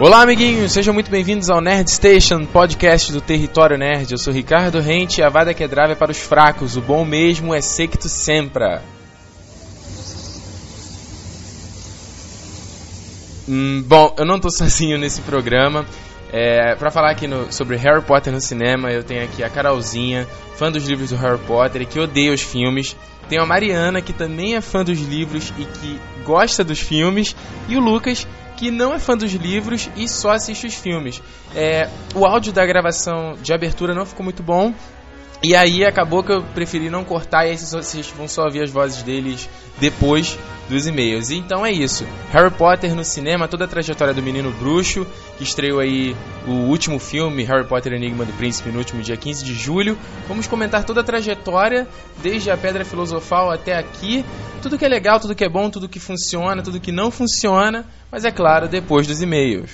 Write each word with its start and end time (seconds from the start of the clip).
Olá, 0.00 0.22
amiguinhos, 0.22 0.70
sejam 0.70 0.94
muito 0.94 1.10
bem-vindos 1.10 1.50
ao 1.50 1.60
Nerd 1.60 1.90
Station, 1.90 2.46
podcast 2.46 3.10
do 3.10 3.20
Território 3.20 3.76
Nerd. 3.76 4.12
Eu 4.12 4.16
sou 4.16 4.32
Ricardo 4.32 4.78
Rente 4.78 5.20
e 5.20 5.24
a 5.24 5.28
Vada 5.28 5.52
Quedrava 5.52 5.94
é 5.94 5.96
para 5.96 6.12
os 6.12 6.18
fracos, 6.18 6.76
o 6.76 6.80
bom 6.80 7.04
mesmo 7.04 7.52
é 7.52 7.60
secto 7.60 8.08
sempre. 8.08 8.78
Hum, 13.48 13.82
bom, 13.88 14.14
eu 14.16 14.24
não 14.24 14.38
tô 14.38 14.50
sozinho 14.54 14.96
nesse 14.98 15.20
programa. 15.22 15.84
É, 16.32 16.76
para 16.76 16.92
falar 16.92 17.10
aqui 17.10 17.26
no, 17.26 17.52
sobre 17.52 17.76
Harry 17.76 18.02
Potter 18.02 18.32
no 18.32 18.40
cinema, 18.40 18.92
eu 18.92 19.02
tenho 19.02 19.24
aqui 19.24 19.42
a 19.42 19.50
Carolzinha, 19.50 20.28
fã 20.54 20.70
dos 20.70 20.86
livros 20.86 21.10
do 21.10 21.16
Harry 21.16 21.40
Potter 21.40 21.82
e 21.82 21.86
que 21.86 21.98
odeia 21.98 22.32
os 22.32 22.42
filmes. 22.42 22.96
Tenho 23.28 23.42
a 23.42 23.46
Mariana, 23.46 24.00
que 24.00 24.12
também 24.12 24.54
é 24.54 24.60
fã 24.60 24.84
dos 24.84 25.00
livros 25.00 25.52
e 25.58 25.64
que 25.64 26.00
gosta 26.24 26.62
dos 26.62 26.78
filmes. 26.78 27.34
E 27.68 27.76
o 27.76 27.80
Lucas, 27.80 28.28
que 28.58 28.72
não 28.72 28.92
é 28.92 28.98
fã 28.98 29.16
dos 29.16 29.32
livros 29.32 29.88
e 29.96 30.08
só 30.08 30.32
assiste 30.32 30.66
os 30.66 30.74
filmes. 30.74 31.22
É, 31.54 31.88
o 32.12 32.26
áudio 32.26 32.52
da 32.52 32.66
gravação 32.66 33.34
de 33.40 33.52
abertura 33.52 33.94
não 33.94 34.04
ficou 34.04 34.24
muito 34.24 34.42
bom. 34.42 34.74
E 35.42 35.54
aí 35.54 35.84
acabou 35.84 36.22
que 36.24 36.32
eu 36.32 36.42
preferi 36.42 36.90
não 36.90 37.04
cortar 37.04 37.46
e 37.46 37.50
aí 37.50 37.56
vocês 37.56 38.12
vão 38.16 38.26
só 38.26 38.44
ouvir 38.44 38.62
as 38.62 38.70
vozes 38.70 39.02
deles 39.04 39.48
depois 39.78 40.36
dos 40.68 40.86
e-mails. 40.86 41.30
Então 41.30 41.64
é 41.64 41.70
isso. 41.70 42.04
Harry 42.32 42.50
Potter 42.50 42.94
no 42.94 43.04
cinema, 43.04 43.46
toda 43.46 43.64
a 43.64 43.68
trajetória 43.68 44.12
do 44.12 44.20
menino 44.20 44.50
bruxo, 44.50 45.06
que 45.36 45.44
estreou 45.44 45.78
aí 45.78 46.16
o 46.44 46.50
último 46.50 46.98
filme, 46.98 47.44
Harry 47.44 47.64
Potter 47.64 47.92
Enigma 47.92 48.24
do 48.24 48.32
Príncipe, 48.32 48.70
no 48.70 48.78
último 48.78 49.00
dia 49.00 49.16
15 49.16 49.44
de 49.44 49.54
julho. 49.54 49.96
Vamos 50.26 50.48
comentar 50.48 50.82
toda 50.84 51.02
a 51.02 51.04
trajetória, 51.04 51.86
desde 52.20 52.50
a 52.50 52.56
Pedra 52.56 52.84
Filosofal 52.84 53.50
até 53.50 53.76
aqui. 53.76 54.24
Tudo 54.60 54.76
que 54.76 54.84
é 54.84 54.88
legal, 54.88 55.20
tudo 55.20 55.36
que 55.36 55.44
é 55.44 55.48
bom, 55.48 55.70
tudo 55.70 55.88
que 55.88 56.00
funciona, 56.00 56.62
tudo 56.62 56.80
que 56.80 56.90
não 56.90 57.12
funciona, 57.12 57.86
mas 58.10 58.24
é 58.24 58.30
claro, 58.32 58.66
depois 58.66 59.06
dos 59.06 59.22
e-mails. 59.22 59.70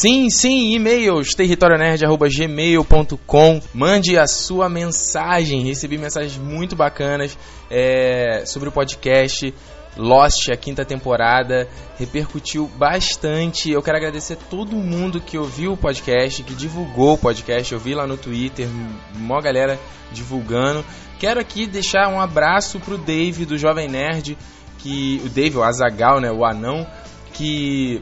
Sim, 0.00 0.30
sim, 0.30 0.74
e-mails, 0.74 1.34
territorionerd.gmail.com. 1.34 3.60
Mande 3.74 4.16
a 4.16 4.28
sua 4.28 4.68
mensagem. 4.68 5.64
Recebi 5.64 5.98
mensagens 5.98 6.38
muito 6.38 6.76
bacanas 6.76 7.36
é, 7.68 8.44
sobre 8.46 8.68
o 8.68 8.72
podcast. 8.72 9.52
Lost, 9.96 10.50
a 10.50 10.56
quinta 10.56 10.84
temporada, 10.84 11.68
repercutiu 11.98 12.70
bastante. 12.76 13.72
Eu 13.72 13.82
quero 13.82 13.96
agradecer 13.96 14.38
todo 14.48 14.76
mundo 14.76 15.20
que 15.20 15.36
ouviu 15.36 15.72
o 15.72 15.76
podcast, 15.76 16.44
que 16.44 16.54
divulgou 16.54 17.14
o 17.14 17.18
podcast. 17.18 17.72
Eu 17.72 17.80
vi 17.80 17.92
lá 17.92 18.06
no 18.06 18.16
Twitter, 18.16 18.68
uma 19.16 19.42
galera 19.42 19.80
divulgando. 20.12 20.84
Quero 21.18 21.40
aqui 21.40 21.66
deixar 21.66 22.06
um 22.06 22.20
abraço 22.20 22.78
pro 22.78 22.96
Dave 22.96 23.44
do 23.44 23.58
Jovem 23.58 23.88
Nerd, 23.88 24.38
que 24.78 25.20
o 25.26 25.28
Dave, 25.28 25.56
o 25.56 25.64
Azagal, 25.64 26.20
né, 26.20 26.30
o 26.30 26.44
anão, 26.44 26.86
que 27.34 28.00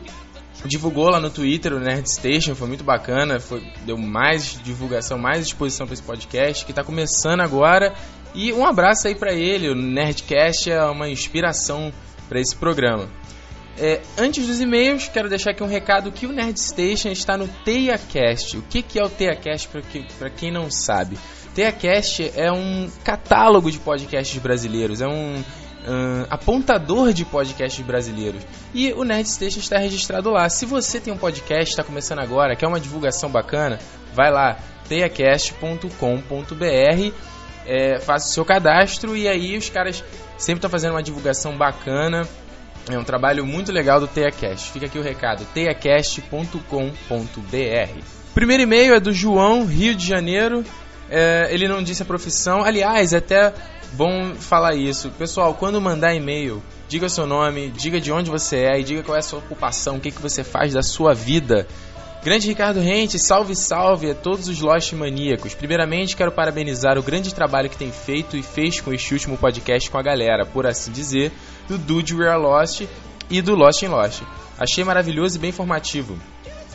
divulgou 0.65 1.09
lá 1.09 1.21
no 1.21 1.31
Twitter 1.31 1.73
o 1.73 1.81
Nerd 1.81 2.11
Station, 2.11 2.55
foi 2.55 2.69
muito 2.69 2.85
bacana, 2.85 3.39
foi, 3.39 3.63
deu 3.85 3.97
mais 3.97 4.59
divulgação, 4.63 5.19
mais 5.19 5.47
exposição 5.47 5.87
para 5.87 5.95
esse 5.95 6.03
podcast 6.03 6.65
que 6.65 6.73
está 6.73 6.83
começando 6.83 7.41
agora. 7.41 7.95
E 8.35 8.53
um 8.53 8.67
abraço 8.67 9.09
aí 9.09 9.15
para 9.15 9.33
ele, 9.33 9.69
o 9.69 9.75
Nerdcast 9.75 10.71
é 10.71 10.83
uma 10.85 11.09
inspiração 11.09 11.93
para 12.29 12.41
esse 12.41 12.55
programa. 12.55 13.09
É, 13.79 14.01
antes 14.19 14.47
dos 14.47 14.61
e-mails, 14.61 15.09
quero 15.09 15.29
deixar 15.29 15.51
aqui 15.51 15.63
um 15.63 15.69
recado 15.69 16.11
que 16.11 16.27
o 16.27 16.33
Nerd 16.33 16.59
Station 16.59 17.11
está 17.11 17.37
no 17.37 17.47
TeiaCast. 17.47 18.57
O 18.57 18.63
que, 18.63 18.83
que 18.83 18.99
é 18.99 19.05
o 19.05 19.09
TeiaCast 19.09 19.69
para 19.69 19.83
que, 19.83 20.07
quem 20.37 20.51
não 20.51 20.71
sabe? 20.71 21.19
TeiaCast 21.55 22.33
é 22.35 22.51
um 22.51 22.89
catálogo 23.05 23.71
de 23.71 23.79
podcasts 23.79 24.39
brasileiros, 24.39 25.01
é 25.01 25.07
um 25.07 25.43
uh, 25.87 26.27
apontador 26.29 27.13
de 27.13 27.25
podcasts 27.25 27.85
brasileiros. 27.85 28.43
E 28.75 28.93
o 28.93 29.05
Nerd 29.05 29.29
Station 29.29 29.61
está 29.61 29.79
registrado 29.79 30.31
lá. 30.31 30.49
Se 30.49 30.67
você 30.67 31.01
tem 31.01 31.13
um 31.13 31.17
podcast, 31.17 31.71
está 31.71 31.85
começando 31.85 32.19
agora, 32.19 32.57
quer 32.57 32.67
uma 32.67 32.81
divulgação 32.81 33.31
bacana, 33.31 33.79
vai 34.13 34.31
lá, 34.31 34.59
teiacast.com.br, 34.89 37.13
é, 37.67 38.01
faça 38.01 38.29
o 38.29 38.33
seu 38.33 38.45
cadastro 38.45 39.17
e 39.17 39.29
aí 39.29 39.57
os 39.57 39.71
caras 39.71 40.03
sempre 40.37 40.59
estão 40.59 40.71
fazendo 40.71 40.93
uma 40.93 41.03
divulgação 41.03 41.57
bacana. 41.57 42.27
É 42.89 42.97
um 42.97 43.05
trabalho 43.05 43.45
muito 43.45 43.73
legal 43.73 43.99
do 43.99 44.07
TeiaCast. 44.07 44.71
Fica 44.71 44.87
aqui 44.87 44.99
o 44.99 45.03
recado, 45.03 45.45
teiacast.com.br. 45.53 48.01
Primeiro 48.33 48.63
e-mail 48.63 48.95
é 48.95 49.01
do 49.01 49.13
João, 49.13 49.65
Rio 49.65 49.95
de 49.95 50.07
Janeiro. 50.07 50.65
É, 51.11 51.49
ele 51.51 51.67
não 51.67 51.83
disse 51.83 52.03
a 52.03 52.07
profissão. 52.07 52.63
Aliás, 52.63 53.13
até 53.13 53.53
bom 53.93 54.35
falar 54.35 54.75
isso. 54.75 55.11
Pessoal, 55.11 55.55
quando 55.55 55.81
mandar 55.81 56.15
e-mail, 56.15 56.63
diga 56.89 57.09
seu 57.09 57.27
nome, 57.27 57.71
diga 57.71 58.01
de 58.01 58.13
onde 58.13 58.31
você 58.31 58.59
é 58.59 58.81
e 58.81 58.85
diga 58.85 59.03
qual 59.03 59.17
é 59.17 59.21
a 59.21 59.23
sua 59.23 59.39
ocupação, 59.39 59.97
o 59.97 60.01
que, 60.01 60.11
que 60.11 60.23
você 60.23 60.43
faz 60.45 60.75
da 60.75 60.83
sua 60.83 61.15
vida. 61.15 61.67
Grande 62.23 62.49
Ricardo 62.49 62.81
Rente, 62.81 63.19
salve, 63.19 63.55
salve 63.55 64.11
a 64.11 64.15
todos 64.15 64.49
os 64.49 64.61
Lost 64.61 64.93
maníacos. 64.95 65.55
Primeiramente, 65.55 66.17
quero 66.17 66.33
parabenizar 66.33 66.99
o 66.99 67.03
grande 67.03 67.33
trabalho 67.33 67.71
que 67.71 67.77
tem 67.77 67.93
feito 67.93 68.37
e 68.37 68.43
fez 68.43 68.81
com 68.81 68.93
este 68.93 69.15
último 69.15 69.39
podcast 69.39 69.89
com 69.89 69.97
a 69.97 70.03
galera, 70.03 70.45
por 70.45 70.67
assim 70.67 70.91
dizer, 70.91 71.31
do 71.69 71.79
Dude 71.79 72.17
We 72.17 72.29
Are 72.29 72.43
Lost 72.43 72.83
e 73.31 73.41
do 73.41 73.55
Lost 73.55 73.83
in 73.83 73.89
Lost. 73.89 74.23
Achei 74.59 74.83
maravilhoso 74.83 75.37
e 75.37 75.39
bem 75.39 75.51
informativo. 75.51 76.19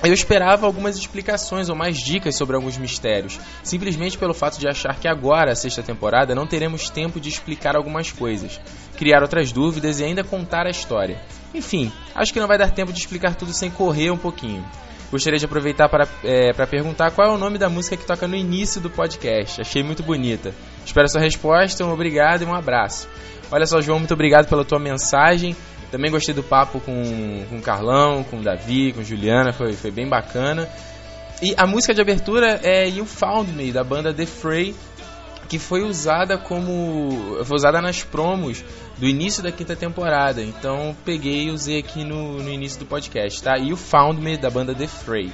Eu 0.04 0.14
esperava 0.14 0.66
algumas 0.66 0.98
explicações 0.98 1.70
ou 1.70 1.76
mais 1.76 1.98
dicas 1.98 2.36
sobre 2.36 2.56
alguns 2.56 2.78
mistérios, 2.78 3.40
simplesmente 3.64 4.18
pelo 4.18 4.34
fato 4.34 4.60
de 4.60 4.68
achar 4.68 5.00
que 5.00 5.08
agora, 5.08 5.52
a 5.52 5.56
sexta 5.56 5.84
temporada, 5.84 6.34
não 6.34 6.48
teremos 6.48 6.90
tempo 6.90 7.20
de 7.20 7.30
explicar 7.30 7.76
algumas 7.76 8.12
coisas, 8.12 8.60
criar 8.98 9.22
outras 9.22 9.52
dúvidas 9.52 10.00
e 10.00 10.04
ainda 10.04 10.24
contar 10.24 10.66
a 10.66 10.72
história. 10.72 11.22
Enfim, 11.54 11.92
acho 12.16 12.34
que 12.34 12.40
não 12.40 12.48
vai 12.48 12.58
dar 12.58 12.72
tempo 12.72 12.92
de 12.92 13.00
explicar 13.00 13.36
tudo 13.36 13.54
sem 13.54 13.70
correr 13.70 14.10
um 14.10 14.18
pouquinho. 14.18 14.66
Gostaria 15.12 15.38
de 15.38 15.46
aproveitar 15.46 15.90
para, 15.90 16.08
é, 16.24 16.54
para 16.54 16.66
perguntar 16.66 17.12
qual 17.12 17.28
é 17.28 17.36
o 17.36 17.38
nome 17.38 17.58
da 17.58 17.70
música 17.70 17.98
que 17.98 18.06
toca 18.06 18.28
no 18.28 18.36
início 18.36 18.80
do 18.80 18.90
podcast. 18.90 19.62
Achei 19.62 19.84
muito 19.84 20.02
bonita. 20.02 20.54
Espero 20.86 21.08
sua 21.10 21.20
resposta, 21.20 21.86
um 21.86 21.92
obrigado 21.92 22.44
e 22.44 22.46
um 22.46 22.56
abraço. 22.56 23.10
Olha 23.52 23.66
só, 23.66 23.82
João, 23.82 24.00
muito 24.00 24.14
obrigado 24.14 24.48
pela 24.48 24.64
tua 24.64 24.80
mensagem. 24.80 25.54
Também 25.92 26.10
gostei 26.10 26.34
do 26.34 26.42
papo 26.42 26.80
com, 26.80 27.46
com 27.50 27.58
o 27.58 27.62
Carlão, 27.62 28.24
com 28.24 28.38
o 28.38 28.42
Davi, 28.42 28.94
com 28.94 29.04
Juliana, 29.04 29.52
foi, 29.52 29.74
foi 29.74 29.92
bem 29.92 30.08
bacana. 30.08 30.68
E 31.42 31.54
a 31.58 31.68
música 31.68 31.94
de 31.94 32.00
abertura 32.00 32.62
é 32.64 32.88
You 32.88 33.06
Found 33.06 33.52
Me, 33.52 33.72
da 33.72 33.84
banda 33.84 34.14
The 34.14 34.26
Fray, 34.26 34.74
que 35.50 35.60
foi 35.60 35.82
usada 35.84 36.38
como. 36.38 37.44
foi 37.44 37.58
usada 37.58 37.82
nas 37.82 38.04
promos 38.04 38.64
do 38.98 39.06
início 39.06 39.44
da 39.44 39.52
quinta 39.52 39.76
temporada. 39.76 40.42
Então 40.42 40.96
peguei 41.04 41.48
e 41.48 41.52
usei 41.52 41.80
aqui 41.80 42.06
no, 42.06 42.38
no 42.42 42.50
início 42.50 42.80
do 42.80 42.86
podcast, 42.86 43.44
tá? 43.44 43.58
You 43.58 43.76
Found 43.76 44.22
Me, 44.22 44.38
da 44.38 44.50
banda 44.50 44.74
The 44.74 44.88
Fray. 44.88 45.30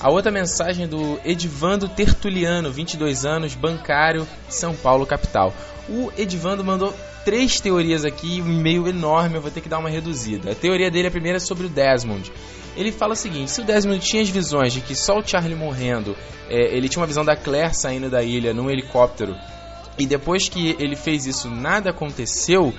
A 0.00 0.10
outra 0.10 0.32
mensagem 0.32 0.88
do 0.88 1.20
Edvando 1.24 1.86
Tertuliano, 1.86 2.72
22 2.72 3.26
anos, 3.26 3.54
bancário, 3.54 4.26
São 4.48 4.74
Paulo, 4.74 5.06
capital. 5.06 5.52
O 5.90 6.12
Edvando 6.16 6.62
mandou 6.62 6.94
três 7.24 7.60
teorias 7.60 8.04
aqui, 8.04 8.40
um 8.40 8.48
e-mail 8.48 8.86
enorme, 8.86 9.34
eu 9.34 9.42
vou 9.42 9.50
ter 9.50 9.60
que 9.60 9.68
dar 9.68 9.78
uma 9.78 9.90
reduzida. 9.90 10.52
A 10.52 10.54
teoria 10.54 10.88
dele, 10.88 11.08
a 11.08 11.10
primeira 11.10 11.38
é 11.38 11.40
sobre 11.40 11.66
o 11.66 11.68
Desmond. 11.68 12.30
Ele 12.76 12.92
fala 12.92 13.14
o 13.14 13.16
seguinte: 13.16 13.50
se 13.50 13.60
o 13.60 13.64
Desmond 13.64 13.98
tinha 13.98 14.22
as 14.22 14.28
visões 14.28 14.72
de 14.72 14.80
que 14.80 14.94
só 14.94 15.18
o 15.18 15.26
Charlie 15.26 15.56
morrendo, 15.56 16.16
é, 16.48 16.76
ele 16.76 16.88
tinha 16.88 17.00
uma 17.00 17.08
visão 17.08 17.24
da 17.24 17.34
Claire 17.34 17.74
saindo 17.74 18.08
da 18.08 18.22
ilha 18.22 18.54
num 18.54 18.70
helicóptero, 18.70 19.34
e 19.98 20.06
depois 20.06 20.48
que 20.48 20.76
ele 20.78 20.94
fez 20.94 21.26
isso 21.26 21.50
nada 21.50 21.90
aconteceu, 21.90 22.72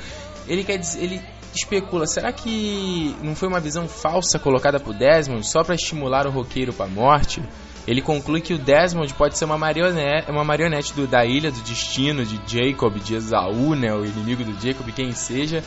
ele 0.47 0.63
quer 0.63 0.77
dizer, 0.77 1.03
ele 1.03 1.21
especula, 1.53 2.07
será 2.07 2.31
que 2.31 3.13
não 3.21 3.35
foi 3.35 3.49
uma 3.49 3.59
visão 3.59 3.89
falsa 3.89 4.39
colocada 4.39 4.79
por 4.79 4.93
Desmond 4.93 5.45
só 5.45 5.63
para 5.63 5.75
estimular 5.75 6.25
o 6.25 6.31
roqueiro 6.31 6.71
para 6.71 6.85
a 6.85 6.89
morte? 6.89 7.41
Ele 7.87 8.01
conclui 8.01 8.41
que 8.41 8.53
o 8.53 8.57
Desmond 8.57 9.13
pode 9.15 9.37
ser 9.37 9.45
uma 9.45 9.57
marionete, 9.57 10.29
uma 10.29 10.43
marionete 10.43 10.93
do, 10.93 11.07
da 11.07 11.25
ilha 11.25 11.51
do 11.51 11.59
destino 11.61 12.23
de 12.23 12.39
Jacob, 12.45 12.95
de 12.99 13.15
Esaú, 13.15 13.75
né, 13.75 13.93
o 13.93 14.05
inimigo 14.05 14.43
do 14.43 14.53
Jacob, 14.61 14.87
quem 14.93 15.11
seja, 15.13 15.63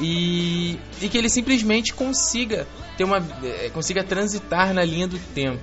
e, 0.00 0.78
e 1.00 1.08
que 1.08 1.18
ele 1.18 1.28
simplesmente 1.28 1.92
consiga 1.92 2.66
ter 2.96 3.04
uma 3.04 3.18
eh, 3.44 3.70
consiga 3.72 4.02
transitar 4.02 4.72
na 4.72 4.84
linha 4.84 5.06
do 5.06 5.18
tempo. 5.34 5.60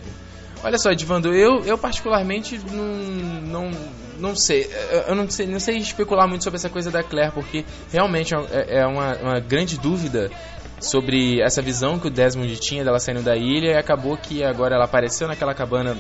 Olha 0.64 0.78
só, 0.78 0.92
Edvando, 0.92 1.34
eu, 1.34 1.64
eu 1.64 1.78
particularmente 1.78 2.60
não, 2.72 3.40
não, 3.42 3.72
não 4.20 4.36
sei. 4.36 4.70
Eu 5.08 5.16
não 5.16 5.30
sei, 5.30 5.48
não 5.48 5.60
sei 5.60 5.78
especular 5.78 6.28
muito 6.28 6.44
sobre 6.44 6.58
essa 6.58 6.70
coisa 6.70 6.92
da 6.92 7.02
Claire, 7.02 7.32
porque 7.32 7.64
realmente 7.92 8.36
é, 8.36 8.80
é 8.82 8.86
uma, 8.86 9.16
uma 9.16 9.40
grande 9.40 9.78
dúvida 9.78 10.30
sobre 10.80 11.42
essa 11.42 11.62
visão 11.62 12.00
que 12.00 12.08
o 12.08 12.12
Desmond 12.12 12.56
tinha 12.58 12.84
dela 12.84 13.00
saindo 13.00 13.22
da 13.22 13.36
ilha 13.36 13.72
e 13.72 13.78
acabou 13.78 14.18
que 14.18 14.44
agora 14.44 14.76
ela 14.76 14.86
apareceu 14.86 15.28
naquela 15.28 15.54
cabana 15.54 15.98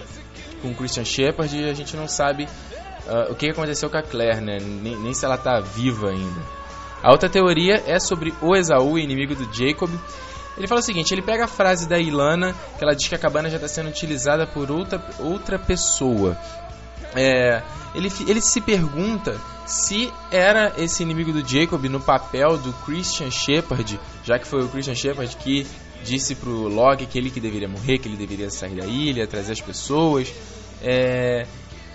com 0.62 0.70
o 0.70 0.76
Christian 0.76 1.06
Shepard 1.06 1.56
e 1.56 1.70
a 1.70 1.74
gente 1.74 1.96
não 1.96 2.08
sabe 2.08 2.46
uh, 2.46 3.31
o 3.31 3.36
que 3.36 3.50
aconteceu 3.50 3.90
com 3.90 3.98
a 3.98 4.04
Claire, 4.04 4.42
né? 4.42 4.58
Nem, 4.60 4.98
nem, 4.98 5.14
se 5.14 5.26
ela 5.26 5.38
tá 5.38 5.60
viva 5.60 6.10
ainda. 6.10 6.42
A 7.02 7.12
outra 7.12 7.30
teoria 7.30 7.84
é 7.88 8.00
sobre 8.00 8.34
o 8.42 8.56
Esaú, 8.56 8.98
inimigo 8.98 9.36
do 9.36 9.46
Jacob. 9.54 9.90
Ele 10.58 10.68
fala 10.68 10.81
o 10.81 10.84
seguinte: 10.84 11.14
ele 11.14 11.22
pega 11.22 11.46
a 11.46 11.48
frase 11.48 11.88
da 11.88 11.98
Ilana, 11.98 12.54
que 12.78 12.84
ela 12.84 12.94
diz 12.94 13.08
que 13.08 13.16
a 13.16 13.20
cabana 13.20 13.50
já 13.50 13.56
está 13.56 13.68
sendo 13.68 13.90
utilizada 13.90 14.46
por 14.46 14.70
outra, 14.70 15.02
outra 15.20 15.58
pessoa. 15.58 16.38
É, 17.16 17.62
ele, 17.95 18.12
ele 18.27 18.41
se 18.41 18.62
pergunta 18.62 19.39
se 19.65 20.12
era 20.31 20.74
esse 20.77 21.03
inimigo 21.03 21.31
do 21.31 21.47
Jacob 21.47 21.83
no 21.86 22.00
papel 22.00 22.57
do 22.57 22.74
Christian 22.86 23.31
Shepard, 23.31 24.00
já 24.24 24.38
que 24.39 24.47
foi 24.47 24.63
o 24.63 24.68
Christian 24.68 24.95
Shepard 24.95 25.36
que 25.38 25.65
disse 26.03 26.36
pro 26.36 26.68
Locke 26.68 27.06
que 27.06 27.18
ele 27.18 27.30
que 27.30 27.39
deveria 27.39 27.68
morrer, 27.68 27.97
que 27.97 28.07
ele 28.07 28.18
deveria 28.18 28.50
sair 28.50 28.75
da 28.75 28.86
ilha, 28.86 29.27
trazer 29.27 29.53
as 29.53 29.62
pessoas. 29.62 30.33
É, 30.81 31.45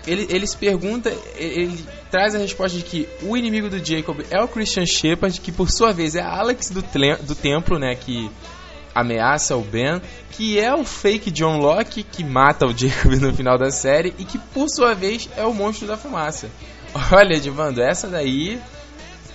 ele, 0.07 0.27
ele 0.29 0.45
se 0.45 0.55
pergunta, 0.55 1.11
ele 1.35 1.83
traz 2.11 2.35
a 2.35 2.37
resposta 2.37 2.77
de 2.77 2.83
que 2.83 3.09
o 3.23 3.35
inimigo 3.35 3.69
do 3.69 3.83
Jacob 3.83 4.21
é 4.29 4.39
o 4.41 4.47
Christian 4.47 4.85
Shepard, 4.85 5.39
que 5.41 5.51
por 5.51 5.69
sua 5.71 5.91
vez 5.91 6.15
é 6.15 6.21
Alex 6.21 6.69
do, 6.69 6.83
do 7.23 7.35
templo, 7.35 7.79
né, 7.79 7.95
que 7.95 8.29
ameaça 8.95 9.57
o 9.57 9.61
Ben, 9.61 10.01
que 10.31 10.57
é 10.57 10.73
o 10.73 10.85
fake 10.85 11.29
John 11.29 11.57
Locke 11.57 12.01
que 12.01 12.23
mata 12.23 12.65
o 12.65 12.71
Jacob 12.75 13.11
no 13.19 13.33
final 13.33 13.57
da 13.57 13.69
série 13.69 14.15
e 14.17 14.23
que 14.23 14.39
por 14.39 14.69
sua 14.69 14.95
vez 14.95 15.29
é 15.35 15.45
o 15.45 15.53
monstro 15.53 15.85
da 15.85 15.97
fumaça. 15.97 16.49
Olha, 17.11 17.37
Divando, 17.39 17.81
essa 17.81 18.07
daí 18.07 18.59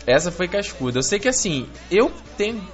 essa 0.06 0.32
foi 0.32 0.48
cascuda. 0.48 0.98
Eu 0.98 1.02
sei 1.02 1.18
que 1.18 1.28
assim, 1.28 1.68
eu 1.90 2.10
tenho 2.36 2.66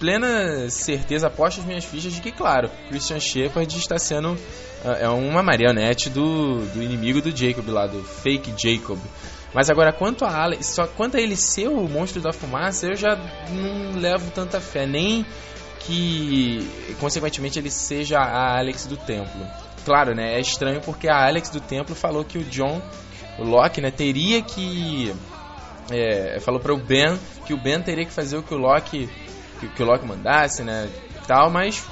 plena 0.00 0.68
certeza, 0.68 1.28
aposto 1.28 1.60
as 1.60 1.66
minhas 1.66 1.84
fichas 1.84 2.12
de 2.12 2.20
que, 2.20 2.32
claro, 2.32 2.68
Christian 2.88 3.20
Shepard 3.20 3.76
está 3.76 3.98
sendo 3.98 4.32
uh, 4.32 4.90
é 4.98 5.08
uma 5.08 5.44
marionete 5.44 6.10
do, 6.10 6.58
do 6.72 6.82
inimigo 6.82 7.20
do 7.22 7.30
Jacob 7.30 7.68
lá, 7.68 7.86
do 7.86 8.02
fake 8.02 8.52
Jacob. 8.58 8.98
Mas 9.54 9.70
agora, 9.70 9.92
quanto 9.92 10.24
a 10.24 10.42
Alex, 10.42 10.66
só 10.66 10.86
quanto 10.86 11.16
a 11.16 11.20
ele 11.20 11.36
ser 11.36 11.68
o 11.68 11.88
monstro 11.88 12.20
da 12.20 12.32
fumaça, 12.32 12.86
eu 12.86 12.96
já 12.96 13.16
não 13.50 14.00
levo 14.00 14.30
tanta 14.30 14.60
fé. 14.60 14.86
Nem 14.86 15.26
que, 15.86 16.68
consequentemente, 17.00 17.58
ele 17.58 17.70
seja 17.70 18.18
a 18.18 18.58
Alex 18.58 18.86
do 18.86 18.96
templo. 18.96 19.46
Claro, 19.84 20.14
né? 20.14 20.34
É 20.34 20.40
estranho 20.40 20.80
porque 20.80 21.08
a 21.08 21.26
Alex 21.26 21.50
do 21.50 21.60
templo 21.60 21.94
falou 21.94 22.24
que 22.24 22.38
o 22.38 22.44
John, 22.44 22.80
o 23.38 23.44
Locke, 23.44 23.80
né, 23.80 23.90
teria 23.90 24.42
que. 24.42 25.14
É, 25.90 26.38
falou 26.40 26.60
para 26.60 26.72
o 26.72 26.78
Ben 26.78 27.18
que 27.44 27.52
o 27.52 27.56
Ben 27.56 27.82
teria 27.82 28.04
que 28.04 28.12
fazer 28.12 28.36
o 28.36 28.42
que 28.42 28.54
o 28.54 28.56
Locke 28.56 29.10
que, 29.62 29.68
que 29.68 29.82
o 29.82 29.86
Loki 29.86 30.06
mandasse, 30.06 30.62
né? 30.62 30.88
Tal, 31.26 31.50
mas 31.50 31.84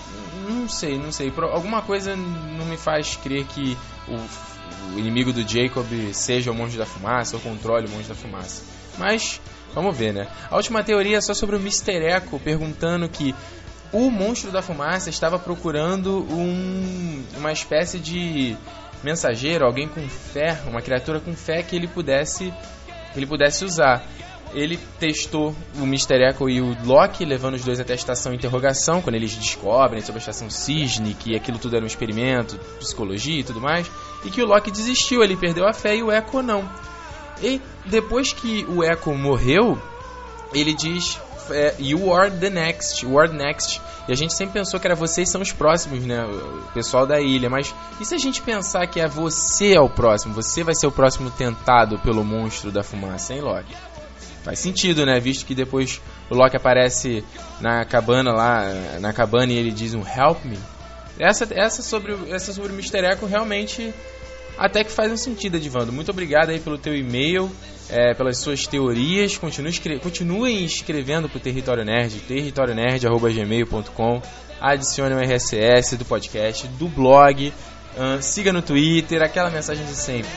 não 0.49 0.69
sei, 0.69 0.99
não 0.99 1.13
sei. 1.13 1.31
Por 1.31 1.45
alguma 1.45 1.83
coisa 1.83 2.17
não 2.17 2.67
me 2.67 2.77
faz 2.77 3.17
crer 3.17 3.45
que 3.45 3.77
o, 4.09 4.95
o 4.95 4.99
inimigo 4.99 5.33
do 5.33 5.47
Jacob 5.47 5.87
seja 6.13 6.51
o 6.51 6.55
monge 6.55 6.77
da 6.77 6.87
fumaça 6.87 7.37
ou 7.37 7.43
controle 7.43 7.87
o 7.87 7.91
monge 7.91 8.09
da 8.09 8.15
fumaça. 8.15 8.63
Mas 8.99 9.41
vamos 9.73 9.97
ver, 9.97 10.13
né? 10.13 10.29
A 10.51 10.57
última 10.57 10.83
teoria 10.83 11.19
é 11.19 11.21
só 11.21 11.33
sobre 11.33 11.57
o 11.57 11.61
Mr. 11.61 12.05
Echo 12.05 12.41
perguntando 12.41 13.09
que 13.09 13.35
o 13.93 14.11
monstro 14.11 14.51
da 14.51 14.63
fumaça 14.63 15.11
estava 15.11 15.39
procurando 15.39 16.27
um, 16.31 17.25
uma 17.37 17.53
espécie 17.53 17.99
de 17.99 18.57
mensageiro, 19.03 19.65
alguém 19.65 19.89
com 19.89 20.01
fé, 20.09 20.61
uma 20.67 20.81
criatura 20.81 21.21
com 21.21 21.35
fé 21.35 21.63
que 21.63 21.75
ele 21.75 21.89
pudesse 21.89 22.53
que 23.13 23.19
ele 23.19 23.27
pudesse 23.27 23.65
usar 23.65 24.07
ele 24.53 24.79
testou 24.99 25.55
o 25.77 25.85
Mr. 25.85 26.29
Echo 26.29 26.49
e 26.49 26.61
o 26.61 26.77
Loki, 26.85 27.25
levando 27.25 27.55
os 27.55 27.65
dois 27.65 27.79
até 27.79 27.93
a 27.93 27.97
estação 27.97 28.35
interrogação, 28.35 29.01
quando 29.01 29.15
eles 29.15 29.37
descobrem 29.37 30.01
sobre 30.03 30.19
a 30.19 30.21
estação 30.21 30.51
Cisne, 30.51 31.15
que 31.15 31.37
aquilo 31.37 31.59
tudo 31.59 31.77
era 31.77 31.85
um 31.85 31.87
experimento, 31.87 32.59
psicologia 32.79 33.41
e 33.41 33.45
tudo 33.45 33.61
mais, 33.61 33.91
e 34.25 34.31
que 34.31 34.43
o 34.43 34.47
Loki 34.47 34.71
desistiu, 34.71 35.23
ele 35.23 35.37
perdeu 35.37 35.67
a 35.67 35.73
fé 35.73 35.97
e 35.97 36.03
o 36.03 36.11
Echo 36.11 36.43
não. 36.43 36.69
E 37.43 37.61
depois 37.87 38.33
que 38.33 38.65
o 38.69 38.83
Echo 38.83 39.15
morreu, 39.15 39.81
ele 40.53 40.75
diz 40.75 41.19
é, 41.53 41.75
You 41.79 42.13
are 42.13 42.31
the 42.31 42.51
next, 42.51 43.05
you 43.05 43.19
are 43.19 43.33
next. 43.33 43.81
E 44.09 44.13
a 44.13 44.15
gente 44.17 44.35
sempre 44.35 44.55
pensou 44.55 44.81
que 44.81 44.87
era 44.87 44.95
vocês 44.95 45.29
são 45.29 45.41
os 45.41 45.53
próximos, 45.53 46.05
né? 46.05 46.25
O 46.25 46.73
pessoal 46.73 47.07
da 47.07 47.21
ilha. 47.21 47.49
Mas 47.49 47.75
e 48.01 48.05
se 48.05 48.15
a 48.15 48.19
gente 48.19 48.43
pensar 48.43 48.87
que 48.87 49.01
é 49.01 49.07
você 49.07 49.75
é 49.75 49.81
o 49.81 49.89
próximo? 49.89 50.35
Você 50.35 50.65
vai 50.65 50.75
ser 50.75 50.87
o 50.87 50.93
próximo 50.93 51.31
tentado 51.31 51.99
pelo 51.99 52.25
monstro 52.25 52.71
da 52.71 52.83
fumaça, 52.83 53.35
hein, 53.35 53.41
Loki? 53.41 53.75
Faz 54.43 54.59
sentido, 54.59 55.05
né? 55.05 55.21
Visto 55.21 55.45
que 55.45 55.55
depois 55.55 56.01
o 56.31 56.35
Loki 56.35 56.57
aparece 56.57 57.25
na 57.61 57.85
cabana 57.85 58.33
lá, 58.33 58.65
na 58.99 59.13
cabana 59.13 59.53
e 59.53 59.57
ele 59.57 59.71
diz 59.71 59.95
um 59.95 60.03
help 60.03 60.45
me. 60.45 60.59
Essa, 61.19 61.47
essa 61.51 61.83
sobre 61.83 62.17
essa 62.31 62.53
sobre 62.53 62.73
o 62.73 62.75
Mr. 62.75 63.05
Echo 63.05 63.27
realmente 63.27 63.93
até 64.61 64.85
que 64.85 64.91
faz 64.91 65.11
um 65.11 65.17
sentido, 65.17 65.57
Edvando. 65.57 65.91
Muito 65.91 66.11
obrigado 66.11 66.51
aí 66.51 66.61
pelo 66.61 66.77
teu 66.77 66.95
e-mail, 66.95 67.51
é, 67.91 68.15
pelas 68.15 68.39
suas 68.39 68.67
teorias. 68.67 69.37
Continue 69.37 69.71
escre 69.71 69.99
continuem 69.99 70.65
escrevendo 70.65 71.29
pro 71.29 71.41
Território 71.41 71.85
Nerd, 71.85 72.21
territorionerd.gmail.com. 72.21 74.23
Adicione 74.61 75.15
o 75.15 75.19
RSS 75.19 75.97
do 75.97 76.05
podcast, 76.05 76.69
do 76.69 76.87
blog. 76.89 77.53
Uh, 77.97 78.23
siga 78.23 78.53
no 78.53 78.63
Twitter, 78.63 79.21
aquela 79.23 79.51
mensagem 79.51 79.85
de 79.85 79.95
sempre. 79.95 80.31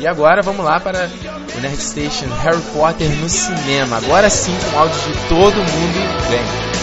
E 0.00 0.06
agora 0.06 0.40
vamos 0.42 0.64
lá 0.64 0.80
para 0.80 1.10
o 1.56 1.60
Nerd 1.60 1.80
Station 1.80 2.26
Harry 2.42 2.62
Potter 2.72 3.10
no 3.20 3.28
cinema. 3.28 3.98
Agora 3.98 4.30
sim 4.30 4.56
com 4.70 4.78
áudio 4.78 5.00
de 5.00 5.28
todo 5.28 5.56
mundo. 5.56 6.30
Vem! 6.30 6.73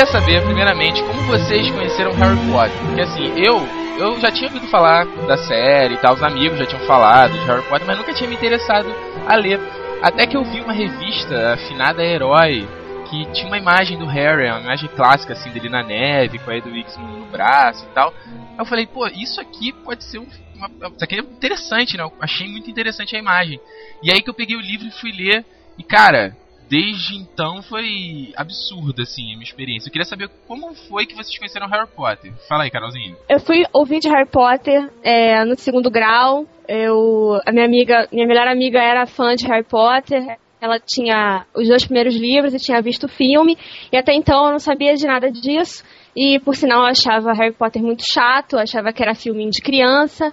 Queria 0.00 0.06
saber, 0.06 0.42
primeiramente, 0.44 1.02
como 1.02 1.20
vocês 1.24 1.70
conheceram 1.70 2.12
Harry 2.12 2.38
Potter. 2.50 2.78
Porque 2.86 3.00
assim, 3.02 3.34
eu 3.36 3.68
eu 3.98 4.18
já 4.18 4.32
tinha 4.32 4.48
ouvido 4.48 4.66
falar 4.68 5.04
da 5.26 5.36
série 5.36 5.92
e 5.92 5.96
tal, 5.98 6.14
os 6.14 6.22
amigos 6.22 6.58
já 6.58 6.64
tinham 6.64 6.82
falado 6.86 7.32
de 7.32 7.44
Harry 7.44 7.62
Potter, 7.64 7.86
mas 7.86 7.98
nunca 7.98 8.14
tinha 8.14 8.26
me 8.26 8.34
interessado 8.34 8.88
a 9.28 9.36
ler. 9.36 9.60
Até 10.00 10.26
que 10.26 10.34
eu 10.34 10.42
vi 10.42 10.62
uma 10.62 10.72
revista, 10.72 11.52
Afinada 11.52 12.02
Herói, 12.02 12.66
que 13.10 13.26
tinha 13.32 13.46
uma 13.46 13.58
imagem 13.58 13.98
do 13.98 14.06
Harry, 14.06 14.48
uma 14.48 14.60
imagem 14.60 14.88
clássica 14.96 15.34
assim 15.34 15.50
dele 15.50 15.68
na 15.68 15.82
neve, 15.82 16.38
com 16.38 16.50
a 16.50 16.56
Edwix 16.56 16.96
no, 16.96 17.18
no 17.18 17.26
braço 17.26 17.84
e 17.84 17.94
tal. 17.94 18.14
Eu 18.58 18.64
falei, 18.64 18.86
pô, 18.86 19.06
isso 19.06 19.38
aqui 19.38 19.70
pode 19.70 20.02
ser 20.04 20.18
um, 20.18 20.26
uma, 20.54 20.70
isso 20.88 21.04
aqui 21.04 21.16
é 21.16 21.18
interessante, 21.18 21.98
né? 21.98 22.04
Eu 22.04 22.12
achei 22.22 22.48
muito 22.48 22.70
interessante 22.70 23.14
a 23.14 23.18
imagem. 23.18 23.60
E 24.02 24.10
aí 24.10 24.22
que 24.22 24.30
eu 24.30 24.34
peguei 24.34 24.56
o 24.56 24.62
livro 24.62 24.88
e 24.88 24.92
fui 24.92 25.12
ler. 25.12 25.44
E 25.76 25.82
cara, 25.82 26.34
desde 26.70 27.16
então 27.16 27.60
foi 27.62 28.32
absurda, 28.36 29.02
assim, 29.02 29.24
a 29.24 29.34
minha 29.34 29.42
experiência. 29.42 29.88
Eu 29.88 29.92
queria 29.92 30.06
saber 30.06 30.30
como 30.46 30.72
foi 30.88 31.04
que 31.04 31.16
vocês 31.16 31.36
conheceram 31.36 31.66
Harry 31.66 31.88
Potter. 31.88 32.32
Fala 32.48 32.62
aí, 32.62 32.70
Carolzinha. 32.70 33.16
Eu 33.28 33.40
fui 33.40 33.64
ouvinte 33.72 34.06
de 34.06 34.14
Harry 34.14 34.28
Potter 34.30 34.88
é, 35.02 35.44
no 35.44 35.58
segundo 35.58 35.90
grau. 35.90 36.46
Eu, 36.68 37.40
a 37.44 37.50
minha 37.50 37.64
amiga, 37.64 38.06
minha 38.12 38.26
melhor 38.26 38.46
amiga 38.46 38.78
era 38.78 39.04
fã 39.04 39.34
de 39.34 39.48
Harry 39.48 39.64
Potter. 39.64 40.38
Ela 40.60 40.78
tinha 40.78 41.44
os 41.56 41.66
dois 41.66 41.84
primeiros 41.84 42.14
livros 42.14 42.54
e 42.54 42.58
tinha 42.58 42.80
visto 42.80 43.04
o 43.04 43.08
filme. 43.08 43.58
E 43.92 43.96
até 43.96 44.14
então 44.14 44.44
eu 44.44 44.52
não 44.52 44.60
sabia 44.60 44.94
de 44.94 45.06
nada 45.06 45.28
disso. 45.28 45.82
E 46.14 46.38
por 46.38 46.54
sinal 46.54 46.82
eu 46.82 46.86
achava 46.86 47.32
Harry 47.32 47.52
Potter 47.52 47.82
muito 47.82 48.04
chato, 48.08 48.56
achava 48.56 48.92
que 48.92 49.02
era 49.02 49.14
filminho 49.14 49.50
de 49.50 49.60
criança. 49.60 50.32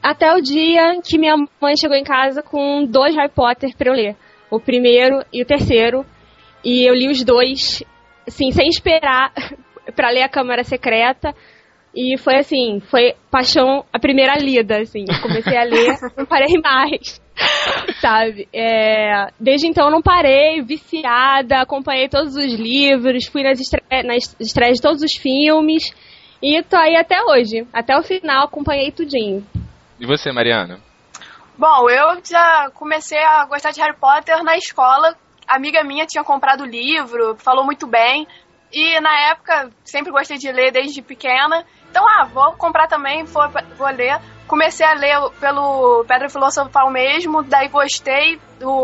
Até 0.00 0.32
o 0.34 0.40
dia 0.40 1.00
que 1.02 1.18
minha 1.18 1.34
mãe 1.60 1.76
chegou 1.76 1.96
em 1.96 2.04
casa 2.04 2.42
com 2.42 2.84
dois 2.84 3.16
Harry 3.16 3.32
Potter 3.32 3.76
para 3.76 3.90
eu 3.90 3.94
ler 3.94 4.16
o 4.52 4.60
primeiro 4.60 5.24
e 5.32 5.42
o 5.42 5.46
terceiro. 5.46 6.04
E 6.62 6.86
eu 6.86 6.94
li 6.94 7.08
os 7.08 7.24
dois, 7.24 7.82
assim, 8.28 8.52
sem 8.52 8.68
esperar 8.68 9.32
para 9.96 10.10
ler 10.10 10.22
a 10.22 10.28
Câmara 10.28 10.62
Secreta. 10.62 11.34
E 11.94 12.16
foi 12.18 12.36
assim, 12.36 12.80
foi 12.80 13.14
paixão 13.30 13.84
a 13.92 13.98
primeira 13.98 14.38
lida, 14.38 14.78
assim. 14.80 15.04
Comecei 15.22 15.56
a 15.56 15.64
ler, 15.64 15.96
não 16.16 16.26
parei 16.26 16.58
mais. 16.62 17.20
Sabe? 18.00 18.46
É, 18.52 19.28
desde 19.40 19.66
então 19.66 19.90
não 19.90 20.02
parei, 20.02 20.62
viciada, 20.62 21.60
acompanhei 21.60 22.08
todos 22.08 22.36
os 22.36 22.54
livros, 22.54 23.26
fui 23.26 23.42
nas, 23.42 23.58
estre 23.58 23.82
nas 24.04 24.36
estreias 24.38 24.76
de 24.76 24.82
todos 24.82 25.02
os 25.02 25.14
filmes. 25.14 25.94
E 26.42 26.62
tô 26.62 26.76
aí 26.76 26.96
até 26.96 27.22
hoje. 27.22 27.66
Até 27.72 27.96
o 27.96 28.02
final 28.02 28.44
acompanhei 28.44 28.90
tudinho. 28.90 29.46
E 30.00 30.06
você, 30.06 30.32
Mariana? 30.32 30.80
Bom, 31.62 31.88
eu 31.88 32.20
já 32.28 32.72
comecei 32.74 33.20
a 33.20 33.46
gostar 33.46 33.70
de 33.70 33.80
Harry 33.80 33.96
Potter 33.96 34.42
na 34.42 34.56
escola. 34.56 35.14
A 35.46 35.54
amiga 35.54 35.84
minha 35.84 36.04
tinha 36.04 36.24
comprado 36.24 36.62
o 36.62 36.66
livro, 36.66 37.36
falou 37.36 37.64
muito 37.64 37.86
bem. 37.86 38.26
E 38.72 38.98
na 39.00 39.30
época, 39.30 39.70
sempre 39.84 40.10
gostei 40.10 40.38
de 40.38 40.50
ler 40.50 40.72
desde 40.72 41.00
pequena. 41.00 41.64
Então, 41.88 42.04
ah, 42.04 42.24
vou 42.24 42.54
comprar 42.54 42.88
também, 42.88 43.22
vou, 43.22 43.44
vou 43.78 43.86
ler. 43.90 44.18
Comecei 44.48 44.84
a 44.84 44.94
ler 44.94 45.30
pelo 45.38 46.04
Pedra 46.08 46.28
Filosofal 46.28 46.90
mesmo, 46.90 47.44
daí 47.44 47.68
gostei, 47.68 48.40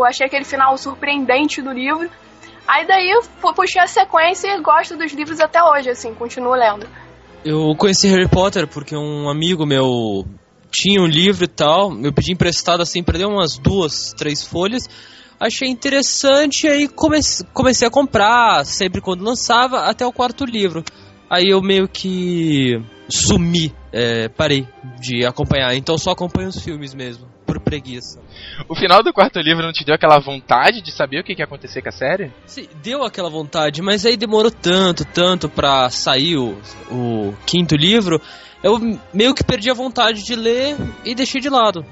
achei 0.07 0.27
aquele 0.27 0.45
final 0.45 0.77
surpreendente 0.77 1.61
do 1.61 1.73
livro. 1.73 2.09
Aí 2.65 2.87
daí 2.87 3.11
puxei 3.41 3.81
a 3.81 3.87
sequência 3.87 4.55
e 4.55 4.61
gosto 4.61 4.95
dos 4.95 5.11
livros 5.11 5.41
até 5.41 5.61
hoje, 5.61 5.89
assim, 5.89 6.15
continuo 6.15 6.53
lendo. 6.53 6.87
Eu 7.43 7.75
conheci 7.75 8.07
Harry 8.07 8.29
Potter 8.29 8.65
porque 8.67 8.95
um 8.95 9.29
amigo 9.29 9.65
meu 9.65 10.23
tinha 10.71 11.01
um 11.01 11.07
livro 11.07 11.45
e 11.45 11.47
tal, 11.47 11.91
eu 12.01 12.13
pedi 12.13 12.31
emprestado 12.31 12.81
assim, 12.81 13.03
perdeu 13.03 13.29
umas 13.29 13.57
duas, 13.57 14.13
três 14.13 14.45
folhas 14.45 14.87
achei 15.39 15.69
interessante 15.69 16.67
e 16.67 16.69
aí 16.69 16.87
comecei, 16.87 17.47
comecei 17.53 17.87
a 17.87 17.91
comprar 17.91 18.65
sempre 18.65 18.99
quando 18.99 19.23
lançava 19.23 19.85
até 19.85 20.05
o 20.05 20.11
quarto 20.11 20.43
livro. 20.43 20.83
Aí 21.29 21.49
eu 21.49 21.61
meio 21.61 21.87
que 21.87 22.81
sumi, 23.07 23.73
é, 23.93 24.27
parei 24.29 24.67
de 24.99 25.25
acompanhar, 25.25 25.75
então 25.75 25.97
só 25.97 26.11
acompanho 26.11 26.49
os 26.49 26.61
filmes 26.61 26.93
mesmo, 26.93 27.27
por 27.45 27.59
preguiça. 27.59 28.19
O 28.67 28.75
final 28.75 29.03
do 29.03 29.13
quarto 29.13 29.39
livro 29.39 29.63
não 29.63 29.71
te 29.71 29.85
deu 29.85 29.93
aquela 29.93 30.19
vontade 30.19 30.81
de 30.81 30.91
saber 30.91 31.19
o 31.19 31.23
que, 31.23 31.35
ia 31.37 31.45
acontecer 31.45 31.83
com 31.83 31.89
a 31.89 31.91
série? 31.91 32.31
Sim, 32.47 32.67
deu 32.81 33.03
aquela 33.03 33.29
vontade, 33.29 33.81
mas 33.81 34.07
aí 34.07 34.17
demorou 34.17 34.51
tanto, 34.51 35.05
tanto 35.05 35.47
pra 35.47 35.89
sair 35.89 36.35
o, 36.35 36.57
o 36.91 37.33
quinto 37.45 37.75
livro, 37.75 38.19
eu 38.63 38.79
meio 39.13 39.33
que 39.33 39.43
perdi 39.43 39.69
a 39.69 39.73
vontade 39.73 40.23
de 40.23 40.35
ler 40.35 40.75
e 41.05 41.15
deixei 41.15 41.41
de 41.41 41.49
lado. 41.49 41.85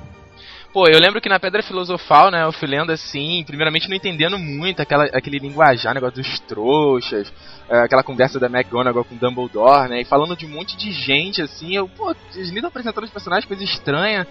Pô, 0.73 0.87
eu 0.87 0.99
lembro 0.99 1.21
que 1.21 1.29
na 1.29 1.39
Pedra 1.39 1.63
Filosofal, 1.63 2.29
né, 2.29 2.43
eu 2.43 2.51
fui 2.51 2.67
lendo 2.67 2.91
assim, 2.91 3.43
primeiramente 3.47 3.89
não 3.89 3.95
entendendo 3.95 4.37
muito 4.37 4.81
aquela, 4.81 5.05
aquele 5.05 5.39
linguajar, 5.39 5.93
negócio 5.93 6.21
dos 6.21 6.39
trouxas, 6.41 7.33
é, 7.69 7.79
aquela 7.79 8.03
conversa 8.03 8.39
da 8.39 8.47
McGonagall 8.47 9.05
com 9.05 9.15
Dumbledore, 9.15 9.89
né, 9.89 10.01
e 10.01 10.05
falando 10.05 10.35
de 10.35 10.45
um 10.45 10.49
monte 10.49 10.77
de 10.77 10.91
gente, 10.91 11.41
assim, 11.41 11.75
eu, 11.75 11.87
pô, 11.87 12.13
eles 12.35 12.49
estão 12.49 12.67
apresentando 12.67 13.05
os 13.05 13.09
personagens, 13.09 13.47
coisa 13.47 13.63
estranha. 13.63 14.27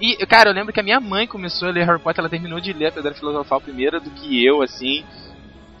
E, 0.00 0.14
cara, 0.26 0.50
eu 0.50 0.54
lembro 0.54 0.72
que 0.72 0.80
a 0.80 0.82
minha 0.82 1.00
mãe 1.00 1.26
começou 1.26 1.68
a 1.68 1.72
ler 1.72 1.86
Harry 1.86 2.00
Potter, 2.00 2.20
ela 2.20 2.28
terminou 2.28 2.60
de 2.60 2.72
ler 2.72 2.88
a 2.88 2.92
Pedra 2.92 3.14
Filosofal 3.14 3.60
primeiro 3.60 4.00
do 4.00 4.10
que 4.10 4.44
eu, 4.44 4.62
assim. 4.62 5.04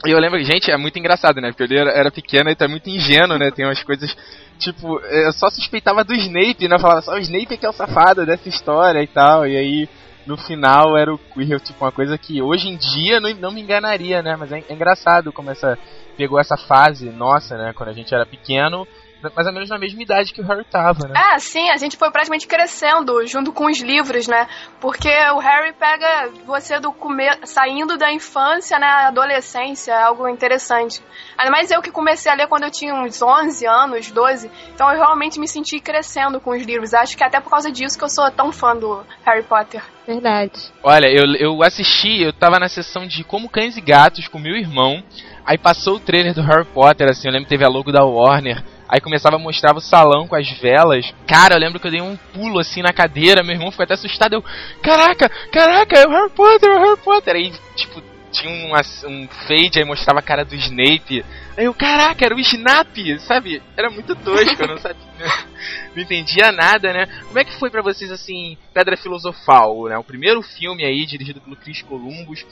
E 0.06 0.10
eu 0.10 0.18
lembro, 0.18 0.42
gente, 0.42 0.70
é 0.70 0.76
muito 0.76 0.98
engraçado, 0.98 1.40
né? 1.40 1.52
Porque 1.52 1.72
eu 1.72 1.78
era, 1.78 1.90
era 1.90 2.10
pequeno 2.10 2.50
e 2.50 2.54
tá 2.54 2.66
muito 2.66 2.88
ingênuo, 2.88 3.38
né? 3.38 3.50
Tem 3.50 3.64
umas 3.64 3.82
coisas, 3.82 4.16
tipo, 4.58 4.98
eu 5.00 5.32
só 5.32 5.48
suspeitava 5.50 6.04
do 6.04 6.14
Snape, 6.14 6.68
né? 6.68 6.76
Eu 6.76 6.80
falava 6.80 7.02
só, 7.02 7.14
o 7.14 7.18
Snape 7.18 7.54
é 7.54 7.56
que 7.56 7.66
é 7.66 7.70
o 7.70 7.72
safado 7.72 8.26
dessa 8.26 8.48
história 8.48 9.02
e 9.02 9.06
tal. 9.06 9.46
E 9.46 9.56
aí, 9.56 9.88
no 10.26 10.36
final, 10.36 10.96
era 10.96 11.12
o 11.12 11.18
Quirrell, 11.18 11.60
tipo, 11.60 11.84
uma 11.84 11.92
coisa 11.92 12.18
que 12.18 12.42
hoje 12.42 12.68
em 12.68 12.76
dia 12.76 13.20
não, 13.20 13.30
não 13.34 13.52
me 13.52 13.62
enganaria, 13.62 14.22
né? 14.22 14.36
Mas 14.36 14.52
é, 14.52 14.62
é 14.68 14.74
engraçado 14.74 15.32
como 15.32 15.50
essa, 15.50 15.78
pegou 16.16 16.38
essa 16.38 16.56
fase 16.56 17.08
nossa, 17.10 17.56
né? 17.56 17.72
Quando 17.72 17.88
a 17.88 17.94
gente 17.94 18.14
era 18.14 18.26
pequeno 18.26 18.86
mais 19.34 19.46
ou 19.46 19.52
menos 19.52 19.68
na 19.68 19.78
mesma 19.78 20.02
idade 20.02 20.32
que 20.32 20.40
o 20.40 20.46
Harry 20.46 20.64
tava, 20.64 21.08
né? 21.08 21.14
É, 21.34 21.38
sim, 21.38 21.70
a 21.70 21.76
gente 21.76 21.96
foi 21.96 22.10
praticamente 22.10 22.46
crescendo 22.46 23.26
junto 23.26 23.52
com 23.52 23.66
os 23.66 23.80
livros, 23.80 24.26
né? 24.28 24.46
Porque 24.80 25.08
o 25.34 25.38
Harry 25.38 25.72
pega 25.72 26.30
você 26.46 26.78
do 26.78 26.92
comer, 26.92 27.38
saindo 27.44 27.96
da 27.96 28.12
infância, 28.12 28.78
né, 28.78 28.86
adolescência, 28.86 29.92
é 29.92 30.02
algo 30.02 30.28
interessante. 30.28 31.02
Ainda 31.36 31.50
mais 31.50 31.70
eu 31.70 31.82
que 31.82 31.90
comecei 31.90 32.30
a 32.30 32.34
ler 32.34 32.46
quando 32.46 32.64
eu 32.64 32.70
tinha 32.70 32.94
uns 32.94 33.20
11 33.20 33.66
anos, 33.66 34.10
12, 34.10 34.50
então 34.74 34.90
eu 34.90 34.98
realmente 34.98 35.40
me 35.40 35.48
senti 35.48 35.80
crescendo 35.80 36.40
com 36.40 36.50
os 36.50 36.62
livros. 36.64 36.94
Acho 36.94 37.16
que 37.16 37.22
é 37.22 37.26
até 37.26 37.40
por 37.40 37.50
causa 37.50 37.70
disso 37.70 37.98
que 37.98 38.04
eu 38.04 38.08
sou 38.08 38.30
tão 38.30 38.52
fã 38.52 38.76
do 38.76 39.04
Harry 39.24 39.42
Potter. 39.42 39.82
Verdade. 40.06 40.72
Olha, 40.82 41.06
eu, 41.06 41.34
eu 41.38 41.62
assisti, 41.62 42.22
eu 42.22 42.32
tava 42.32 42.58
na 42.58 42.68
sessão 42.68 43.06
de 43.06 43.22
Como 43.24 43.48
Cães 43.48 43.76
e 43.76 43.80
Gatos 43.80 44.26
com 44.26 44.38
meu 44.38 44.56
irmão, 44.56 45.02
aí 45.44 45.58
passou 45.58 45.96
o 45.96 46.00
trailer 46.00 46.32
do 46.34 46.42
Harry 46.42 46.64
Potter, 46.64 47.08
assim, 47.10 47.28
eu 47.28 47.32
lembro 47.32 47.44
que 47.46 47.50
teve 47.50 47.64
a 47.64 47.68
logo 47.68 47.92
da 47.92 48.04
Warner, 48.04 48.64
Aí 48.88 49.00
começava 49.00 49.36
a 49.36 49.38
mostrar 49.38 49.76
o 49.76 49.80
salão 49.80 50.26
com 50.26 50.34
as 50.34 50.48
velas. 50.60 51.12
Cara, 51.26 51.54
eu 51.54 51.60
lembro 51.60 51.78
que 51.78 51.86
eu 51.86 51.90
dei 51.90 52.00
um 52.00 52.16
pulo 52.32 52.58
assim 52.58 52.80
na 52.80 52.92
cadeira, 52.92 53.42
meu 53.42 53.54
irmão 53.54 53.70
ficou 53.70 53.84
até 53.84 53.94
assustado. 53.94 54.32
Eu, 54.32 54.44
caraca, 54.82 55.28
caraca, 55.52 55.98
é 55.98 56.06
o 56.06 56.10
Harry 56.10 56.30
Potter, 56.30 56.70
é 56.70 56.74
o 56.74 56.82
Harry 56.82 57.00
Potter. 57.00 57.36
Aí, 57.36 57.52
tipo, 57.76 58.02
tinha 58.30 58.50
um, 58.50 58.72
um 59.10 59.28
fade, 59.28 59.78
aí 59.78 59.84
mostrava 59.84 60.20
a 60.20 60.22
cara 60.22 60.44
do 60.44 60.54
Snape. 60.54 61.24
Aí 61.56 61.64
eu, 61.64 61.74
caraca, 61.74 62.24
era 62.24 62.34
o 62.34 62.40
Snap, 62.40 62.96
sabe? 63.20 63.62
Era 63.76 63.90
muito 63.90 64.14
tosco, 64.16 64.62
eu 64.62 64.68
não 64.68 64.78
sabia. 64.78 65.02
não 65.94 66.02
entendia 66.02 66.52
nada, 66.52 66.92
né? 66.92 67.06
Como 67.26 67.38
é 67.38 67.44
que 67.44 67.58
foi 67.58 67.70
para 67.70 67.82
vocês, 67.82 68.10
assim, 68.10 68.56
Pedra 68.72 68.96
Filosofal, 68.96 69.86
né? 69.88 69.98
O 69.98 70.04
primeiro 70.04 70.42
filme 70.42 70.84
aí, 70.84 71.04
dirigido 71.06 71.40
pelo 71.40 71.56
Chris 71.56 71.82
Columbus. 71.82 72.44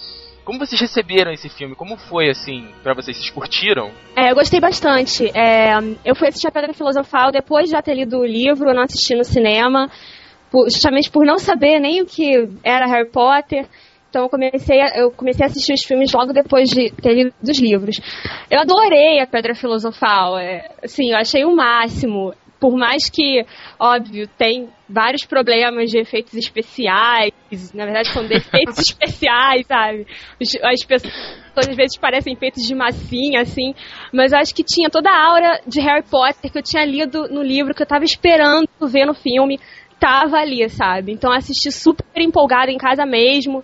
Como 0.44 0.58
vocês 0.58 0.80
receberam 0.80 1.32
esse 1.32 1.48
filme? 1.48 1.74
Como 1.74 1.96
foi, 1.96 2.30
assim, 2.30 2.68
para 2.82 2.94
vocês? 2.94 3.16
Vocês 3.16 3.30
curtiram? 3.30 3.90
É, 4.14 4.30
eu 4.30 4.34
gostei 4.34 4.60
bastante. 4.60 5.28
É, 5.36 5.72
eu 6.04 6.14
fui 6.14 6.28
assistir 6.28 6.46
a 6.46 6.52
Pedra 6.52 6.72
Filosofal 6.72 7.32
depois 7.32 7.66
de 7.66 7.72
já 7.72 7.82
ter 7.82 7.94
lido 7.94 8.18
o 8.18 8.24
livro, 8.24 8.72
não 8.72 8.82
assisti 8.82 9.14
no 9.14 9.24
cinema, 9.24 9.90
justamente 10.64 11.10
por 11.10 11.26
não 11.26 11.38
saber 11.38 11.80
nem 11.80 12.00
o 12.00 12.06
que 12.06 12.48
era 12.62 12.86
Harry 12.86 13.10
Potter. 13.10 13.66
Então 14.16 14.24
eu 14.24 14.30
comecei, 14.30 14.80
a, 14.80 14.96
eu 14.96 15.10
comecei 15.10 15.44
a 15.44 15.46
assistir 15.46 15.74
os 15.74 15.84
filmes 15.84 16.10
logo 16.10 16.32
depois 16.32 16.70
de 16.70 16.90
ter 16.90 17.12
lido 17.12 17.34
os 17.42 17.60
livros. 17.60 18.00
Eu 18.50 18.60
adorei 18.60 19.20
a 19.20 19.26
Pedra 19.26 19.54
Filosofal. 19.54 20.38
É, 20.38 20.70
assim, 20.82 21.10
eu 21.10 21.18
achei 21.18 21.44
o 21.44 21.54
máximo 21.54 22.32
por 22.58 22.74
mais 22.74 23.10
que, 23.10 23.44
óbvio, 23.78 24.26
tem 24.26 24.70
vários 24.88 25.26
problemas 25.26 25.90
de 25.90 25.98
efeitos 25.98 26.32
especiais, 26.32 27.30
na 27.74 27.84
verdade 27.84 28.08
são 28.08 28.26
defeitos 28.26 28.78
especiais, 28.88 29.66
sabe? 29.66 30.06
As 30.40 30.82
pessoas 30.82 31.12
às 31.54 31.76
vezes 31.76 31.98
parecem 31.98 32.34
feitos 32.34 32.66
de 32.66 32.74
massinha, 32.74 33.42
assim, 33.42 33.74
mas 34.10 34.32
eu 34.32 34.38
acho 34.38 34.54
que 34.54 34.64
tinha 34.64 34.88
toda 34.88 35.10
a 35.10 35.26
aura 35.26 35.60
de 35.66 35.82
Harry 35.82 36.04
Potter 36.10 36.50
que 36.50 36.56
eu 36.56 36.62
tinha 36.62 36.86
lido 36.86 37.28
no 37.28 37.42
livro, 37.42 37.74
que 37.74 37.82
eu 37.82 37.86
tava 37.86 38.04
esperando 38.04 38.66
ver 38.88 39.04
no 39.04 39.12
filme, 39.12 39.60
tava 40.00 40.38
ali, 40.38 40.66
sabe? 40.70 41.12
Então 41.12 41.30
assisti 41.30 41.70
super 41.70 42.22
empolgada 42.22 42.72
em 42.72 42.78
casa 42.78 43.04
mesmo 43.04 43.62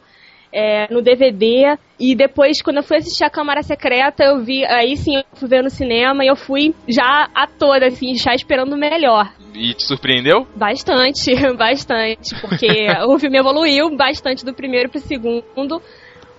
é, 0.52 0.92
no 0.92 1.00
DVD. 1.00 1.76
E 1.98 2.14
depois, 2.14 2.60
quando 2.60 2.78
eu 2.78 2.82
fui 2.82 2.98
assistir 2.98 3.24
a 3.24 3.30
Câmara 3.30 3.62
Secreta, 3.62 4.24
eu 4.24 4.44
vi. 4.44 4.64
Aí 4.66 4.96
sim, 4.96 5.16
eu 5.16 5.24
fui 5.34 5.48
ver 5.48 5.62
no 5.62 5.70
cinema 5.70 6.24
e 6.24 6.28
eu 6.28 6.36
fui 6.36 6.74
já 6.86 7.28
a 7.34 7.46
toda, 7.46 7.86
assim, 7.86 8.14
já 8.16 8.34
esperando 8.34 8.74
o 8.74 8.76
melhor. 8.76 9.32
E 9.54 9.74
te 9.74 9.86
surpreendeu? 9.86 10.46
Bastante, 10.54 11.34
bastante. 11.56 12.38
Porque 12.40 12.86
o 13.08 13.18
filme 13.18 13.38
evoluiu 13.38 13.96
bastante 13.96 14.44
do 14.44 14.52
primeiro 14.52 14.90
pro 14.90 15.00
segundo. 15.00 15.80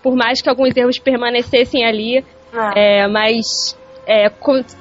Por 0.01 0.15
mais 0.15 0.41
que 0.41 0.50
alguns 0.50 0.75
erros 0.75 1.00
permanecessem 1.00 1.86
ali. 1.86 2.24
Ah. 2.53 2.74
É, 2.75 3.08
mas 3.08 3.77
é, 4.05 4.29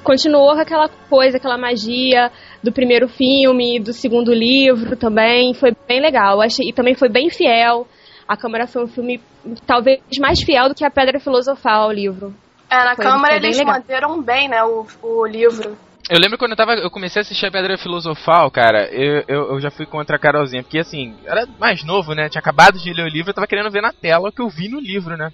continuou 0.03 0.53
com 0.53 0.61
aquela 0.61 0.89
coisa, 1.09 1.37
aquela 1.37 1.57
magia 1.57 2.29
do 2.61 2.71
primeiro 2.71 3.07
filme, 3.07 3.79
do 3.79 3.93
segundo 3.93 4.33
livro 4.33 4.95
também. 4.97 5.53
Foi 5.53 5.71
bem 5.87 6.01
legal. 6.01 6.41
Achei, 6.41 6.69
e 6.69 6.73
também 6.73 6.93
foi 6.93 7.09
bem 7.09 7.29
fiel 7.29 7.87
a 8.27 8.37
Câmara 8.37 8.67
foi 8.67 8.83
um 8.83 8.87
filme 8.87 9.21
talvez 9.65 10.01
mais 10.19 10.41
fiel 10.41 10.69
do 10.69 10.75
que 10.75 10.85
a 10.85 10.91
Pedra 10.91 11.19
Filosofal, 11.19 11.89
o 11.89 11.91
livro. 11.91 12.33
É, 12.69 12.83
na 12.83 12.95
foi, 12.95 13.05
Câmara 13.05 13.35
foi 13.35 13.43
eles 13.43 13.57
legal. 13.57 13.73
manteram 13.73 14.21
bem, 14.21 14.47
né, 14.47 14.63
o, 14.63 14.85
o 15.01 15.25
livro. 15.25 15.77
Eu 16.09 16.19
lembro 16.19 16.37
quando 16.37 16.51
eu 16.51 16.57
tava. 16.57 16.73
Eu 16.73 16.91
comecei 16.91 17.21
a 17.21 17.23
assistir 17.23 17.45
a 17.45 17.51
Pedra 17.51 17.77
Filosofal, 17.77 18.51
cara, 18.51 18.89
eu, 18.91 19.23
eu, 19.27 19.51
eu, 19.53 19.59
já 19.61 19.71
fui 19.71 19.85
contra 19.85 20.17
a 20.17 20.19
Carolzinha, 20.19 20.61
porque 20.61 20.79
assim, 20.79 21.15
era 21.25 21.47
mais 21.57 21.83
novo, 21.83 22.13
né? 22.13 22.27
Tinha 22.27 22.41
acabado 22.41 22.77
de 22.77 22.91
ler 22.91 23.03
o 23.03 23.07
livro, 23.07 23.29
eu 23.29 23.33
tava 23.33 23.47
querendo 23.47 23.71
ver 23.71 23.81
na 23.81 23.93
tela 23.93 24.27
o 24.27 24.31
que 24.31 24.41
eu 24.41 24.49
vi 24.49 24.67
no 24.67 24.79
livro, 24.79 25.15
né? 25.15 25.31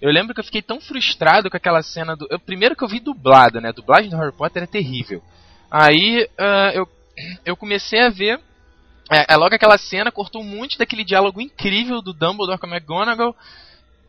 Eu 0.00 0.10
lembro 0.10 0.34
que 0.34 0.40
eu 0.40 0.44
fiquei 0.44 0.62
tão 0.62 0.80
frustrado 0.80 1.50
com 1.50 1.56
aquela 1.56 1.82
cena 1.82 2.14
do. 2.14 2.26
Eu, 2.30 2.38
primeiro 2.38 2.76
que 2.76 2.84
eu 2.84 2.88
vi 2.88 3.00
dublado, 3.00 3.60
né? 3.60 3.70
A 3.70 3.72
dublagem 3.72 4.10
do 4.10 4.16
Harry 4.16 4.32
Potter 4.32 4.62
é 4.62 4.66
terrível. 4.66 5.22
Aí 5.70 6.26
uh, 6.38 6.70
eu, 6.74 6.88
eu 7.44 7.56
comecei 7.56 8.00
a 8.00 8.10
ver 8.10 8.40
é, 9.10 9.26
é, 9.28 9.36
logo 9.36 9.54
aquela 9.54 9.76
cena, 9.76 10.12
cortou 10.12 10.42
monte 10.44 10.78
daquele 10.78 11.04
diálogo 11.04 11.40
incrível 11.40 12.00
do 12.00 12.12
Dumbledore 12.12 12.58
com 12.58 12.66
a 12.66 12.70
McGonagall. 12.70 13.34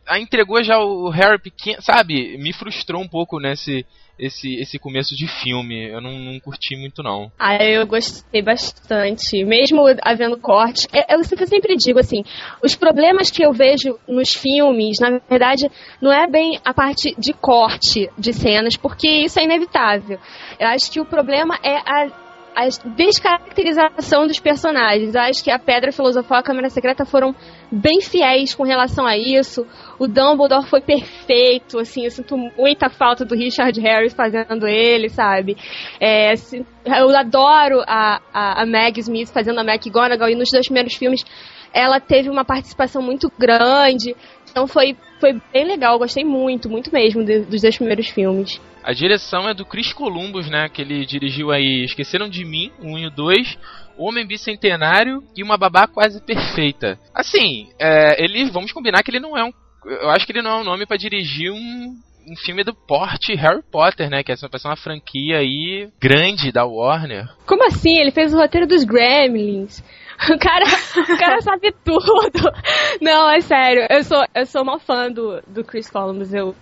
Aí 0.06 0.22
entregou 0.22 0.62
já 0.62 0.78
o 0.78 1.10
Harry 1.10 1.40
pequeno, 1.40 1.80
sabe? 1.80 2.36
Me 2.38 2.52
frustrou 2.52 3.00
um 3.00 3.08
pouco 3.08 3.38
nesse 3.38 3.86
esse, 4.18 4.54
esse 4.56 4.78
começo 4.78 5.16
de 5.16 5.26
filme. 5.26 5.88
Eu 5.88 6.00
não, 6.00 6.12
não 6.18 6.40
curti 6.40 6.76
muito, 6.76 7.02
não. 7.02 7.30
Ah, 7.38 7.56
eu 7.56 7.86
gostei 7.86 8.42
bastante. 8.42 9.44
Mesmo 9.44 9.82
havendo 10.02 10.38
corte. 10.38 10.86
É, 10.92 11.14
eu 11.14 11.24
sempre 11.24 11.76
digo 11.76 11.98
assim: 11.98 12.22
os 12.62 12.74
problemas 12.76 13.30
que 13.30 13.44
eu 13.44 13.52
vejo 13.52 13.98
nos 14.08 14.32
filmes, 14.32 14.98
na 15.00 15.18
verdade, 15.28 15.70
não 16.00 16.12
é 16.12 16.28
bem 16.28 16.60
a 16.64 16.72
parte 16.72 17.14
de 17.18 17.32
corte 17.32 18.10
de 18.18 18.32
cenas, 18.32 18.76
porque 18.76 19.08
isso 19.08 19.40
é 19.40 19.44
inevitável. 19.44 20.18
Eu 20.58 20.68
acho 20.68 20.90
que 20.90 21.00
o 21.00 21.04
problema 21.04 21.58
é 21.62 21.76
a 21.76 22.21
a 22.54 22.66
descaracterização 22.96 24.26
dos 24.26 24.38
personagens. 24.38 25.16
Acho 25.16 25.42
que 25.42 25.50
a 25.50 25.58
Pedra 25.58 25.92
Filosofal 25.92 26.38
e 26.38 26.40
a 26.40 26.42
Câmara 26.42 26.68
Secreta 26.68 27.04
foram 27.04 27.34
bem 27.70 28.00
fiéis 28.00 28.54
com 28.54 28.64
relação 28.64 29.06
a 29.06 29.16
isso. 29.16 29.66
O 29.98 30.06
Dumbledore 30.06 30.66
foi 30.66 30.80
perfeito, 30.80 31.78
assim, 31.78 32.04
eu 32.04 32.10
sinto 32.10 32.36
muita 32.36 32.88
falta 32.90 33.24
do 33.24 33.34
Richard 33.34 33.78
Harris 33.80 34.14
fazendo 34.14 34.66
ele, 34.66 35.08
sabe? 35.08 35.56
É, 36.00 36.32
assim, 36.32 36.64
eu 36.84 37.16
adoro 37.16 37.82
a, 37.86 38.20
a, 38.32 38.62
a 38.62 38.66
Meg 38.66 38.98
Smith 39.00 39.30
fazendo 39.32 39.60
a 39.60 39.64
McGonagall 39.64 40.28
e 40.28 40.34
nos 40.34 40.50
dois 40.50 40.66
primeiros 40.66 40.94
filmes 40.94 41.24
ela 41.72 41.98
teve 41.98 42.28
uma 42.28 42.44
participação 42.44 43.00
muito 43.00 43.32
grande. 43.38 44.14
Então 44.52 44.66
foi, 44.66 44.94
foi 45.18 45.40
bem 45.50 45.64
legal, 45.64 45.98
gostei 45.98 46.22
muito, 46.24 46.68
muito 46.68 46.92
mesmo 46.92 47.24
de, 47.24 47.40
dos 47.40 47.62
dois 47.62 47.76
primeiros 47.76 48.08
filmes. 48.08 48.60
A 48.84 48.92
direção 48.92 49.48
é 49.48 49.54
do 49.54 49.64
Chris 49.64 49.94
Columbus, 49.94 50.50
né? 50.50 50.68
Que 50.68 50.82
ele 50.82 51.06
dirigiu 51.06 51.50
aí 51.50 51.84
Esqueceram 51.84 52.28
de 52.28 52.44
Mim, 52.44 52.70
1 52.78 52.98
e 52.98 53.06
o 53.06 53.10
2, 53.10 53.58
Homem 53.96 54.26
Bicentenário 54.26 55.22
e 55.34 55.42
Uma 55.42 55.56
Babá 55.56 55.86
Quase 55.86 56.20
Perfeita. 56.20 56.98
Assim, 57.14 57.68
é, 57.78 58.22
ele, 58.22 58.50
vamos 58.50 58.72
combinar 58.72 59.02
que 59.02 59.10
ele 59.10 59.20
não 59.20 59.36
é 59.36 59.42
um. 59.42 59.52
Eu 59.86 60.10
acho 60.10 60.26
que 60.26 60.32
ele 60.32 60.42
não 60.42 60.58
é 60.58 60.60
um 60.60 60.64
nome 60.64 60.84
para 60.84 60.96
dirigir 60.98 61.50
um, 61.50 61.96
um 62.28 62.36
filme 62.44 62.62
do 62.62 62.74
porte 62.74 63.34
Harry 63.34 63.62
Potter, 63.62 64.10
né? 64.10 64.22
Que 64.22 64.32
é 64.32 64.34
uma, 64.34 64.70
uma 64.70 64.76
franquia 64.76 65.38
aí 65.38 65.88
grande 65.98 66.52
da 66.52 66.66
Warner. 66.66 67.26
Como 67.46 67.64
assim? 67.64 67.98
Ele 67.98 68.10
fez 68.10 68.34
o 68.34 68.36
roteiro 68.36 68.66
dos 68.66 68.84
Gremlins. 68.84 69.82
O 70.30 70.38
cara, 70.38 70.64
o 71.14 71.18
cara 71.18 71.40
sabe 71.40 71.72
tudo. 71.84 72.52
Não, 73.00 73.30
é 73.30 73.40
sério. 73.40 73.86
Eu 73.90 74.04
sou, 74.04 74.24
eu 74.34 74.46
sou 74.46 74.62
uma 74.62 74.78
fã 74.78 75.10
do, 75.10 75.42
do 75.46 75.64
Chris 75.64 75.90
Columbus. 75.90 76.32
Eu, 76.32 76.54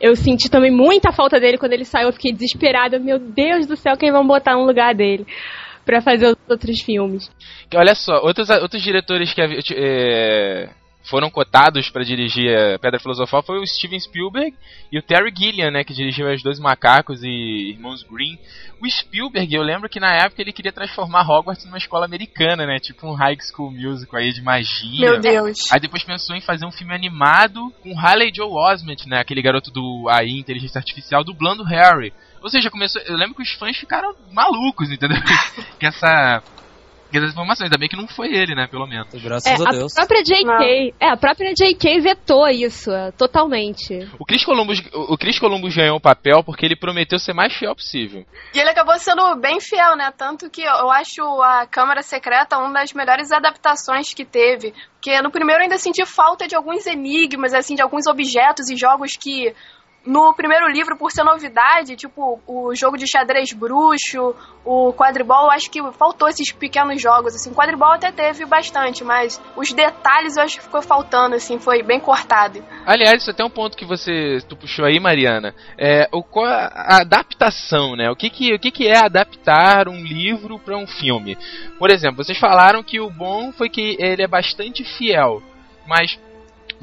eu 0.00 0.16
senti 0.16 0.50
também 0.50 0.70
muita 0.70 1.12
falta 1.12 1.38
dele 1.38 1.58
quando 1.58 1.72
ele 1.72 1.84
saiu. 1.84 2.08
Eu 2.08 2.12
fiquei 2.12 2.32
desesperada. 2.32 2.98
Meu 2.98 3.18
Deus 3.18 3.66
do 3.66 3.76
céu, 3.76 3.96
quem 3.96 4.10
vão 4.10 4.26
botar 4.26 4.54
no 4.54 4.66
lugar 4.66 4.94
dele? 4.94 5.26
para 5.84 6.00
fazer 6.00 6.28
os 6.28 6.36
outros 6.48 6.80
filmes. 6.80 7.30
Olha 7.74 7.94
só, 7.94 8.18
outros, 8.22 8.48
outros 8.48 8.82
diretores 8.82 9.34
que 9.34 9.42
é, 9.42 10.70
foram 11.04 11.30
cotados 11.30 11.90
para 11.90 12.04
dirigir 12.04 12.78
Pedra 12.80 12.98
Filosofal 12.98 13.42
foi 13.42 13.58
o 13.58 13.66
Steven 13.66 14.00
Spielberg 14.00 14.56
e 14.90 14.98
o 14.98 15.02
Terry 15.02 15.32
Gilliam, 15.36 15.70
né, 15.70 15.84
que 15.84 15.92
dirigiu 15.92 16.32
Os 16.32 16.42
Dois 16.42 16.58
Macacos 16.58 17.22
e 17.22 17.70
Irmãos 17.70 18.02
Green. 18.02 18.38
O 18.80 18.88
Spielberg, 18.88 19.54
eu 19.54 19.62
lembro 19.62 19.88
que 19.88 20.00
na 20.00 20.14
época 20.14 20.40
ele 20.40 20.52
queria 20.52 20.72
transformar 20.72 21.28
Hogwarts 21.28 21.64
numa 21.66 21.78
escola 21.78 22.04
americana, 22.04 22.66
né, 22.66 22.78
tipo 22.78 23.06
um 23.06 23.14
high 23.14 23.36
school 23.40 23.70
musical 23.70 24.20
aí 24.20 24.32
de 24.32 24.42
magia. 24.42 25.10
Meu 25.10 25.20
Deus. 25.20 25.70
Aí 25.70 25.80
depois 25.80 26.02
pensou 26.02 26.34
em 26.36 26.40
fazer 26.40 26.64
um 26.66 26.72
filme 26.72 26.94
animado 26.94 27.72
com 27.82 27.98
Haley 27.98 28.32
Joe 28.34 28.50
Osment, 28.50 29.06
né, 29.06 29.20
aquele 29.20 29.42
garoto 29.42 29.70
do 29.70 30.06
AI, 30.08 30.30
Inteligência 30.30 30.78
Artificial, 30.78 31.22
dublando 31.22 31.64
Harry. 31.64 32.12
Ou 32.42 32.48
seja, 32.50 32.70
começou, 32.70 33.00
eu 33.02 33.16
lembro 33.16 33.34
que 33.34 33.42
os 33.42 33.52
fãs 33.52 33.76
ficaram 33.76 34.14
malucos, 34.30 34.90
entendeu? 34.90 35.16
que 35.80 35.86
essa 35.86 36.42
as 37.22 37.32
informações. 37.32 37.66
Ainda 37.66 37.78
bem 37.78 37.88
que 37.88 37.96
não 37.96 38.08
foi 38.08 38.34
ele, 38.34 38.54
né? 38.54 38.66
Pelo 38.66 38.86
menos. 38.86 39.22
Graças 39.22 39.60
é, 39.60 39.68
a 39.68 39.70
Deus. 39.70 39.96
A 39.96 40.06
própria 40.06 40.22
JK, 40.22 40.94
é, 40.98 41.08
a 41.08 41.16
própria 41.16 41.52
JK 41.52 42.00
vetou 42.00 42.48
isso, 42.48 42.90
é, 42.90 43.12
totalmente. 43.12 44.08
O 44.18 44.24
Chris 44.24 44.44
Columbus, 44.44 44.82
o 44.92 45.16
Chris 45.16 45.38
Columbus 45.38 45.74
ganhou 45.74 45.96
o 45.96 46.00
papel 46.00 46.42
porque 46.42 46.64
ele 46.66 46.76
prometeu 46.76 47.18
ser 47.18 47.32
mais 47.32 47.54
fiel 47.54 47.74
possível. 47.74 48.24
E 48.54 48.58
ele 48.58 48.70
acabou 48.70 48.98
sendo 48.98 49.36
bem 49.36 49.60
fiel, 49.60 49.96
né? 49.96 50.12
Tanto 50.16 50.50
que 50.50 50.62
eu 50.62 50.90
acho 50.90 51.22
a 51.42 51.66
Câmara 51.66 52.02
Secreta 52.02 52.58
uma 52.58 52.72
das 52.72 52.92
melhores 52.92 53.32
adaptações 53.32 54.12
que 54.12 54.24
teve. 54.24 54.74
Porque 54.94 55.20
no 55.20 55.30
primeiro 55.30 55.60
eu 55.60 55.64
ainda 55.64 55.78
senti 55.78 56.04
falta 56.06 56.46
de 56.48 56.56
alguns 56.56 56.86
enigmas, 56.86 57.52
assim, 57.52 57.74
de 57.74 57.82
alguns 57.82 58.06
objetos 58.06 58.70
e 58.70 58.76
jogos 58.76 59.16
que 59.16 59.54
no 60.06 60.34
primeiro 60.34 60.68
livro, 60.68 60.96
por 60.96 61.10
ser 61.10 61.24
novidade, 61.24 61.96
tipo 61.96 62.40
o 62.46 62.74
jogo 62.74 62.96
de 62.96 63.06
xadrez 63.06 63.52
bruxo, 63.52 64.34
o 64.64 64.92
quadribol, 64.92 65.50
acho 65.50 65.70
que 65.70 65.80
faltou 65.92 66.28
esses 66.28 66.52
pequenos 66.52 67.00
jogos, 67.00 67.34
assim. 67.34 67.54
Quadribol 67.54 67.92
até 67.92 68.12
teve 68.12 68.44
bastante, 68.44 69.02
mas 69.02 69.40
os 69.56 69.72
detalhes 69.72 70.36
eu 70.36 70.42
acho 70.42 70.58
que 70.58 70.64
ficou 70.64 70.82
faltando, 70.82 71.34
assim, 71.34 71.58
foi 71.58 71.82
bem 71.82 72.00
cortado. 72.00 72.62
Aliás, 72.86 73.22
isso 73.22 73.30
é 73.30 73.32
até 73.32 73.44
um 73.44 73.50
ponto 73.50 73.76
que 73.76 73.84
você 73.84 74.38
tu 74.48 74.56
puxou 74.56 74.84
aí, 74.84 75.00
Mariana. 75.00 75.54
É, 75.78 76.08
o, 76.12 76.22
a 76.44 77.00
adaptação, 77.00 77.96
né? 77.96 78.10
O 78.10 78.16
que 78.16 78.28
que, 78.28 78.54
o 78.54 78.58
que 78.58 78.70
que 78.70 78.88
é 78.88 78.96
adaptar 78.96 79.88
um 79.88 80.02
livro 80.02 80.58
para 80.58 80.76
um 80.76 80.86
filme? 80.86 81.36
Por 81.78 81.90
exemplo, 81.90 82.22
vocês 82.22 82.38
falaram 82.38 82.82
que 82.82 83.00
o 83.00 83.10
bom 83.10 83.52
foi 83.52 83.68
que 83.68 83.96
ele 83.98 84.22
é 84.22 84.28
bastante 84.28 84.84
fiel, 84.84 85.42
mas 85.86 86.18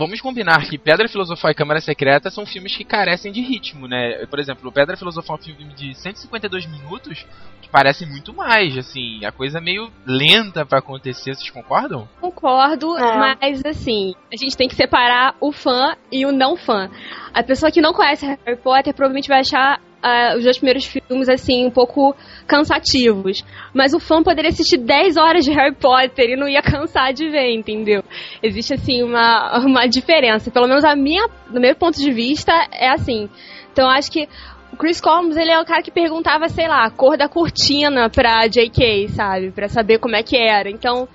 vamos 0.02 0.20
combinar 0.20 0.68
que 0.68 0.80
Pedra 0.80 1.08
Filosofal 1.08 1.52
e 1.52 1.54
Câmara 1.54 1.80
Secreta 1.80 2.32
são 2.32 2.44
filmes 2.44 2.76
que 2.76 2.84
carecem 2.84 3.32
de 3.32 3.40
ritmo, 3.40 3.88
né? 3.88 4.26
Por 4.26 4.40
exemplo, 4.40 4.72
Pedra 4.72 4.98
Filosofal 4.98 5.38
é 5.38 5.40
um 5.40 5.44
filme 5.44 5.74
de 5.76 5.94
152 5.94 6.66
minutos 6.66 7.24
que 7.62 7.70
parece 7.70 8.04
muito 8.08 8.34
mais, 8.34 8.76
assim, 8.76 9.24
a 9.24 9.32
coisa 9.32 9.62
meio 9.62 9.92
lenta 10.04 10.66
para 10.66 10.80
acontecer, 10.80 11.36
vocês 11.36 11.52
concordam? 11.52 12.10
Concordo, 12.20 12.98
é. 12.98 13.16
mas 13.40 13.64
assim, 13.64 14.16
a 14.34 14.36
gente 14.36 14.58
tem 14.58 14.68
que 14.68 14.74
separar 14.74 15.36
o 15.40 15.52
fã 15.52 15.96
e 16.12 16.26
o 16.26 16.32
não 16.32 16.58
fã. 16.58 16.90
A 17.32 17.44
pessoa 17.44 17.72
que 17.72 17.80
não 17.80 17.94
conhece 17.94 18.26
Harry 18.26 18.58
Potter 18.58 18.96
provavelmente 18.96 19.30
vai 19.30 19.42
achar 19.42 19.80
uh, 20.04 20.38
os 20.38 20.44
dois 20.44 20.58
primeiros 20.58 20.86
filmes, 20.86 21.30
assim, 21.30 21.66
um 21.66 21.72
pouco 21.72 22.16
cansativos. 22.48 23.44
Mas 23.74 23.94
o 23.94 24.00
fã 24.00 24.22
poderia 24.22 24.50
assistir 24.50 24.78
10 24.78 25.18
horas 25.18 25.44
de 25.44 25.52
Harry 25.52 25.76
Potter 25.76 26.32
e 26.32 26.36
não 26.36 26.48
ia 26.48 26.62
cansar 26.62 27.14
de 27.14 27.30
ver, 27.30 27.54
entendeu? 27.54 28.04
Existe, 28.42 28.74
assim, 28.74 29.04
uma, 29.04 29.60
uma 29.66 29.88
diferença. 29.88 30.52
Pelo 30.52 30.68
menos 30.68 30.84
a 30.84 30.96
minha, 30.96 31.28
do 31.50 31.60
meu 31.60 31.76
ponto 31.76 31.98
de 31.98 32.12
vista, 32.12 32.52
é 32.72 32.90
assim. 32.90 33.30
Então 33.72 33.90
acho 33.90 34.12
que 34.12 34.28
o 34.74 34.78
Chris 34.78 35.02
Columbus, 35.02 35.38
ele 35.38 35.52
é 35.52 35.60
o 35.60 35.66
cara 35.66 35.82
que 35.82 35.92
perguntava, 35.92 36.48
sei 36.50 36.68
lá, 36.68 36.86
a 36.86 36.92
cor 36.92 37.18
da 37.18 37.28
cortina 37.28 38.10
pra 38.10 38.48
J.K., 38.48 39.10
sabe? 39.10 39.52
Pra 39.52 39.68
saber 39.68 40.00
como 40.00 40.16
é 40.16 40.24
que 40.24 40.38
era. 40.38 40.70
Então, 40.70 41.08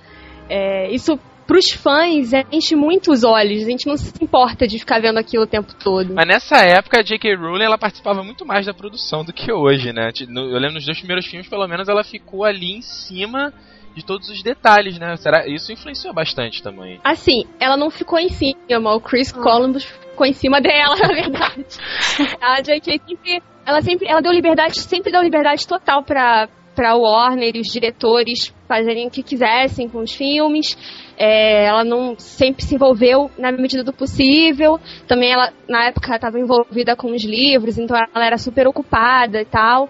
é, 0.49 0.89
isso 0.91 1.19
pros 1.47 1.71
fãs 1.71 2.31
enche 2.51 2.75
muito 2.75 3.11
os 3.11 3.23
olhos. 3.23 3.63
A 3.63 3.69
gente 3.69 3.87
não 3.87 3.95
se 3.97 4.13
importa 4.21 4.67
de 4.67 4.77
ficar 4.77 4.99
vendo 4.99 5.17
aquilo 5.17 5.43
o 5.43 5.47
tempo 5.47 5.73
todo. 5.73 6.13
Mas 6.13 6.27
nessa 6.27 6.57
época 6.57 6.99
a 6.99 7.03
J.K. 7.03 7.35
Rowling 7.35 7.63
ela 7.63 7.77
participava 7.77 8.21
muito 8.21 8.45
mais 8.45 8.65
da 8.65 8.73
produção 8.73 9.23
do 9.23 9.31
que 9.31 9.51
hoje, 9.51 9.93
né? 9.93 10.11
Eu 10.19 10.59
lembro 10.59 10.73
nos 10.73 10.85
dois 10.85 10.99
primeiros 10.99 11.25
filmes, 11.25 11.47
pelo 11.47 11.67
menos, 11.67 11.87
ela 11.87 12.03
ficou 12.03 12.43
ali 12.43 12.73
em 12.73 12.81
cima 12.81 13.53
de 13.95 14.05
todos 14.05 14.29
os 14.29 14.43
detalhes, 14.43 14.99
né? 14.99 15.15
Será 15.15 15.47
isso 15.47 15.71
influenciou 15.71 16.13
bastante 16.13 16.61
também? 16.61 16.99
Assim, 17.03 17.45
ela 17.59 17.75
não 17.75 17.89
ficou 17.89 18.19
em 18.19 18.29
cima, 18.29 18.93
o 18.93 19.01
Chris 19.01 19.33
ah. 19.33 19.41
Columbus 19.41 19.85
ficou 19.85 20.27
em 20.27 20.33
cima 20.33 20.61
dela, 20.61 20.95
na 21.01 21.07
verdade. 21.07 21.65
a 22.41 22.61
J.K. 22.61 23.01
sempre, 23.07 23.41
ela 23.65 23.81
sempre, 23.81 24.07
ela 24.07 24.21
deu 24.21 24.31
liberdade, 24.31 24.79
sempre 24.79 25.11
deu 25.11 25.21
liberdade 25.21 25.65
total 25.65 26.03
para 26.03 26.47
para 26.77 26.95
Warner 26.95 27.55
e 27.55 27.59
os 27.59 27.69
diretores 27.69 28.53
fazerem 28.67 29.07
o 29.07 29.09
que 29.09 29.23
quisessem 29.23 29.89
com 29.89 29.97
os 30.01 30.13
filmes. 30.13 30.77
É, 31.17 31.65
ela 31.65 31.83
não 31.83 32.13
sempre 32.19 32.63
se 32.63 32.75
envolveu 32.75 33.31
na 33.35 33.51
medida 33.51 33.83
do 33.83 33.91
possível. 33.91 34.79
Também 35.07 35.31
ela, 35.31 35.51
na 35.67 35.85
época, 35.85 36.13
estava 36.15 36.39
envolvida 36.39 36.95
com 36.95 37.07
os 37.09 37.25
livros, 37.25 37.79
então 37.79 37.97
ela 37.97 38.23
era 38.23 38.37
super 38.37 38.67
ocupada 38.67 39.41
e 39.41 39.45
tal. 39.45 39.89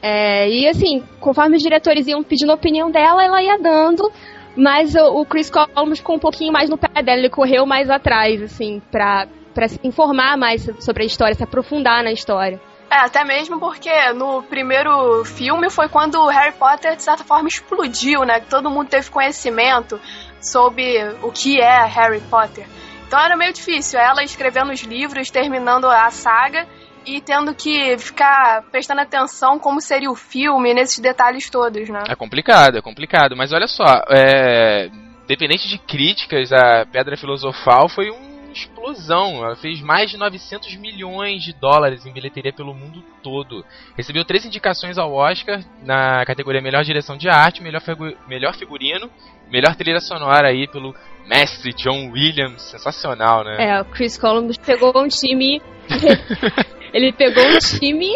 É, 0.00 0.48
e 0.48 0.68
assim, 0.68 1.02
conforme 1.18 1.56
os 1.56 1.62
diretores 1.62 2.06
iam 2.06 2.22
pedindo 2.22 2.52
a 2.52 2.54
opinião 2.54 2.88
dela, 2.88 3.24
ela 3.24 3.42
ia 3.42 3.58
dando. 3.58 4.08
Mas 4.56 4.94
o, 4.94 5.22
o 5.22 5.26
Chris 5.26 5.50
Columbus 5.50 5.98
ficou 5.98 6.14
um 6.14 6.20
pouquinho 6.20 6.52
mais 6.52 6.70
no 6.70 6.78
pé 6.78 7.02
dela, 7.02 7.18
ele 7.18 7.30
correu 7.30 7.66
mais 7.66 7.90
atrás, 7.90 8.40
assim, 8.40 8.80
pra 8.92 9.26
se 9.66 9.80
informar 9.82 10.36
mais 10.36 10.70
sobre 10.78 11.02
a 11.02 11.06
história, 11.06 11.34
se 11.34 11.42
aprofundar 11.42 12.04
na 12.04 12.12
história. 12.12 12.60
É, 12.92 13.06
até 13.06 13.24
mesmo 13.24 13.58
porque 13.58 14.12
no 14.12 14.42
primeiro 14.42 15.24
filme 15.24 15.70
foi 15.70 15.88
quando 15.88 16.16
o 16.16 16.28
Harry 16.28 16.52
Potter, 16.52 16.94
de 16.94 17.02
certa 17.02 17.24
forma, 17.24 17.48
explodiu, 17.48 18.20
né? 18.20 18.38
Todo 18.40 18.70
mundo 18.70 18.90
teve 18.90 19.08
conhecimento 19.08 19.98
sobre 20.38 21.02
o 21.22 21.32
que 21.32 21.58
é 21.58 21.86
Harry 21.86 22.20
Potter. 22.20 22.66
Então 23.06 23.18
era 23.18 23.34
meio 23.34 23.50
difícil 23.50 23.98
ela 23.98 24.22
escrevendo 24.22 24.72
os 24.72 24.82
livros, 24.82 25.30
terminando 25.30 25.86
a 25.86 26.10
saga 26.10 26.68
e 27.06 27.18
tendo 27.22 27.54
que 27.54 27.96
ficar 27.96 28.62
prestando 28.70 29.00
atenção 29.00 29.58
como 29.58 29.80
seria 29.80 30.10
o 30.10 30.14
filme, 30.14 30.74
nesses 30.74 30.98
detalhes 30.98 31.48
todos, 31.48 31.88
né? 31.88 32.02
É 32.10 32.14
complicado, 32.14 32.76
é 32.76 32.82
complicado. 32.82 33.34
Mas 33.34 33.54
olha 33.54 33.66
só, 33.66 34.02
é... 34.10 34.90
Independente 35.24 35.66
de 35.66 35.78
críticas, 35.78 36.52
a 36.52 36.84
Pedra 36.84 37.16
Filosofal 37.16 37.88
foi 37.88 38.10
um 38.10 38.31
explosão. 38.58 39.44
Ela 39.44 39.56
fez 39.56 39.80
mais 39.80 40.10
de 40.10 40.16
900 40.16 40.76
milhões 40.76 41.42
de 41.42 41.52
dólares 41.52 42.06
em 42.06 42.12
bilheteria 42.12 42.52
pelo 42.52 42.74
mundo 42.74 43.02
todo. 43.22 43.64
Recebeu 43.96 44.24
três 44.24 44.44
indicações 44.44 44.98
ao 44.98 45.12
Oscar 45.12 45.62
na 45.82 46.24
categoria 46.24 46.60
Melhor 46.60 46.84
Direção 46.84 47.16
de 47.16 47.28
Arte, 47.28 47.62
Melhor, 47.62 47.80
figu 47.80 48.12
melhor 48.28 48.54
Figurino, 48.54 49.10
Melhor 49.50 49.74
Trilha 49.76 50.00
Sonora 50.00 50.48
aí 50.48 50.66
pelo 50.66 50.94
mestre 51.26 51.72
John 51.74 52.10
Williams. 52.10 52.62
Sensacional, 52.62 53.44
né? 53.44 53.56
É, 53.58 53.80
o 53.80 53.84
Chris 53.84 54.18
Columbus 54.18 54.58
pegou 54.58 54.92
um 54.96 55.08
time... 55.08 55.60
ele 56.92 57.12
pegou 57.12 57.44
um 57.44 57.58
time 57.58 58.12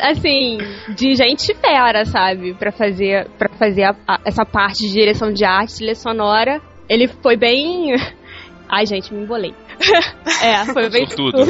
assim, 0.00 0.58
de 0.94 1.14
gente 1.14 1.54
fera, 1.54 2.04
sabe? 2.04 2.54
para 2.54 2.72
fazer, 2.72 3.28
pra 3.38 3.48
fazer 3.48 3.84
a, 3.84 3.96
a, 4.06 4.20
essa 4.24 4.44
parte 4.44 4.80
de 4.80 4.92
direção 4.92 5.32
de 5.32 5.44
arte, 5.44 5.76
trilha 5.76 5.94
sonora. 5.94 6.60
Ele 6.88 7.08
foi 7.08 7.36
bem 7.36 7.94
Ai, 8.68 8.86
gente, 8.86 9.12
me 9.12 9.22
embolei. 9.22 9.54
é, 10.42 10.64
foi 10.72 10.88
bem 10.88 11.06
tudo. 11.06 11.38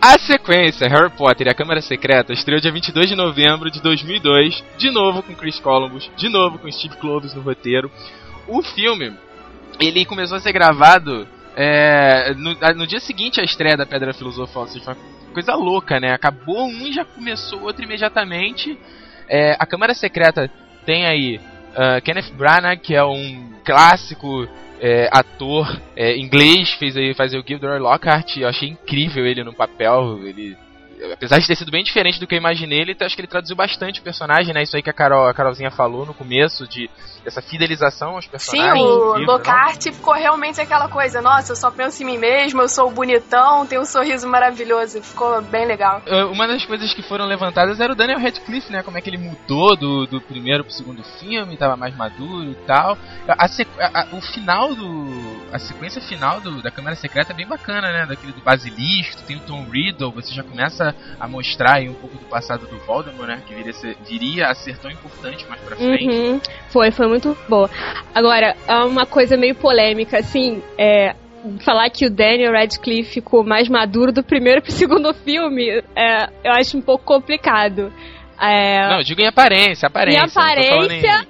A 0.00 0.18
sequência 0.18 0.88
Harry 0.88 1.10
Potter 1.10 1.46
e 1.46 1.50
a 1.50 1.54
Câmara 1.54 1.80
Secreta 1.80 2.32
estreou 2.32 2.60
dia 2.60 2.72
22 2.72 3.08
de 3.08 3.16
novembro 3.16 3.70
de 3.70 3.80
2002, 3.80 4.62
de 4.76 4.90
novo 4.90 5.22
com 5.22 5.34
Chris 5.34 5.58
Columbus, 5.60 6.10
de 6.16 6.28
novo 6.28 6.58
com 6.58 6.70
Steve 6.70 6.96
Kloves 6.96 7.34
no 7.34 7.40
roteiro. 7.40 7.90
O 8.46 8.62
filme 8.62 9.14
ele 9.80 10.04
começou 10.04 10.36
a 10.36 10.40
ser 10.40 10.52
gravado 10.52 11.26
é, 11.56 12.34
no, 12.34 12.54
no, 12.74 12.86
dia 12.86 13.00
seguinte 13.00 13.40
à 13.40 13.44
estreia 13.44 13.76
da 13.76 13.86
Pedra 13.86 14.12
Filosofal. 14.12 14.66
Seja, 14.66 14.90
uma 14.90 14.96
coisa 15.32 15.54
louca, 15.54 15.98
né? 16.00 16.12
Acabou 16.12 16.66
um 16.66 16.86
e 16.86 16.92
já 16.92 17.04
começou 17.04 17.62
outro 17.62 17.84
imediatamente. 17.84 18.78
É, 19.28 19.56
a 19.58 19.64
Câmara 19.64 19.94
Secreta 19.94 20.50
tem 20.84 21.06
aí 21.06 21.40
uh, 21.72 22.02
Kenneth 22.02 22.32
Branagh, 22.34 22.78
que 22.78 22.94
é 22.94 23.04
um 23.04 23.52
clássico 23.64 24.48
é, 24.80 25.08
ator 25.12 25.80
é, 25.94 26.16
inglês, 26.16 26.72
fez 26.72 26.96
aí 26.96 27.14
fazer 27.14 27.38
o 27.38 27.44
Gilderoy 27.46 27.78
Lockhart. 27.78 28.36
Eu 28.36 28.48
achei 28.48 28.68
incrível 28.68 29.24
ele 29.24 29.44
no 29.44 29.52
papel. 29.52 30.18
Ele 30.24 30.56
apesar 31.12 31.38
de 31.38 31.46
ter 31.46 31.56
sido 31.56 31.70
bem 31.70 31.82
diferente 31.82 32.20
do 32.20 32.26
que 32.26 32.34
eu 32.34 32.38
imaginei, 32.38 32.80
ele 32.80 32.96
acho 33.00 33.14
que 33.14 33.20
ele 33.20 33.28
traduziu 33.28 33.56
bastante 33.56 34.00
o 34.00 34.02
personagem, 34.02 34.54
né? 34.54 34.62
Isso 34.62 34.76
aí 34.76 34.82
que 34.82 34.90
a 34.90 34.92
Carol, 34.92 35.26
a 35.26 35.34
Carolzinha 35.34 35.70
falou 35.70 36.06
no 36.06 36.14
começo 36.14 36.66
de 36.68 36.88
essa 37.24 37.40
fidelização 37.40 38.16
aos 38.16 38.26
personagens. 38.26 38.78
Sim, 38.78 38.88
o 38.88 39.18
Lockhart 39.18 39.82
ficou 39.82 40.14
realmente 40.14 40.60
aquela 40.60 40.88
coisa, 40.88 41.20
nossa, 41.20 41.52
eu 41.52 41.56
só 41.56 41.70
penso 41.70 42.02
em 42.02 42.06
mim 42.06 42.18
mesmo, 42.18 42.60
eu 42.60 42.68
sou 42.68 42.90
bonitão, 42.90 43.66
tenho 43.66 43.82
um 43.82 43.84
sorriso 43.84 44.28
maravilhoso, 44.28 45.02
ficou 45.02 45.40
bem 45.42 45.66
legal. 45.66 46.02
Uma 46.32 46.46
das 46.46 46.64
coisas 46.64 46.92
que 46.94 47.02
foram 47.02 47.26
levantadas 47.26 47.80
era 47.80 47.92
o 47.92 47.96
Daniel 47.96 48.20
Radcliffe, 48.20 48.72
né? 48.72 48.82
Como 48.82 48.98
é 48.98 49.00
que 49.00 49.10
ele 49.10 49.18
mudou 49.18 49.76
do, 49.76 50.06
do 50.06 50.20
primeiro 50.20 50.64
pro 50.64 50.72
segundo 50.72 51.02
filme, 51.18 51.56
tava 51.56 51.76
mais 51.76 51.96
maduro 51.96 52.50
e 52.50 52.54
tal. 52.66 52.96
A, 53.28 53.44
a, 53.44 54.00
a, 54.00 54.16
o 54.16 54.20
final 54.20 54.74
do. 54.74 55.42
A 55.52 55.58
sequência 55.58 56.00
final 56.00 56.40
do, 56.40 56.62
da 56.62 56.70
Câmara 56.70 56.96
Secreta 56.96 57.32
é 57.32 57.36
bem 57.36 57.46
bacana, 57.46 57.92
né? 57.92 58.06
Daquele 58.06 58.32
do 58.32 58.40
Basilisco, 58.40 59.22
tem 59.22 59.36
o 59.36 59.40
Tom 59.40 59.64
Riddle, 59.70 60.12
você 60.12 60.32
já 60.32 60.42
começa 60.42 60.94
a 61.18 61.28
mostrar 61.28 61.76
aí 61.76 61.88
um 61.88 61.94
pouco 61.94 62.16
do 62.16 62.24
passado 62.24 62.66
do 62.66 62.78
Voldemort, 62.78 63.28
né? 63.28 63.42
Que 63.46 63.54
viria 63.54 63.70
a 63.70 63.74
ser, 63.74 63.96
viria 64.06 64.48
a 64.48 64.54
ser 64.54 64.78
tão 64.78 64.90
importante 64.90 65.46
mais 65.48 65.60
pra 65.60 65.76
frente. 65.76 66.08
Uhum. 66.08 66.40
Foi, 66.68 66.90
foi 66.90 67.06
muito 67.12 67.36
boa. 67.48 67.70
Agora, 68.14 68.56
uma 68.86 69.06
coisa 69.06 69.36
meio 69.36 69.54
polêmica, 69.54 70.18
assim, 70.18 70.62
é, 70.78 71.14
falar 71.64 71.90
que 71.90 72.06
o 72.06 72.10
Daniel 72.10 72.52
Radcliffe 72.52 73.14
ficou 73.14 73.44
mais 73.44 73.68
maduro 73.68 74.12
do 74.12 74.22
primeiro 74.22 74.62
pro 74.62 74.72
segundo 74.72 75.12
filme, 75.24 75.68
é, 75.94 76.28
eu 76.44 76.52
acho 76.52 76.76
um 76.76 76.82
pouco 76.82 77.04
complicado. 77.04 77.92
É, 78.40 78.88
não, 78.88 79.00
digo 79.00 79.20
em 79.20 79.26
aparência, 79.26 79.86
aparência. 79.86 80.20
Em 80.20 80.24
aparência, 80.24 81.26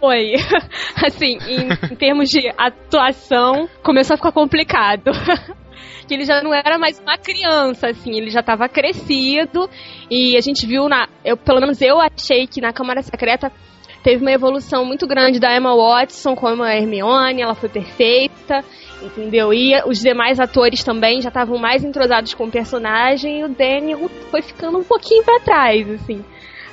foi. 0.00 0.34
assim, 1.04 1.38
em, 1.46 1.92
em 1.92 1.96
termos 1.96 2.30
de 2.30 2.48
atuação, 2.56 3.68
começou 3.82 4.14
a 4.14 4.16
ficar 4.16 4.32
complicado. 4.32 5.10
que 6.06 6.14
ele 6.14 6.24
já 6.24 6.40
não 6.42 6.54
era 6.54 6.78
mais 6.78 6.98
uma 7.00 7.18
criança, 7.18 7.88
assim, 7.88 8.16
ele 8.16 8.30
já 8.30 8.40
estava 8.40 8.68
crescido 8.68 9.68
e 10.08 10.36
a 10.36 10.40
gente 10.40 10.64
viu 10.64 10.88
na, 10.88 11.08
eu 11.24 11.36
pelo 11.36 11.60
menos 11.60 11.82
eu 11.82 12.00
achei 12.00 12.46
que 12.46 12.60
na 12.60 12.72
Câmara 12.72 13.02
Secreta 13.02 13.50
teve 14.06 14.22
uma 14.22 14.30
evolução 14.30 14.84
muito 14.84 15.04
grande 15.04 15.40
da 15.40 15.56
Emma 15.56 15.74
Watson 15.74 16.36
como 16.36 16.62
a 16.62 16.72
Hermione, 16.72 17.42
ela 17.42 17.56
foi 17.56 17.68
perfeita, 17.68 18.64
entendeu? 19.02 19.52
E 19.52 19.74
os 19.84 19.98
demais 19.98 20.38
atores 20.38 20.84
também 20.84 21.20
já 21.20 21.28
estavam 21.28 21.58
mais 21.58 21.82
entrosados 21.82 22.32
com 22.32 22.44
o 22.44 22.50
personagem 22.50 23.40
e 23.40 23.44
o 23.44 23.48
Daniel 23.48 24.08
foi 24.30 24.42
ficando 24.42 24.78
um 24.78 24.84
pouquinho 24.84 25.24
para 25.24 25.40
trás, 25.40 25.90
assim. 25.90 26.24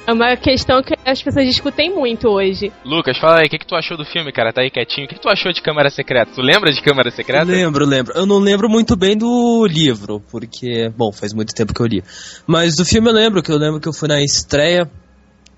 É 0.06 0.14
uma 0.14 0.36
questão 0.36 0.84
que 0.84 0.94
as 1.04 1.24
pessoas 1.24 1.48
discutem 1.48 1.90
muito 1.90 2.28
hoje. 2.28 2.72
Lucas, 2.86 3.18
fala 3.18 3.40
aí, 3.40 3.48
o 3.48 3.50
que, 3.50 3.58
que 3.58 3.66
tu 3.66 3.74
achou 3.74 3.98
do 3.98 4.06
filme, 4.06 4.32
cara? 4.32 4.54
Tá 4.54 4.62
aí 4.62 4.70
quietinho. 4.70 5.06
O 5.08 5.10
que, 5.10 5.16
que 5.16 5.22
tu 5.22 5.30
achou 5.30 5.52
de 5.52 5.62
Câmara 5.62 5.90
Secreta? 5.90 6.34
Tu 6.36 6.42
lembra 6.42 6.72
de 6.72 6.84
Câmara 6.84 7.10
Secreta? 7.10 7.46
Lembro, 7.46 7.84
lembro. 7.84 8.14
Eu 8.16 8.28
não 8.28 8.38
lembro 8.38 8.70
muito 8.70 8.96
bem 8.96 9.18
do 9.18 9.66
livro, 9.66 10.22
porque, 10.30 10.92
bom, 10.96 11.12
faz 11.12 11.34
muito 11.34 11.52
tempo 11.56 11.74
que 11.74 11.82
eu 11.82 11.88
li. 11.88 12.04
Mas 12.46 12.76
do 12.76 12.86
filme 12.86 13.10
eu 13.10 13.14
lembro, 13.14 13.42
que 13.42 13.52
eu 13.52 13.58
lembro 13.58 13.80
que 13.80 13.88
eu 13.88 13.94
fui 13.94 14.08
na 14.08 14.22
estreia 14.22 14.88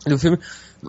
do 0.06 0.18
filme 0.18 0.38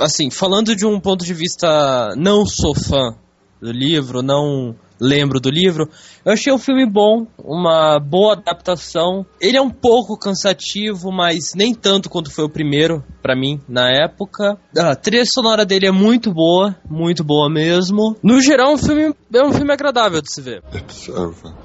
assim, 0.01 0.31
falando 0.31 0.75
de 0.75 0.87
um 0.87 1.01
ponto 1.01 1.25
de 1.25 1.35
vista 1.35 2.15
não 2.17 2.45
sou 2.47 2.75
fã 2.75 3.17
do 3.61 3.71
livro, 3.71 4.23
não 4.23 4.75
lembro 5.01 5.41
do 5.41 5.51
livro, 5.51 5.89
eu 6.25 6.33
achei 6.33 6.53
o 6.53 6.59
filme 6.59 6.87
bom, 6.87 7.27
uma 7.39 7.99
boa 7.99 8.33
adaptação. 8.35 9.25
Ele 9.41 9.57
é 9.57 9.63
um 9.63 9.71
pouco 9.71 10.19
cansativo, 10.19 11.13
mas 11.13 11.55
nem 11.55 11.75
tanto 11.75 12.09
quanto 12.09 12.33
foi 12.33 12.45
o 12.45 12.51
primeiro 12.51 13.05
para 13.23 13.37
mim 13.37 13.61
na 13.69 13.91
época. 13.91 14.59
A 14.77 14.95
trilha 14.95 15.25
sonora 15.25 15.65
dele 15.65 15.87
é 15.87 15.93
muito 15.93 16.33
boa, 16.33 16.77
muito 16.89 17.23
boa 17.23 17.49
mesmo. 17.51 18.17
No 18.23 18.41
geral, 18.41 18.73
um 18.73 18.79
filme 18.79 19.15
é 19.35 19.43
um 19.43 19.53
filme 19.53 19.73
agradável 19.73 20.21
de 20.21 20.33
se 20.33 20.41
ver. 20.41 20.63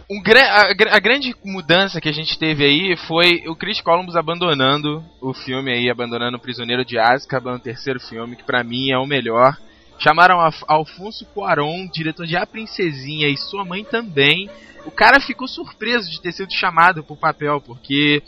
Um, 0.10 0.22
a, 0.36 0.96
a, 0.96 1.00
grande 1.00 1.34
mudança 1.46 2.02
que 2.02 2.10
a 2.10 2.14
gente 2.14 2.38
teve 2.38 2.66
aí 2.66 2.96
foi 3.08 3.44
o 3.48 3.56
Chris 3.56 3.82
Columbus 3.82 4.16
abandonando 4.16 5.04
o 5.22 5.34
filme 5.34 5.72
aí, 5.72 5.90
abandonando 5.90 6.38
o 6.38 6.42
Prisioneiro 6.42 6.84
de 6.84 6.98
Azkaban, 6.98 7.56
o 7.56 7.60
terceiro 7.60 8.00
filme, 8.00 8.36
que 8.36 8.44
para 8.44 8.64
mim 8.64 8.92
é 8.92 8.98
o 8.98 9.06
melhor. 9.06 9.58
Chamaram 10.02 10.42
a 10.42 10.52
Alfonso 10.68 11.26
Cuarón, 11.28 11.88
diretor 11.88 12.26
de 12.26 12.36
A 12.36 12.46
Princesinha, 12.46 13.28
e 13.28 13.38
sua 13.38 13.64
mãe 13.64 13.84
também. 13.84 14.50
O 14.84 14.90
cara 14.90 15.20
ficou 15.20 15.48
surpreso 15.48 16.10
de 16.10 16.20
ter 16.20 16.32
sido 16.32 16.52
chamado 16.52 17.04
pro 17.04 17.16
papel, 17.16 17.62
porque 17.62 18.24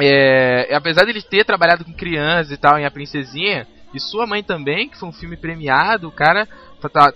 é, 0.00 0.74
apesar 0.74 1.04
de 1.04 1.10
ele 1.10 1.20
ter 1.20 1.44
trabalhado 1.44 1.84
com 1.84 1.92
crianças 1.92 2.52
e 2.52 2.56
tal 2.56 2.78
em 2.78 2.86
A 2.86 2.90
Princesinha, 2.90 3.66
e 3.92 4.00
sua 4.00 4.26
mãe 4.26 4.42
também, 4.42 4.88
que 4.88 4.98
foi 4.98 5.08
um 5.08 5.12
filme 5.12 5.36
premiado, 5.36 6.08
o 6.08 6.12
cara 6.12 6.48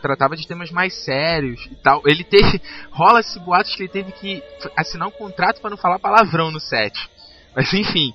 tratava 0.00 0.36
de 0.36 0.46
temas 0.46 0.70
mais 0.70 0.94
sérios 1.04 1.66
e 1.70 1.74
tal. 1.76 2.02
Ele 2.04 2.24
teve. 2.24 2.60
rola 2.92 3.20
esse 3.20 3.38
boato 3.40 3.70
que 3.74 3.82
ele 3.82 3.88
teve 3.88 4.12
que 4.12 4.42
assinar 4.76 5.08
um 5.08 5.12
contrato 5.12 5.60
para 5.60 5.70
não 5.70 5.76
falar 5.76 5.98
palavrão 5.98 6.50
no 6.50 6.60
set. 6.60 6.94
Mas 7.54 7.72
enfim. 7.72 8.12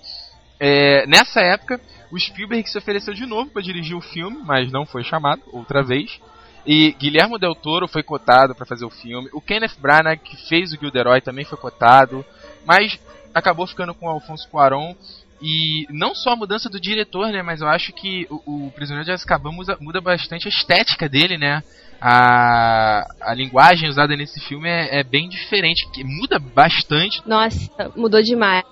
É, 0.59 1.05
nessa 1.05 1.41
época, 1.41 1.81
o 2.15 2.19
Spielberg 2.19 2.67
se 2.69 2.77
ofereceu 2.77 3.13
de 3.13 3.25
novo 3.25 3.51
para 3.51 3.61
dirigir 3.61 3.95
o 3.95 4.01
filme, 4.01 4.37
mas 4.45 4.71
não 4.71 4.85
foi 4.85 5.03
chamado 5.03 5.41
outra 5.51 5.83
vez. 5.83 6.17
E 6.65 6.93
Guilherme 6.93 7.37
Del 7.37 7.53
Toro 7.53 7.89
foi 7.89 8.01
cotado 8.01 8.55
para 8.55 8.65
fazer 8.65 8.85
o 8.85 8.89
filme. 8.89 9.29
O 9.33 9.41
Kenneth 9.41 9.77
Branagh, 9.77 10.17
que 10.17 10.37
fez 10.47 10.71
o 10.71 10.79
Gilderoy, 10.79 11.19
também 11.19 11.43
foi 11.43 11.57
cotado. 11.57 12.25
Mas 12.65 12.97
acabou 13.33 13.67
ficando 13.67 13.93
com 13.93 14.05
o 14.05 14.09
Alfonso 14.09 14.47
Cuarón. 14.49 14.95
E 15.41 15.85
não 15.89 16.15
só 16.15 16.31
a 16.31 16.35
mudança 16.37 16.69
do 16.69 16.79
diretor, 16.79 17.27
né? 17.27 17.43
Mas 17.43 17.59
eu 17.59 17.67
acho 17.67 17.91
que 17.91 18.25
o, 18.29 18.67
o 18.67 18.71
Prisioneiro 18.71 19.05
de 19.05 19.11
Azkaban 19.11 19.51
muda, 19.51 19.77
muda 19.81 19.99
bastante 19.99 20.47
a 20.47 20.49
estética 20.49 21.09
dele, 21.09 21.37
né? 21.37 21.61
A, 22.01 23.05
a 23.21 23.33
linguagem 23.33 23.89
usada 23.89 24.15
nesse 24.15 24.39
filme 24.39 24.69
é, 24.69 24.99
é, 24.99 25.03
bem 25.03 25.27
diferente, 25.27 25.89
que 25.91 26.03
muda 26.03 26.39
bastante. 26.39 27.21
Nossa, 27.25 27.91
mudou 27.95 28.21
demais. 28.21 28.63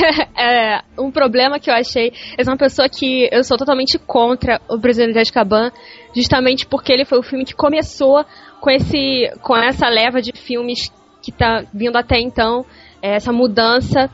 é, 0.36 0.82
um 0.98 1.10
problema 1.10 1.58
que 1.58 1.70
eu 1.70 1.74
achei, 1.74 2.12
eu 2.38 2.44
sou 2.44 2.52
uma 2.52 2.58
pessoa 2.58 2.88
que 2.88 3.28
eu 3.32 3.42
sou 3.42 3.56
totalmente 3.56 3.98
contra 3.98 4.60
o 4.68 4.78
Prisioneiro 4.78 5.14
de 5.14 5.20
Azkaban, 5.20 5.70
justamente 6.14 6.66
porque 6.66 6.92
ele 6.92 7.04
foi 7.04 7.18
o 7.18 7.22
filme 7.22 7.44
que 7.44 7.54
começou 7.54 8.24
com 8.60 8.70
esse 8.70 9.30
com 9.42 9.56
essa 9.56 9.88
leva 9.88 10.22
de 10.22 10.32
filmes 10.32 10.90
que 11.22 11.32
tá 11.32 11.64
vindo 11.72 11.96
até 11.96 12.20
então, 12.20 12.64
essa 13.00 13.32
mudança 13.32 14.10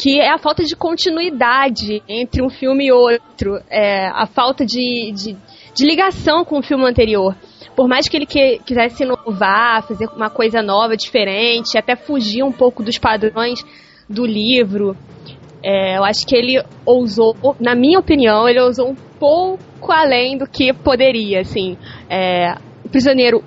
que 0.00 0.20
é 0.20 0.30
a 0.30 0.38
falta 0.38 0.62
de 0.62 0.76
continuidade 0.76 2.02
entre 2.06 2.42
um 2.42 2.50
filme 2.50 2.86
e 2.86 2.92
outro, 2.92 3.58
é, 3.70 4.06
a 4.08 4.26
falta 4.26 4.64
de, 4.64 5.10
de, 5.12 5.36
de 5.74 5.86
ligação 5.86 6.44
com 6.44 6.58
o 6.58 6.62
filme 6.62 6.84
anterior 6.84 7.34
por 7.74 7.88
mais 7.88 8.08
que 8.08 8.16
ele 8.16 8.26
que, 8.26 8.58
quisesse 8.64 9.02
inovar, 9.02 9.86
fazer 9.86 10.08
uma 10.14 10.30
coisa 10.30 10.62
nova, 10.62 10.96
diferente, 10.96 11.76
até 11.76 11.96
fugir 11.96 12.42
um 12.42 12.52
pouco 12.52 12.82
dos 12.82 12.98
padrões 12.98 13.60
do 14.08 14.24
livro, 14.24 14.96
é, 15.62 15.98
eu 15.98 16.04
acho 16.04 16.26
que 16.26 16.36
ele 16.36 16.62
ousou, 16.84 17.34
na 17.58 17.74
minha 17.74 17.98
opinião, 17.98 18.48
ele 18.48 18.60
ousou 18.60 18.88
um 18.90 18.94
pouco 18.94 19.90
além 19.90 20.38
do 20.38 20.46
que 20.46 20.72
poderia, 20.72 21.40
assim. 21.40 21.76
É, 22.08 22.54
o 22.84 22.88
Prisioneiro, 22.88 23.42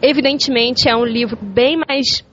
evidentemente, 0.00 0.88
é 0.88 0.94
um 0.94 1.04
livro 1.04 1.36
bem 1.40 1.76
mais 1.76 2.24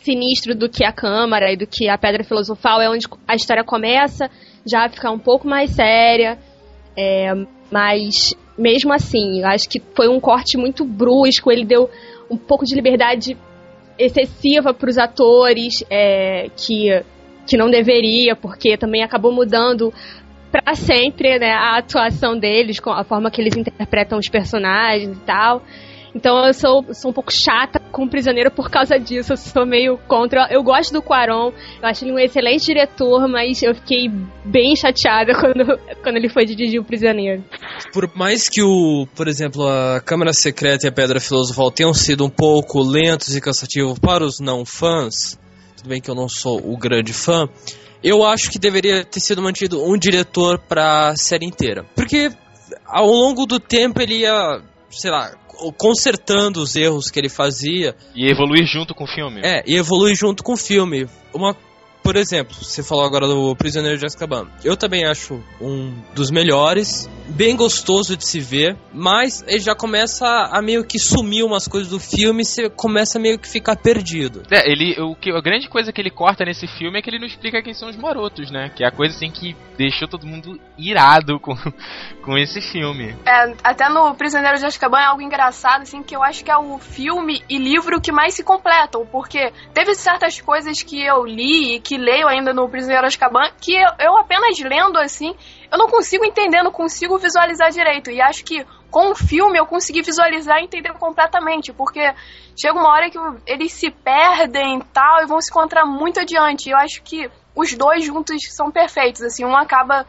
sinistro 0.00 0.54
do 0.54 0.68
que 0.68 0.84
a 0.84 0.92
Câmara 0.92 1.52
e 1.52 1.56
do 1.56 1.66
que 1.66 1.88
a 1.88 1.98
Pedra 1.98 2.24
Filosofal, 2.24 2.80
é 2.80 2.90
onde 2.90 3.06
a 3.26 3.34
história 3.34 3.64
começa 3.64 4.30
já 4.66 4.84
a 4.84 4.88
ficar 4.88 5.10
um 5.10 5.18
pouco 5.18 5.46
mais 5.48 5.70
séria, 5.70 6.38
é, 6.96 7.32
mas 7.70 8.34
mesmo 8.58 8.92
assim, 8.92 9.44
acho 9.44 9.68
que 9.68 9.80
foi 9.94 10.08
um 10.08 10.18
corte 10.18 10.58
muito 10.58 10.84
brusco, 10.84 11.50
ele 11.50 11.64
deu 11.64 11.88
um 12.30 12.36
pouco 12.36 12.64
de 12.64 12.74
liberdade 12.74 13.36
excessiva 13.98 14.74
para 14.74 14.90
os 14.90 14.98
atores, 14.98 15.84
é, 15.90 16.48
que, 16.56 17.02
que 17.46 17.56
não 17.56 17.70
deveria, 17.70 18.36
porque 18.36 18.76
também 18.76 19.02
acabou 19.02 19.32
mudando 19.32 19.92
para 20.50 20.74
sempre 20.74 21.38
né, 21.38 21.52
a 21.52 21.78
atuação 21.78 22.38
deles, 22.38 22.80
com 22.80 22.90
a 22.90 23.04
forma 23.04 23.30
que 23.30 23.40
eles 23.40 23.56
interpretam 23.56 24.18
os 24.18 24.28
personagens 24.28 25.16
e 25.16 25.20
tal. 25.20 25.62
Então 26.18 26.44
eu 26.44 26.52
sou, 26.52 26.84
sou 26.94 27.12
um 27.12 27.14
pouco 27.14 27.32
chata 27.32 27.78
com 27.92 28.02
o 28.02 28.10
Prisioneiro 28.10 28.50
por 28.50 28.68
causa 28.68 28.98
disso. 28.98 29.34
Eu 29.34 29.36
sou 29.36 29.64
meio 29.64 29.96
contra. 30.08 30.48
Eu 30.50 30.64
gosto 30.64 30.92
do 30.92 31.00
Quaron, 31.00 31.52
eu 31.80 31.88
acho 31.88 32.04
ele 32.04 32.12
um 32.12 32.18
excelente 32.18 32.64
diretor, 32.64 33.28
mas 33.28 33.62
eu 33.62 33.72
fiquei 33.72 34.10
bem 34.44 34.74
chateada 34.74 35.32
quando, 35.38 35.78
quando 36.02 36.16
ele 36.16 36.28
foi 36.28 36.44
dirigir 36.44 36.80
o 36.80 36.84
Prisioneiro. 36.84 37.44
Por 37.92 38.10
mais 38.16 38.48
que 38.48 38.60
o, 38.60 39.06
por 39.14 39.28
exemplo, 39.28 39.64
a 39.68 40.00
Câmara 40.00 40.32
Secreta 40.32 40.86
e 40.86 40.88
a 40.88 40.92
Pedra 40.92 41.20
Filosofal 41.20 41.70
tenham 41.70 41.94
sido 41.94 42.24
um 42.24 42.30
pouco 42.30 42.82
lentos 42.82 43.36
e 43.36 43.40
cansativos 43.40 44.00
para 44.00 44.24
os 44.24 44.40
não 44.40 44.64
fãs, 44.66 45.38
tudo 45.76 45.88
bem 45.88 46.00
que 46.00 46.10
eu 46.10 46.16
não 46.16 46.28
sou 46.28 46.58
o 46.58 46.76
grande 46.76 47.12
fã, 47.12 47.48
eu 48.02 48.24
acho 48.24 48.50
que 48.50 48.58
deveria 48.58 49.04
ter 49.04 49.20
sido 49.20 49.40
mantido 49.40 49.84
um 49.84 49.96
diretor 49.96 50.58
para 50.58 51.10
a 51.10 51.16
série 51.16 51.46
inteira. 51.46 51.84
Porque 51.94 52.32
ao 52.84 53.06
longo 53.06 53.46
do 53.46 53.60
tempo 53.60 54.02
ele 54.02 54.22
ia 54.22 54.60
sei 54.90 55.10
lá, 55.10 55.32
consertando 55.76 56.60
os 56.60 56.76
erros 56.76 57.10
que 57.10 57.18
ele 57.18 57.28
fazia. 57.28 57.94
E 58.14 58.30
evoluir 58.30 58.66
junto 58.66 58.94
com 58.94 59.04
o 59.04 59.06
filme. 59.06 59.40
É, 59.44 59.62
e 59.66 59.76
evoluir 59.76 60.16
junto 60.16 60.42
com 60.42 60.52
o 60.52 60.56
filme. 60.56 61.06
Uma 61.32 61.54
por 62.08 62.16
exemplo, 62.16 62.54
você 62.54 62.82
falou 62.82 63.04
agora 63.04 63.26
do 63.26 63.54
Prisioneiro 63.54 63.98
de 63.98 64.06
Azkaban. 64.06 64.48
Eu 64.64 64.78
também 64.78 65.04
acho 65.04 65.44
um 65.60 65.94
dos 66.14 66.30
melhores, 66.30 67.06
bem 67.28 67.54
gostoso 67.54 68.16
de 68.16 68.26
se 68.26 68.40
ver, 68.40 68.78
mas 68.94 69.44
ele 69.46 69.60
já 69.60 69.74
começa 69.74 70.26
a 70.50 70.62
meio 70.62 70.86
que 70.86 70.98
sumir 70.98 71.44
umas 71.44 71.68
coisas 71.68 71.90
do 71.90 72.00
filme 72.00 72.40
e 72.40 72.46
você 72.46 72.70
começa 72.70 73.18
a 73.18 73.20
meio 73.20 73.38
que 73.38 73.46
ficar 73.46 73.76
perdido. 73.76 74.42
É, 74.50 74.72
ele, 74.72 74.98
o 75.02 75.14
que, 75.14 75.30
a 75.30 75.40
grande 75.42 75.68
coisa 75.68 75.92
que 75.92 76.00
ele 76.00 76.10
corta 76.10 76.46
nesse 76.46 76.66
filme 76.66 76.98
é 76.98 77.02
que 77.02 77.10
ele 77.10 77.18
não 77.18 77.26
explica 77.26 77.62
quem 77.62 77.74
são 77.74 77.90
os 77.90 77.96
morotos, 77.96 78.50
né? 78.50 78.70
Que 78.74 78.84
é 78.84 78.86
a 78.86 78.90
coisa 78.90 79.14
assim 79.14 79.30
que 79.30 79.54
deixou 79.76 80.08
todo 80.08 80.26
mundo 80.26 80.58
irado 80.78 81.38
com, 81.38 81.54
com 82.24 82.38
esse 82.38 82.62
filme. 82.72 83.14
É, 83.26 83.54
até 83.62 83.86
no 83.90 84.14
Prisioneiro 84.14 84.56
de 84.56 84.64
Azkaban 84.64 85.00
é 85.00 85.04
algo 85.04 85.20
engraçado, 85.20 85.82
assim, 85.82 86.02
que 86.02 86.16
eu 86.16 86.22
acho 86.22 86.42
que 86.42 86.50
é 86.50 86.56
o 86.56 86.78
filme 86.78 87.42
e 87.50 87.58
livro 87.58 88.00
que 88.00 88.10
mais 88.10 88.32
se 88.32 88.42
completam, 88.42 89.06
porque 89.06 89.52
teve 89.74 89.94
certas 89.94 90.40
coisas 90.40 90.82
que 90.82 91.02
eu 91.04 91.26
li 91.26 91.74
e 91.74 91.80
que 91.80 91.97
leio 91.98 92.26
ainda 92.26 92.54
no 92.54 92.68
Prisioneiro 92.68 93.02
de 93.02 93.08
Azkaban, 93.08 93.50
que 93.60 93.74
eu, 93.74 93.90
eu 93.98 94.16
apenas 94.16 94.58
lendo 94.58 94.98
assim, 94.98 95.34
eu 95.70 95.76
não 95.76 95.88
consigo 95.88 96.24
entender, 96.24 96.62
não 96.62 96.72
consigo 96.72 97.18
visualizar 97.18 97.70
direito. 97.70 98.10
E 98.10 98.20
acho 98.20 98.44
que 98.44 98.64
com 98.90 99.10
o 99.10 99.14
filme 99.14 99.58
eu 99.58 99.66
consegui 99.66 100.02
visualizar 100.02 100.60
e 100.60 100.64
entender 100.64 100.92
completamente, 100.94 101.72
porque 101.72 102.00
chega 102.56 102.78
uma 102.78 102.88
hora 102.88 103.10
que 103.10 103.18
eles 103.46 103.72
se 103.72 103.90
perdem 103.90 104.78
e 104.78 104.84
tal 104.84 105.22
e 105.22 105.26
vão 105.26 105.40
se 105.40 105.50
encontrar 105.50 105.84
muito 105.84 106.20
adiante. 106.20 106.68
E 106.68 106.72
eu 106.72 106.78
acho 106.78 107.02
que 107.02 107.30
os 107.54 107.74
dois 107.74 108.04
juntos 108.04 108.36
são 108.50 108.70
perfeitos, 108.70 109.20
assim, 109.22 109.44
um 109.44 109.56
acaba 109.56 110.06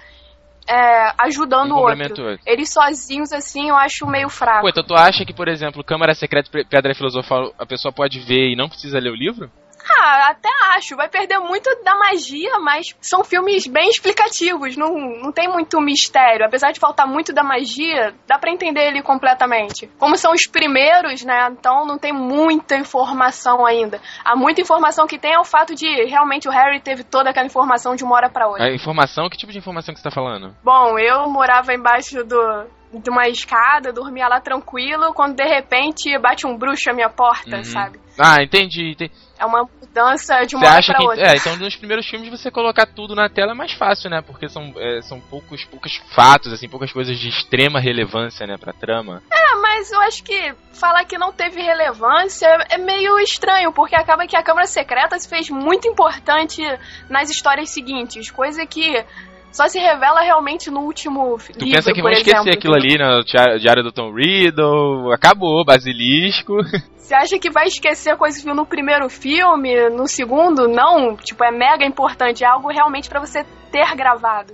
é, 0.69 1.13
ajudando 1.17 1.71
o 1.71 1.79
outro. 1.79 2.03
outro. 2.03 2.39
Eles 2.45 2.71
sozinhos, 2.71 3.33
assim, 3.33 3.69
eu 3.69 3.75
acho 3.75 4.05
meio 4.05 4.29
fraco. 4.29 4.61
Pô, 4.61 4.69
então 4.69 4.83
tu 4.83 4.93
acha 4.93 5.25
que, 5.25 5.33
por 5.33 5.47
exemplo, 5.47 5.83
Câmara 5.83 6.13
Secreta 6.13 6.49
e 6.59 6.63
Pedra 6.63 6.93
Filosofal 6.93 7.51
a 7.57 7.65
pessoa 7.65 7.91
pode 7.91 8.19
ver 8.19 8.51
e 8.51 8.55
não 8.55 8.69
precisa 8.69 8.99
ler 8.99 9.11
o 9.11 9.15
livro? 9.15 9.49
Ah, 9.89 10.29
até 10.29 10.49
acho. 10.75 10.95
Vai 10.95 11.09
perder 11.09 11.39
muito 11.39 11.69
da 11.83 11.95
magia, 11.95 12.59
mas 12.59 12.95
são 13.01 13.23
filmes 13.23 13.67
bem 13.67 13.89
explicativos. 13.89 14.77
Não, 14.77 14.93
não 14.93 15.31
tem 15.31 15.47
muito 15.47 15.79
mistério. 15.81 16.45
Apesar 16.45 16.71
de 16.71 16.79
faltar 16.79 17.07
muito 17.07 17.33
da 17.33 17.43
magia, 17.43 18.13
dá 18.27 18.37
para 18.37 18.51
entender 18.51 18.87
ele 18.87 19.01
completamente. 19.01 19.87
Como 19.97 20.15
são 20.17 20.31
os 20.31 20.45
primeiros, 20.47 21.23
né? 21.23 21.49
Então 21.51 21.85
não 21.85 21.97
tem 21.97 22.13
muita 22.13 22.75
informação 22.75 23.65
ainda. 23.65 23.99
A 24.23 24.35
muita 24.35 24.61
informação 24.61 25.07
que 25.07 25.17
tem 25.17 25.33
é 25.33 25.39
o 25.39 25.43
fato 25.45 25.75
de 25.75 26.05
realmente 26.05 26.47
o 26.47 26.51
Harry 26.51 26.79
teve 26.79 27.03
toda 27.03 27.29
aquela 27.29 27.45
informação 27.45 27.95
de 27.95 28.03
uma 28.03 28.15
hora 28.15 28.29
para 28.29 28.47
outra. 28.47 28.65
A 28.65 28.73
informação? 28.73 29.29
Que 29.29 29.37
tipo 29.37 29.51
de 29.51 29.57
informação 29.57 29.93
que 29.93 29.99
você 29.99 30.09
tá 30.09 30.13
falando? 30.13 30.55
Bom, 30.63 30.97
eu 30.99 31.29
morava 31.29 31.73
embaixo 31.73 32.23
do, 32.23 32.65
de 32.93 33.09
uma 33.09 33.27
escada, 33.27 33.93
dormia 33.93 34.27
lá 34.27 34.41
tranquilo, 34.41 35.13
quando 35.13 35.35
de 35.35 35.43
repente 35.43 36.17
bate 36.17 36.47
um 36.47 36.57
bruxo 36.57 36.89
à 36.89 36.93
minha 36.93 37.09
porta, 37.09 37.57
uhum. 37.57 37.63
sabe? 37.63 37.99
Ah, 38.17 38.41
entendi, 38.41 38.91
entendi. 38.91 39.13
É 39.39 39.45
uma 39.45 39.63
mudança 39.63 40.43
de 40.45 40.55
uma 40.55 40.65
você 40.65 40.77
acha 40.77 40.93
que, 40.93 41.03
outra. 41.03 41.31
É, 41.31 41.35
então 41.37 41.55
nos 41.55 41.75
primeiros 41.75 42.09
filmes 42.09 42.29
você 42.29 42.51
colocar 42.51 42.85
tudo 42.85 43.15
na 43.15 43.29
tela 43.29 43.51
é 43.51 43.55
mais 43.55 43.71
fácil, 43.73 44.09
né? 44.09 44.21
Porque 44.21 44.49
são, 44.49 44.73
é, 44.77 45.01
são 45.01 45.21
poucos, 45.21 45.63
poucos 45.65 45.95
fatos, 46.13 46.51
assim, 46.51 46.67
poucas 46.67 46.91
coisas 46.91 47.17
de 47.17 47.29
extrema 47.29 47.79
relevância, 47.79 48.45
né, 48.45 48.57
pra 48.57 48.73
trama. 48.73 49.21
É, 49.31 49.55
mas 49.61 49.91
eu 49.91 50.01
acho 50.01 50.23
que 50.23 50.53
falar 50.73 51.05
que 51.05 51.17
não 51.17 51.31
teve 51.31 51.61
relevância 51.61 52.47
é 52.69 52.77
meio 52.77 53.17
estranho, 53.19 53.71
porque 53.71 53.95
acaba 53.95 54.27
que 54.27 54.35
a 54.35 54.43
Câmara 54.43 54.67
Secreta 54.67 55.17
se 55.17 55.29
fez 55.29 55.49
muito 55.49 55.87
importante 55.87 56.61
nas 57.09 57.29
histórias 57.29 57.69
seguintes, 57.69 58.29
coisa 58.29 58.65
que 58.65 59.05
só 59.51 59.67
se 59.67 59.79
revela 59.79 60.21
realmente 60.21 60.69
no 60.69 60.81
último 60.81 61.37
tu 61.37 61.65
livro, 61.65 61.71
pensa 61.71 61.93
que 61.93 62.01
vão 62.01 62.11
esquecer 62.11 62.51
aquilo 62.51 62.75
ali 62.75 62.97
no 62.97 63.23
Diário 63.59 63.83
do 63.83 63.91
Tom 63.91 64.13
Riddle, 64.13 65.11
acabou, 65.13 65.65
Basilisco. 65.65 66.57
Você 66.97 67.15
acha 67.15 67.39
que 67.39 67.49
vai 67.49 67.65
esquecer 67.65 68.15
coisas 68.17 68.39
que 68.39 68.45
viu 68.45 68.53
no 68.53 68.67
primeiro 68.67 69.09
filme, 69.09 69.89
no 69.89 70.07
segundo? 70.07 70.67
Não, 70.67 71.15
tipo, 71.15 71.43
é 71.43 71.49
mega 71.49 71.83
importante, 71.83 72.43
é 72.43 72.47
algo 72.47 72.69
realmente 72.69 73.09
para 73.09 73.19
você 73.19 73.43
ter 73.71 73.95
gravado. 73.95 74.53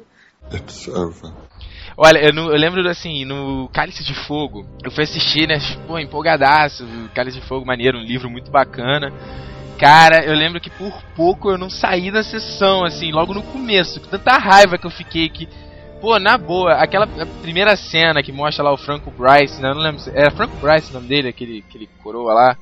It's 0.53 0.87
over. 0.87 1.33
Olha, 1.97 2.19
eu, 2.19 2.33
eu, 2.33 2.57
lembro 2.57 2.87
assim, 2.89 3.25
no 3.25 3.69
Cálice 3.73 4.05
de 4.05 4.13
Fogo, 4.25 4.65
eu 4.83 4.91
fui 4.91 5.03
assistir, 5.03 5.47
né, 5.47 5.57
pô, 5.85 5.99
empolgadaço, 5.99 6.85
Cálice 7.13 7.41
de 7.41 7.47
Fogo 7.47 7.65
maneiro, 7.65 7.97
um 7.97 8.03
livro 8.03 8.29
muito 8.29 8.49
bacana. 8.49 9.11
Cara, 9.77 10.23
eu 10.23 10.33
lembro 10.33 10.61
que 10.61 10.69
por 10.69 11.03
pouco 11.15 11.51
eu 11.51 11.57
não 11.57 11.69
saí 11.69 12.09
da 12.09 12.23
sessão, 12.23 12.85
assim, 12.85 13.11
logo 13.11 13.33
no 13.33 13.43
começo. 13.43 13.99
Com 13.99 14.07
tanta 14.07 14.37
raiva 14.37 14.77
que 14.77 14.87
eu 14.87 14.91
fiquei 14.91 15.27
que. 15.27 15.47
Pô, 15.99 16.17
na 16.19 16.37
boa, 16.37 16.73
aquela 16.73 17.07
primeira 17.41 17.75
cena 17.75 18.21
que 18.23 18.31
mostra 18.31 18.63
lá 18.63 18.71
o 18.71 18.77
Franco 18.77 19.11
Bryce, 19.11 19.61
né? 19.61 19.69
Eu 19.69 19.75
não 19.75 19.81
lembro. 19.81 20.01
Era 20.13 20.31
Franco 20.31 20.55
Bryce 20.57 20.91
o 20.91 20.93
nome 20.93 21.07
dele, 21.07 21.29
aquele, 21.29 21.63
aquele 21.67 21.89
coroa 22.01 22.33
lá. 22.33 22.57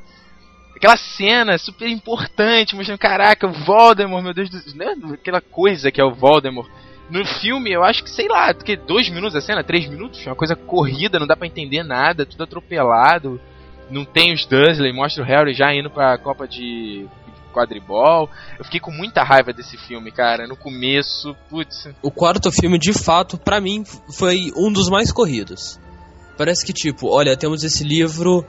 Aquela 0.75 0.97
cena 0.97 1.57
super 1.57 1.87
importante, 1.87 2.75
mostrando, 2.75 2.97
caraca, 2.97 3.47
o 3.47 3.51
Voldemort, 3.51 4.23
meu 4.23 4.33
Deus 4.33 4.49
do 4.49 4.59
céu. 4.59 4.75
Né? 4.75 4.95
Aquela 5.13 5.39
coisa 5.39 5.91
que 5.91 6.01
é 6.01 6.03
o 6.03 6.13
Voldemort. 6.13 6.69
No 7.09 7.23
filme, 7.25 7.71
eu 7.71 7.83
acho 7.83 8.03
que, 8.03 8.09
sei 8.09 8.27
lá, 8.27 8.53
porque 8.53 8.75
dois 8.75 9.07
minutos 9.09 9.35
a 9.35 9.41
cena, 9.41 9.63
três 9.63 9.87
minutos, 9.87 10.25
é 10.25 10.29
uma 10.29 10.35
coisa 10.35 10.55
corrida, 10.55 11.19
não 11.19 11.27
dá 11.27 11.35
para 11.35 11.45
entender 11.45 11.83
nada, 11.83 12.25
tudo 12.25 12.43
atropelado 12.43 13.39
não 13.89 14.05
tem 14.05 14.33
os 14.33 14.45
Dursley, 14.45 14.93
mostra 14.93 15.23
o 15.23 15.25
Harry 15.25 15.53
já 15.53 15.73
indo 15.73 15.89
pra 15.89 16.17
Copa 16.17 16.47
de 16.47 17.07
quadribol. 17.53 18.29
Eu 18.57 18.65
fiquei 18.65 18.79
com 18.79 18.91
muita 18.91 19.23
raiva 19.23 19.53
desse 19.53 19.77
filme, 19.77 20.11
cara. 20.11 20.47
No 20.47 20.57
começo, 20.57 21.35
putz. 21.49 21.87
O 22.01 22.11
quarto 22.11 22.51
filme, 22.51 22.77
de 22.77 22.91
fato, 22.91 23.37
para 23.37 23.61
mim, 23.61 23.83
foi 24.17 24.51
um 24.57 24.71
dos 24.71 24.89
mais 24.89 25.11
corridos. 25.11 25.79
Parece 26.37 26.65
que, 26.65 26.73
tipo, 26.73 27.07
olha, 27.07 27.37
temos 27.37 27.63
esse 27.63 27.83
livro, 27.83 28.43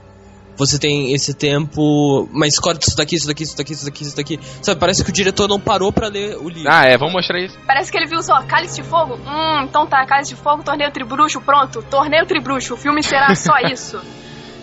você 0.56 0.78
tem 0.78 1.12
esse 1.12 1.34
tempo, 1.34 2.28
mas 2.32 2.58
corta 2.58 2.86
isso 2.88 2.96
daqui, 2.96 3.16
isso 3.16 3.26
daqui, 3.26 3.42
isso 3.42 3.56
daqui, 3.56 3.72
isso 3.72 3.84
daqui, 3.84 4.02
isso 4.04 4.16
daqui. 4.16 4.40
Sabe, 4.62 4.80
parece 4.80 5.04
que 5.04 5.10
o 5.10 5.12
diretor 5.12 5.46
não 5.46 5.60
parou 5.60 5.92
para 5.92 6.08
ler 6.08 6.38
o 6.38 6.48
livro. 6.48 6.70
Ah, 6.70 6.86
é, 6.86 6.96
vamos 6.96 7.12
mostrar 7.12 7.38
isso. 7.40 7.58
Parece 7.66 7.92
que 7.92 7.98
ele 7.98 8.06
viu 8.06 8.22
só 8.22 8.42
Cálice 8.44 8.80
de 8.80 8.88
Fogo. 8.88 9.16
Hum, 9.16 9.64
então 9.64 9.86
tá, 9.86 10.04
Cálice 10.06 10.34
de 10.34 10.40
Fogo, 10.40 10.62
Torneio 10.62 10.90
Tribruxo, 10.90 11.40
pronto. 11.42 11.82
Torneio 11.82 12.24
Tribruxo, 12.26 12.74
o 12.74 12.76
filme 12.76 13.02
será 13.02 13.34
só 13.34 13.52
isso. 13.70 14.00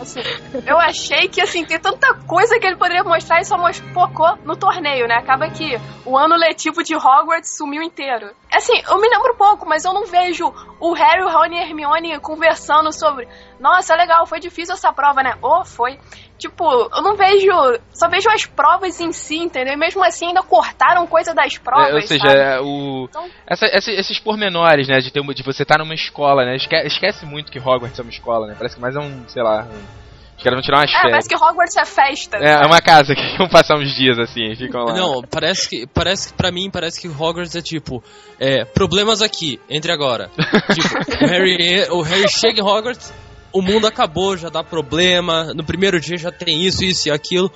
Assim, 0.01 0.21
eu 0.65 0.79
achei 0.79 1.27
que, 1.27 1.39
assim, 1.39 1.63
tem 1.63 1.79
tanta 1.79 2.13
coisa 2.27 2.59
que 2.59 2.65
ele 2.65 2.75
poderia 2.75 3.03
mostrar 3.03 3.39
e 3.39 3.45
só 3.45 3.55
focou 3.93 4.35
no 4.43 4.55
torneio, 4.55 5.07
né? 5.07 5.15
Acaba 5.15 5.49
que 5.49 5.79
o 6.05 6.17
ano 6.17 6.35
letivo 6.35 6.83
de 6.83 6.95
Hogwarts 6.95 7.55
sumiu 7.55 7.83
inteiro. 7.83 8.31
Assim, 8.51 8.73
eu 8.89 8.99
me 8.99 9.07
lembro 9.07 9.35
pouco, 9.35 9.67
mas 9.67 9.85
eu 9.85 9.93
não 9.93 10.05
vejo 10.05 10.51
o 10.79 10.93
Harry, 10.93 11.21
o 11.23 11.29
Ron 11.29 11.53
e 11.53 11.59
a 11.59 11.61
Hermione 11.61 12.19
conversando 12.19 12.91
sobre 12.91 13.27
nossa, 13.62 13.95
legal, 13.95 14.26
foi 14.26 14.39
difícil 14.39 14.74
essa 14.74 14.91
prova, 14.91 15.21
né? 15.21 15.36
Ou 15.39 15.60
oh, 15.62 15.65
foi. 15.65 16.00
Tipo, 16.39 16.65
eu 16.65 17.02
não 17.04 17.15
vejo. 17.15 17.52
Só 17.93 18.10
vejo 18.10 18.28
as 18.30 18.43
provas 18.43 19.00
em 19.00 19.12
si, 19.12 19.38
entendeu? 19.38 19.76
E 19.76 19.78
mesmo 19.78 20.04
assim 20.04 20.30
ainda 20.30 20.41
cortaram 20.41 21.06
coisa 21.06 21.32
das 21.36 21.60
provas. 21.60 21.89
É, 21.89 21.93
ou 21.93 22.02
seja, 22.02 22.28
é, 22.28 22.60
o. 22.60 23.06
Então... 23.08 23.30
Essa, 23.45 23.67
essa, 23.67 23.91
esses 23.91 24.19
pormenores, 24.19 24.88
né? 24.88 24.97
De, 24.97 25.12
ter, 25.12 25.21
de 25.21 25.43
você 25.43 25.62
estar 25.62 25.76
tá 25.78 25.84
numa 25.84 25.93
escola, 25.93 26.43
né? 26.43 26.56
Esque, 26.56 26.76
esquece 26.76 27.24
muito 27.24 27.52
que 27.52 27.60
Hogwarts 27.60 28.00
é 28.00 28.02
uma 28.02 28.10
escola, 28.10 28.47
né? 28.47 28.56
Parece 28.58 28.76
que 28.76 28.82
mais 28.82 28.95
é 28.95 29.00
um, 29.00 29.30
sei 29.30 29.43
lá. 29.43 29.67
Um... 29.71 30.02
Os 30.41 30.43
caras 30.43 30.58
vão 30.58 30.63
tirar 30.63 30.80
umas 30.80 30.89
é, 30.89 30.93
férias. 30.93 31.12
parece 31.12 31.30
que 31.30 31.36
Hogwarts 31.36 31.78
é 31.78 31.86
festa. 31.86 32.38
É, 32.38 32.63
é 32.63 32.65
uma 32.65 32.82
casa 32.82 33.13
que 33.13 33.21
vão 33.38 33.47
passar 33.47 33.76
uns 33.76 33.93
dias 33.93 34.17
assim, 34.17 34.56
ficam 34.56 34.86
lá. 34.86 34.95
Não, 34.95 35.21
parece 35.21 35.69
que, 35.69 35.86
parece 35.86 36.30
que 36.30 36.34
pra 36.34 36.52
mim, 36.52 36.71
parece 36.71 37.00
que 37.00 37.08
Hogwarts 37.08 37.56
é 37.56 37.62
tipo, 37.62 38.04
é, 38.39 38.65
problemas 38.65 39.21
aqui, 39.21 39.60
entre 39.69 39.91
agora. 39.91 40.32
tipo, 40.74 41.26
o 41.26 41.28
Harry, 41.28 41.88
o 41.91 42.02
Harry 42.02 42.28
chega 42.28 42.60
em 42.60 42.63
Hogwarts, 42.63 43.13
o 43.51 43.61
mundo 43.61 43.87
acabou, 43.87 44.37
já 44.37 44.49
dá 44.49 44.63
problema, 44.63 45.53
no 45.53 45.63
primeiro 45.63 45.99
dia 45.99 46.17
já 46.17 46.31
tem 46.31 46.65
isso, 46.65 46.83
isso 46.83 47.09
e 47.09 47.11
aquilo. 47.11 47.51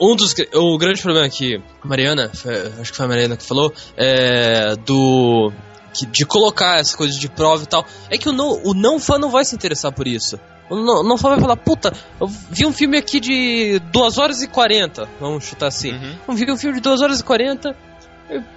Um 0.00 0.14
dos. 0.14 0.34
O 0.54 0.76
grande 0.76 1.00
problema 1.00 1.26
aqui, 1.26 1.62
Mariana, 1.82 2.30
acho 2.80 2.90
que 2.90 2.96
foi 2.96 3.06
a 3.06 3.08
Mariana 3.08 3.36
que 3.36 3.44
falou, 3.44 3.72
é. 3.96 4.74
Do. 4.84 5.52
Que, 5.92 6.06
de 6.06 6.24
colocar 6.24 6.78
essas 6.78 6.94
coisas 6.94 7.18
de 7.18 7.28
prova 7.28 7.64
e 7.64 7.66
tal, 7.66 7.84
é 8.08 8.16
que 8.16 8.28
o 8.28 8.32
não, 8.32 8.62
o 8.62 8.74
não 8.74 9.00
fã 9.00 9.18
não 9.18 9.28
vai 9.28 9.44
se 9.44 9.56
interessar 9.56 9.92
por 9.92 10.06
isso. 10.06 10.38
O 10.68 10.76
não, 10.76 11.02
não 11.02 11.18
fã 11.18 11.30
vai 11.30 11.40
falar, 11.40 11.56
puta, 11.56 11.92
eu 12.20 12.28
vi 12.28 12.64
um 12.64 12.72
filme 12.72 12.96
aqui 12.96 13.18
de 13.18 13.80
2 13.90 14.18
horas 14.18 14.40
e 14.40 14.46
40, 14.46 15.08
vamos 15.18 15.42
chutar 15.42 15.66
assim. 15.66 15.90
Uhum. 15.90 16.14
Eu 16.28 16.34
vi 16.34 16.52
um 16.52 16.56
filme 16.56 16.76
de 16.76 16.80
2 16.80 17.02
horas 17.02 17.18
e 17.18 17.24
40, 17.24 17.76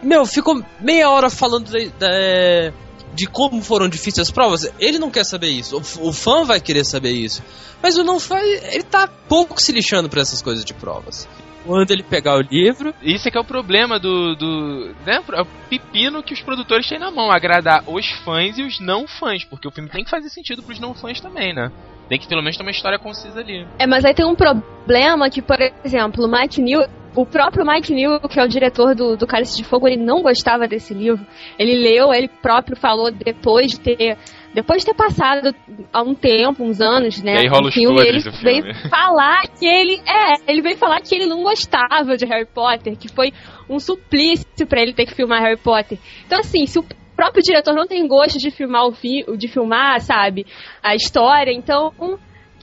meu, 0.02 0.26
ficou 0.26 0.63
meia 0.80 1.10
hora 1.10 1.30
falando 1.30 1.71
da, 1.71 1.80
da, 1.97 2.73
de 3.13 3.28
como 3.28 3.62
foram 3.62 3.88
difíceis 3.88 4.28
as 4.28 4.32
provas, 4.32 4.71
ele 4.80 4.99
não 4.99 5.12
quer 5.12 5.23
saber 5.23 5.49
isso. 5.49 5.78
O, 5.78 6.10
o 6.10 6.13
fã 6.13 6.43
vai 6.43 6.60
querer 6.60 6.84
saber 6.84 7.12
isso. 7.12 7.43
Mas 7.82 7.97
o 7.97 8.04
não 8.04 8.19
fã, 8.19 8.38
ele 8.39 8.84
tá 8.84 9.08
pouco 9.08 9.62
se 9.62 9.71
lixando 9.71 10.10
para 10.10 10.21
essas 10.21 10.41
coisas 10.41 10.65
de 10.65 10.73
provas. 10.73 11.28
Quando 11.65 11.91
ele 11.91 12.04
pegar 12.04 12.36
o 12.36 12.41
livro. 12.41 12.93
Isso 13.02 13.28
é 13.28 13.32
que 13.32 13.38
é 13.38 13.41
o 13.41 13.45
problema 13.45 13.97
do. 13.97 14.36
do 14.36 14.95
né, 15.06 15.21
é 15.32 15.41
o 15.41 15.45
pepino 15.69 16.21
que 16.21 16.34
os 16.34 16.41
produtores 16.41 16.88
têm 16.88 16.99
na 16.99 17.10
mão, 17.10 17.32
agradar 17.32 17.84
os 17.88 18.06
fãs 18.26 18.58
e 18.58 18.63
os 18.63 18.80
não 18.82 19.08
fãs, 19.08 19.45
porque 19.45 19.67
o 19.67 19.71
filme 19.71 19.89
tem 19.89 20.04
que 20.04 20.10
fazer 20.10 20.30
sentido 20.30 20.62
pros 20.62 20.80
não 20.80 20.93
fãs 20.93 21.21
também, 21.21 21.54
né? 21.54 21.71
Tem 22.10 22.19
que 22.19 22.28
pelo 22.28 22.41
menos 22.41 22.58
ter 22.58 22.63
uma 22.63 22.71
história 22.71 22.99
concisa 22.99 23.39
ali. 23.39 23.65
É, 23.80 23.88
mas 23.88 24.04
aí 24.04 24.13
tem 24.13 24.26
um 24.26 24.36
problema 24.36 25.30
que, 25.30 25.41
por 25.41 25.58
exemplo, 25.86 26.26
o 26.26 26.28
Mike 26.30 26.62
New 26.62 26.86
o 27.15 27.26
próprio 27.26 27.65
Mike 27.65 27.93
New, 27.93 28.19
que 28.21 28.39
é 28.39 28.43
o 28.43 28.47
diretor 28.47 28.95
do, 28.95 29.15
do 29.15 29.28
Cálice 29.28 29.58
de 29.58 29.63
Fogo, 29.63 29.88
ele 29.88 29.97
não 29.97 30.21
gostava 30.21 30.67
desse 30.67 30.93
livro. 30.93 31.26
Ele 31.60 31.76
leu, 31.76 32.13
ele 32.13 32.28
próprio 32.28 32.76
falou 32.76 33.12
depois 33.12 33.71
de 33.71 33.80
ter 33.80 34.17
depois 34.54 34.82
de 34.82 34.91
ter 34.91 34.93
passado 34.93 35.54
há 35.91 36.04
um 36.04 36.13
tempo, 36.13 36.63
uns 36.63 36.80
anos, 36.80 37.19
né? 37.23 37.34
E 37.36 37.38
aí 37.39 37.47
rola 37.47 37.63
o 37.65 37.67
os 37.69 37.73
filme, 37.73 37.99
ele 38.02 38.19
do 38.21 38.32
filme. 38.32 38.62
veio 38.62 38.76
falar 38.89 39.41
que 39.47 39.65
ele. 39.65 39.99
É, 40.08 40.52
ele 40.52 40.62
veio 40.62 40.78
falar 40.78 41.02
que 41.02 41.15
ele 41.15 41.26
não 41.26 41.41
gostava 41.41 42.15
de 42.15 42.26
Harry 42.26 42.45
Potter, 42.45 42.95
que 42.95 43.08
foi 43.08 43.34
um 43.67 43.80
suplício 43.80 44.67
pra 44.67 44.80
ele 44.82 44.93
ter 44.93 45.06
que 45.08 45.15
filmar 45.15 45.41
Harry 45.41 45.58
Potter. 45.58 45.97
Então, 46.26 46.39
assim, 46.39 46.67
se 46.67 46.78
o 46.78 46.86
próprio 47.15 47.41
diretor 47.41 47.73
não 47.73 47.88
tem 47.88 48.08
gosto 48.08 48.38
de 48.38 48.52
filmar 48.52 48.86
o 48.86 48.91
fi 48.91 49.23
de 49.38 49.47
filmar, 49.47 49.99
sabe, 50.02 50.45
a 50.84 50.93
história, 50.93 51.52
então 51.52 51.91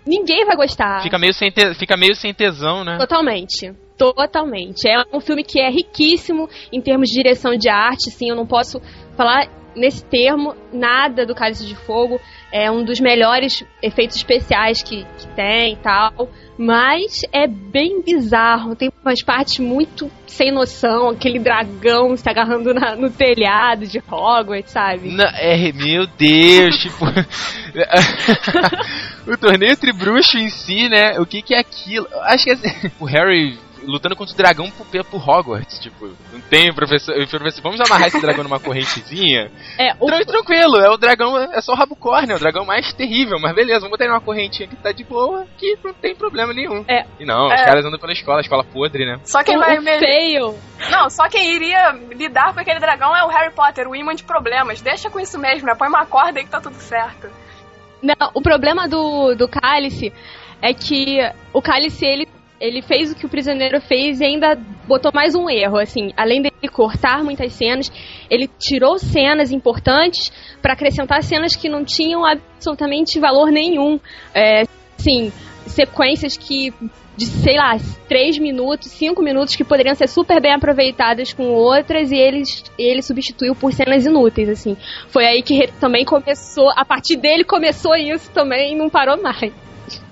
ninguém 0.07 0.45
vai 0.47 0.57
gostar. 0.57 1.03
Fica 1.03 1.19
meio 1.19 1.35
sem, 1.35 1.51
te- 1.51 1.75
fica 1.75 1.97
meio 1.97 2.15
sem 2.15 2.33
tesão, 2.33 2.85
né? 2.85 2.99
Totalmente. 2.99 3.73
Totalmente. 4.01 4.89
É 4.89 5.05
um 5.13 5.21
filme 5.21 5.45
que 5.45 5.61
é 5.61 5.69
riquíssimo 5.69 6.49
em 6.73 6.81
termos 6.81 7.11
de 7.11 7.17
direção 7.17 7.55
de 7.55 7.69
arte, 7.69 8.11
sim, 8.11 8.31
eu 8.31 8.37
não 8.37 8.47
posso 8.47 8.81
falar 9.15 9.47
nesse 9.77 10.03
termo 10.07 10.57
nada 10.73 11.27
do 11.27 11.35
Cálice 11.35 11.67
de 11.67 11.77
Fogo. 11.77 12.19
É 12.51 12.71
um 12.71 12.83
dos 12.83 12.99
melhores 12.99 13.63
efeitos 13.83 14.17
especiais 14.17 14.83
que, 14.83 15.05
que 15.19 15.27
tem 15.37 15.75
e 15.75 15.77
tal. 15.77 16.31
Mas 16.59 17.21
é 17.33 17.47
bem 17.47 18.03
bizarro. 18.03 18.75
Tem 18.75 18.91
umas 19.05 19.23
partes 19.23 19.59
muito 19.59 20.11
sem 20.27 20.51
noção. 20.51 21.11
Aquele 21.11 21.39
dragão 21.39 22.17
se 22.17 22.29
agarrando 22.29 22.73
na- 22.73 22.97
no 22.97 23.11
telhado 23.11 23.87
de 23.87 23.99
Hogwarts, 23.99 24.73
sabe? 24.73 25.11
Não, 25.11 25.29
é, 25.35 25.71
meu 25.73 26.07
Deus, 26.07 26.79
tipo. 26.79 27.05
o 29.31 29.37
torneio 29.37 29.77
tribruxo 29.77 30.39
em 30.39 30.49
si, 30.49 30.89
né? 30.89 31.21
O 31.21 31.27
que 31.27 31.43
que 31.43 31.55
é 31.55 31.61
aquilo? 31.61 32.09
Acho 32.23 32.45
que 32.45 32.51
assim, 32.51 32.91
o 32.99 33.05
Harry 33.05 33.59
lutando 33.85 34.15
contra 34.17 34.35
o 34.35 34.37
dragão 34.37 34.71
por, 34.71 34.87
por 35.05 35.29
Hogwarts, 35.29 35.79
tipo, 35.79 36.07
não 36.33 36.41
tem 36.43 36.73
professor, 36.75 37.15
o 37.17 37.27
professor, 37.29 37.63
vamos 37.63 37.81
amarrar 37.81 38.09
esse 38.09 38.21
dragão 38.21 38.45
numa 38.45 38.61
correntezinha? 38.61 39.51
É, 39.79 39.95
o, 39.99 40.07
Tran- 40.07 40.25
Tranquilo, 40.25 40.77
é 40.79 40.91
o 40.91 40.97
dragão, 40.97 41.37
é 41.39 41.61
só 41.61 41.73
o 41.73 41.77
rabocórnio, 41.77 42.33
é 42.33 42.37
o 42.37 42.39
dragão 42.39 42.65
mais 42.65 42.93
terrível, 42.93 43.39
mas 43.41 43.55
beleza, 43.55 43.81
vamos 43.81 43.93
botar 43.93 44.05
ele 44.05 44.13
numa 44.13 44.21
correntinha 44.21 44.69
que 44.69 44.77
tá 44.77 44.93
de 44.93 45.05
boa, 45.05 45.47
que 45.59 45.79
não 45.85 45.93
tem 45.95 46.15
problema 46.15 46.53
nenhum. 46.53 46.85
É. 46.89 47.05
E 47.19 47.25
não, 47.25 47.47
os 47.49 47.53
É. 47.53 47.65
caras 47.65 47.85
andam 47.85 47.99
pela 47.99 48.13
escola, 48.13 48.39
a 48.39 48.43
escola 48.43 48.65
podre, 48.65 49.05
né? 49.07 49.19
Só 49.25 49.43
quem 49.43 49.57
o, 49.57 49.61
vai 49.61 49.79
o 49.79 49.83
me- 49.83 49.99
fail 49.99 50.59
Não, 50.91 51.09
só 51.11 51.29
quem 51.29 51.55
iria 51.55 51.93
lidar 52.11 52.53
com 52.55 52.61
aquele 52.61 52.79
dragão 52.81 53.17
é 53.17 53.25
o 53.25 53.29
Harry 53.29 53.53
Potter, 53.55 53.89
o 53.89 53.95
imã 53.97 54.15
de 54.15 54.25
problemas. 54.25 54.81
Deixa 54.81 55.11
com 55.11 55.19
isso 55.21 55.39
mesmo, 55.39 55.67
né? 55.67 55.75
Põe 55.75 55.89
uma 55.89 56.07
corda 56.07 56.39
aí 56.39 56.45
que 56.45 56.51
tá 56.51 56.61
tudo 56.61 56.77
certo. 56.77 57.29
Não, 58.03 58.15
o 58.35 58.41
problema 58.41 58.89
do, 58.89 59.35
do 59.35 59.47
Cálice 59.49 60.13
é 60.63 60.73
que 60.73 61.19
o 61.53 61.61
Cálice, 61.61 62.05
ele, 62.07 62.27
ele 62.61 62.83
fez 62.83 63.11
o 63.11 63.17
que 63.17 63.25
o 63.25 63.29
prisioneiro 63.29 63.81
fez 63.81 64.21
e 64.21 64.25
ainda 64.25 64.55
botou 64.87 65.11
mais 65.15 65.35
um 65.35 65.49
erro, 65.49 65.79
assim, 65.79 66.13
além 66.17 66.43
dele 66.43 66.69
cortar 66.71 67.25
muitas 67.25 67.53
cenas, 67.55 67.91
ele 68.29 68.49
tirou 68.59 68.99
cenas 68.99 69.51
importantes 69.51 70.31
para 70.61 70.75
acrescentar 70.75 71.23
cenas 71.23 71.57
que 71.57 71.69
não 71.69 71.85
tinham 71.85 72.25
absolutamente 72.25 73.19
valor 73.19 73.51
nenhum. 73.51 73.99
É, 74.35 74.65
assim, 74.99 75.33
sequências 75.67 76.37
que 76.37 76.73
de, 77.17 77.27
sei 77.27 77.57
lá, 77.57 77.77
3 78.09 78.39
minutos, 78.39 78.91
5 78.93 79.23
minutos 79.23 79.55
que 79.55 79.65
poderiam 79.65 79.95
ser 79.95 80.09
super 80.09 80.41
bem 80.41 80.55
aproveitadas 80.55 81.33
com 81.33 81.49
outras 81.49 82.11
e 82.11 82.17
ele, 82.17 82.43
ele 82.79 83.03
substituiu 83.03 83.55
por 83.55 83.73
cenas 83.73 84.07
inúteis, 84.07 84.49
assim. 84.49 84.77
Foi 85.09 85.27
aí 85.27 85.43
que 85.43 85.67
também 85.79 86.05
começou, 86.05 86.71
a 86.71 86.85
partir 86.85 87.17
dele 87.17 87.45
começou 87.45 87.95
isso 87.95 88.31
também 88.31 88.73
e 88.73 88.77
não 88.77 88.89
parou 88.89 89.21
mais. 89.23 89.53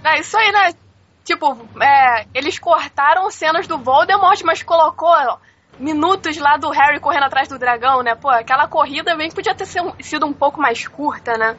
É 0.05 0.21
isso 0.21 0.37
aí, 0.37 0.53
né? 0.53 0.88
Tipo, 1.29 1.59
é, 1.79 2.27
eles 2.35 2.59
cortaram 2.59 3.31
cenas 3.31 3.67
do 3.67 3.77
Voldemort, 3.77 4.41
mas 4.45 4.62
colocou 4.62 5.14
minutos 5.79 6.38
lá 6.38 6.57
do 6.57 6.71
Harry 6.71 6.99
correndo 7.01 7.25
atrás 7.25 7.47
do 7.47 7.59
dragão, 7.59 8.03
né? 8.03 8.14
Pô, 8.14 8.31
aquela 8.31 8.67
corrida 8.67 9.14
bem 9.14 9.29
que 9.29 9.35
podia 9.35 9.55
ter 9.55 9.67
sido 9.67 10.25
um 10.25 10.33
pouco 10.33 10.59
mais 10.59 10.88
curta, 10.88 11.37
né? 11.37 11.55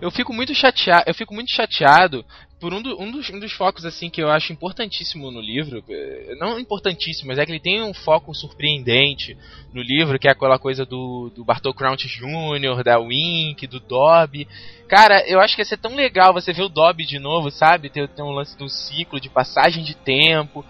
Eu 0.00 0.12
fico 0.12 0.32
muito 0.32 0.54
chateado, 0.54 1.02
eu 1.08 1.14
fico 1.14 1.34
muito 1.34 1.50
chateado 1.50 2.24
por 2.60 2.74
um, 2.74 2.82
do- 2.82 3.00
um 3.00 3.10
dos, 3.10 3.30
um 3.30 3.38
dos 3.38 3.52
focos 3.52 3.84
assim 3.86 4.10
que 4.10 4.22
eu 4.22 4.30
acho 4.30 4.52
importantíssimo 4.52 5.30
no 5.30 5.40
livro, 5.40 5.82
eh, 5.88 6.34
não 6.38 6.58
importantíssimo, 6.60 7.28
mas 7.28 7.38
é 7.38 7.46
que 7.46 7.52
ele 7.52 7.58
tem 7.60 7.82
um 7.82 7.94
foco 7.94 8.34
surpreendente 8.34 9.36
no 9.72 9.80
livro, 9.82 10.18
que 10.18 10.28
é 10.28 10.30
aquela 10.30 10.58
coisa 10.58 10.84
do, 10.84 11.30
do 11.34 11.44
Bartol 11.44 11.72
Crouch 11.72 12.06
Jr., 12.06 12.84
da 12.84 12.98
Wink, 12.98 13.66
do 13.66 13.80
Dobby. 13.80 14.46
Cara, 14.86 15.26
eu 15.26 15.40
acho 15.40 15.54
que 15.56 15.62
ia 15.62 15.66
ser 15.66 15.78
tão 15.78 15.94
legal 15.94 16.34
você 16.34 16.52
ver 16.52 16.62
o 16.62 16.68
Dobby 16.68 17.06
de 17.06 17.18
novo, 17.18 17.50
sabe? 17.50 17.88
Ter, 17.88 18.06
ter 18.08 18.22
um 18.22 18.30
lance 18.32 18.56
do 18.58 18.68
ciclo, 18.68 19.18
de 19.20 19.30
passagem 19.30 19.82
de 19.82 19.94
tempo. 19.94 20.64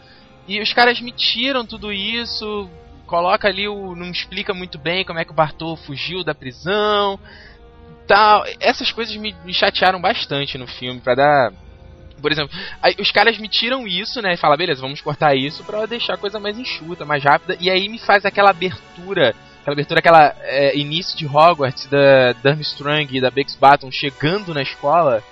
E 0.47 0.61
os 0.61 0.73
caras 0.73 1.01
me 1.01 1.11
tiram 1.11 1.67
tudo 1.67 1.93
isso, 1.93 2.71
coloca 3.07 3.49
ali 3.49 3.67
o. 3.69 3.97
não 3.97 4.11
explica 4.11 4.55
muito 4.55 4.79
bem 4.79 5.05
como 5.05 5.19
é 5.19 5.25
que 5.25 5.33
o 5.33 5.35
Bartol 5.35 5.77
fugiu 5.77 6.23
da 6.23 6.35
prisão 6.35 7.19
tal. 8.11 8.45
Essas 8.59 8.91
coisas 8.91 9.15
me, 9.17 9.33
me 9.45 9.55
chatearam 9.55 10.01
bastante 10.01 10.59
no 10.59 10.67
filme, 10.67 11.01
pra 11.01 11.15
dar. 11.15 11.53
Por 12.21 12.33
exemplo, 12.33 12.57
aí 12.83 12.95
os 12.99 13.11
caras 13.11 13.39
me 13.39 13.49
tiram 13.49 13.87
isso, 13.87 14.21
né? 14.21 14.35
E 14.35 14.37
falam, 14.37 14.57
beleza, 14.57 14.81
vamos 14.81 15.01
cortar 15.01 15.35
isso 15.35 15.65
pra 15.65 15.87
deixar 15.87 16.15
a 16.15 16.19
coisa 16.19 16.39
mais 16.39 16.59
enxuta, 16.59 17.05
mais 17.05 17.23
rápida. 17.23 17.57
E 17.61 17.71
aí 17.71 17.89
me 17.89 17.99
faz 17.99 18.25
aquela 18.25 18.51
abertura, 18.51 19.35
aquela 19.61 19.75
abertura, 19.75 20.01
aquela 20.01 20.35
é, 20.41 20.77
início 20.77 21.17
de 21.17 21.27
Hogwarts 21.27 21.87
da 21.87 22.33
Durmstrang 22.43 23.17
e 23.17 23.21
da 23.21 23.31
Bex 23.31 23.55
Baton 23.55 23.91
chegando 23.91 24.55
na 24.55 24.63
escola. 24.63 25.23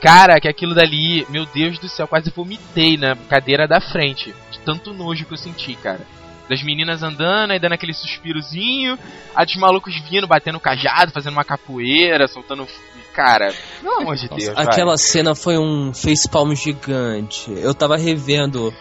Cara, 0.00 0.38
que 0.38 0.48
aquilo 0.48 0.74
dali, 0.74 1.26
meu 1.30 1.46
Deus 1.46 1.78
do 1.78 1.88
céu, 1.88 2.06
quase 2.06 2.30
vomitei 2.30 2.96
na 2.96 3.16
cadeira 3.16 3.66
da 3.66 3.80
frente. 3.80 4.34
De 4.50 4.58
tanto 4.60 4.92
nojo 4.92 5.24
que 5.24 5.32
eu 5.32 5.38
senti, 5.38 5.74
cara. 5.76 6.00
Das 6.48 6.62
meninas 6.62 7.02
andando, 7.02 7.52
aí 7.52 7.58
dando 7.58 7.72
aquele 7.72 7.94
suspirozinho, 7.94 8.98
a 9.34 9.44
dos 9.44 9.56
malucos 9.56 9.96
vindo, 10.10 10.26
batendo 10.26 10.60
cajado, 10.60 11.10
fazendo 11.10 11.32
uma 11.32 11.44
capoeira, 11.44 12.28
soltando. 12.28 12.68
Cara, 13.14 13.54
pelo 13.80 14.00
amor 14.00 14.16
de 14.16 14.28
Deus. 14.28 14.48
Nossa, 14.48 14.60
aquela 14.60 14.96
cena 14.96 15.34
foi 15.36 15.56
um 15.56 15.94
facepalm 15.94 16.52
gigante. 16.52 17.48
Eu 17.48 17.72
tava 17.72 17.96
revendo 17.96 18.74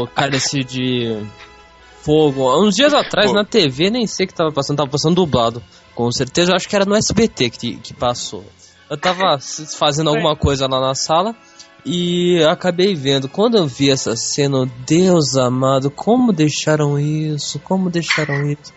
o 0.00 0.06
Cálice 0.14 0.64
de 0.64 1.24
Fogo 2.02 2.50
uns 2.60 2.74
dias 2.74 2.92
atrás 2.92 3.28
Pô. 3.28 3.34
na 3.34 3.44
TV, 3.44 3.88
nem 3.88 4.06
sei 4.06 4.26
que 4.26 4.34
tava 4.34 4.50
passando, 4.50 4.78
tava 4.78 4.90
passando 4.90 5.14
dublado. 5.14 5.62
Com 5.94 6.10
certeza, 6.10 6.50
eu 6.50 6.56
acho 6.56 6.68
que 6.68 6.74
era 6.74 6.84
no 6.84 6.96
SBT 6.96 7.50
que, 7.50 7.76
que 7.76 7.94
passou. 7.94 8.44
Eu 8.88 8.96
tava 8.96 9.38
fazendo 9.78 10.10
alguma 10.10 10.34
coisa 10.34 10.66
lá 10.66 10.80
na 10.80 10.94
sala 10.94 11.36
e 11.84 12.42
acabei 12.44 12.94
vendo. 12.94 13.28
Quando 13.28 13.56
eu 13.56 13.66
vi 13.66 13.90
essa 13.90 14.16
cena, 14.16 14.58
oh, 14.58 14.66
Deus 14.86 15.36
amado, 15.36 15.90
como 15.90 16.32
deixaram 16.32 16.98
isso? 16.98 17.58
Como 17.60 17.90
deixaram 17.90 18.50
isso? 18.50 18.72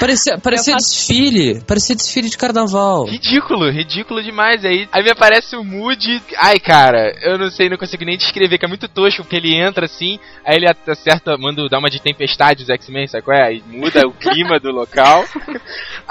Parecia, 0.00 0.38
parecia 0.38 0.74
faço- 0.74 0.86
desfile, 0.88 1.60
parecia 1.66 1.94
desfile 1.94 2.28
de 2.30 2.38
carnaval. 2.38 3.04
Ridículo, 3.06 3.70
ridículo 3.70 4.22
demais. 4.22 4.64
Aí, 4.64 4.88
aí 4.92 5.02
me 5.02 5.10
aparece 5.10 5.56
o 5.56 5.64
Moody. 5.64 6.22
Ai, 6.38 6.58
cara, 6.58 7.12
eu 7.22 7.38
não 7.38 7.50
sei, 7.50 7.68
não 7.68 7.76
consigo 7.76 8.04
nem 8.04 8.16
descrever, 8.16 8.58
que 8.58 8.64
é 8.64 8.68
muito 8.68 8.88
tosco, 8.88 9.22
porque 9.22 9.36
ele 9.36 9.54
entra 9.54 9.84
assim, 9.86 10.18
aí 10.44 10.56
ele 10.56 10.66
acerta, 10.86 11.36
manda 11.36 11.68
dar 11.68 11.78
uma 11.78 11.90
de 11.90 12.00
tempestade 12.00 12.62
os 12.62 12.68
X-Men, 12.70 13.06
sabe 13.08 13.24
qual 13.24 13.36
é? 13.36 13.48
Aí 13.48 13.62
muda 13.66 14.06
o 14.06 14.12
clima 14.12 14.58
do 14.58 14.70
local. 14.70 15.24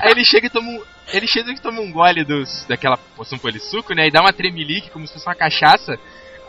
aí 0.00 0.10
ele 0.12 0.24
chega 0.24 0.46
e 0.46 0.50
toma 0.50 0.68
um. 0.68 0.80
Ele 1.12 1.26
chega 1.26 1.50
e 1.52 1.58
toma 1.60 1.80
um 1.80 1.90
gole 1.92 2.24
dos, 2.24 2.64
daquela 2.68 2.96
poção 2.96 3.38
polissuco, 3.38 3.94
né? 3.94 4.06
E 4.06 4.10
dá 4.10 4.20
uma 4.20 4.32
tremelique 4.32 4.90
como 4.90 5.06
se 5.06 5.12
fosse 5.12 5.26
uma 5.26 5.34
cachaça. 5.34 5.98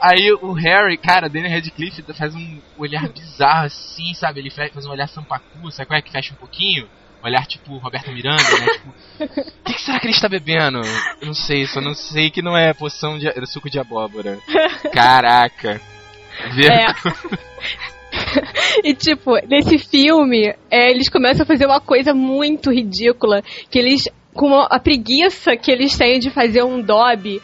Aí 0.01 0.31
o 0.41 0.51
Harry, 0.53 0.97
cara, 0.97 1.29
Daniel 1.29 1.51
Radcliffe 1.53 2.01
faz 2.13 2.33
um 2.35 2.59
olhar 2.77 3.07
bizarro 3.09 3.65
assim, 3.65 4.13
sabe? 4.15 4.39
Ele 4.39 4.49
faz 4.49 4.85
um 4.85 4.89
olhar 4.91 5.07
sampacu, 5.07 5.71
sabe 5.71 5.87
qual 5.87 5.99
é? 5.99 6.01
Que 6.01 6.11
fecha 6.11 6.33
um 6.33 6.37
pouquinho. 6.37 6.87
Um 7.23 7.27
olhar 7.27 7.45
tipo 7.45 7.77
Roberto 7.77 8.11
Miranda, 8.11 8.41
né? 8.41 8.67
Tipo, 8.73 8.89
o 9.23 9.27
que, 9.65 9.73
que 9.73 9.81
será 9.81 9.99
que 9.99 10.07
ele 10.07 10.13
está 10.13 10.27
bebendo? 10.27 10.81
Eu 11.21 11.27
não 11.27 11.33
sei, 11.35 11.67
só 11.67 11.79
não 11.79 11.93
sei 11.93 12.31
que 12.31 12.41
não 12.41 12.57
é 12.57 12.73
poção 12.73 13.19
de 13.19 13.27
é 13.27 13.45
suco 13.45 13.69
de 13.69 13.77
abóbora. 13.79 14.39
Caraca. 14.91 15.79
Ver- 16.53 16.71
É. 16.71 16.85
E 18.83 18.93
tipo, 18.93 19.35
nesse 19.47 19.77
filme, 19.77 20.53
é, 20.69 20.89
eles 20.91 21.09
começam 21.09 21.43
a 21.43 21.45
fazer 21.45 21.65
uma 21.65 21.79
coisa 21.79 22.13
muito 22.13 22.71
ridícula, 22.71 23.41
que 23.69 23.77
eles, 23.79 24.07
com 24.33 24.53
a 24.59 24.79
preguiça 24.79 25.55
que 25.57 25.71
eles 25.71 25.97
têm 25.97 26.19
de 26.19 26.29
fazer 26.29 26.63
um 26.63 26.81
Dobby, 26.81 27.41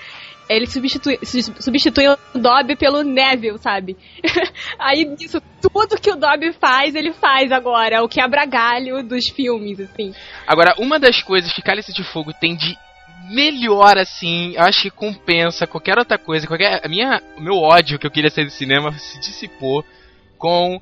eles 0.50 0.72
substituem, 0.72 1.20
su- 1.24 1.54
substituem 1.62 2.10
o 2.10 2.40
Dobby 2.40 2.76
pelo 2.76 3.04
Neville, 3.04 3.58
sabe? 3.60 3.98
Aí 4.80 5.16
isso, 5.20 5.42
tudo 5.62 6.00
que 6.00 6.12
o 6.12 6.16
Dobby 6.16 6.54
faz, 6.54 6.96
ele 6.96 7.12
faz 7.12 7.52
agora, 7.52 8.04
o 8.04 8.08
quebra 8.08 8.46
galho 8.46 9.04
dos 9.04 9.28
filmes, 9.28 9.80
assim. 9.80 10.14
Agora, 10.46 10.74
uma 10.78 10.98
das 11.00 11.22
coisas 11.22 11.52
que 11.52 11.62
Cálice 11.62 11.94
de 11.94 12.04
Fogo 12.04 12.32
tem 12.34 12.56
de 12.56 12.78
melhor, 13.30 13.98
assim, 13.98 14.56
acho 14.58 14.84
que 14.84 14.90
compensa 14.90 15.68
qualquer 15.68 15.98
outra 15.98 16.18
coisa, 16.18 16.48
qualquer. 16.48 16.80
A 16.84 16.88
minha, 16.88 17.22
o 17.38 17.42
meu 17.42 17.56
ódio 17.56 18.00
que 18.00 18.08
eu 18.08 18.12
queria 18.12 18.30
sair 18.30 18.46
do 18.46 18.52
cinema 18.52 18.94
se 18.94 19.20
dissipou 19.20 19.84
com 20.38 20.80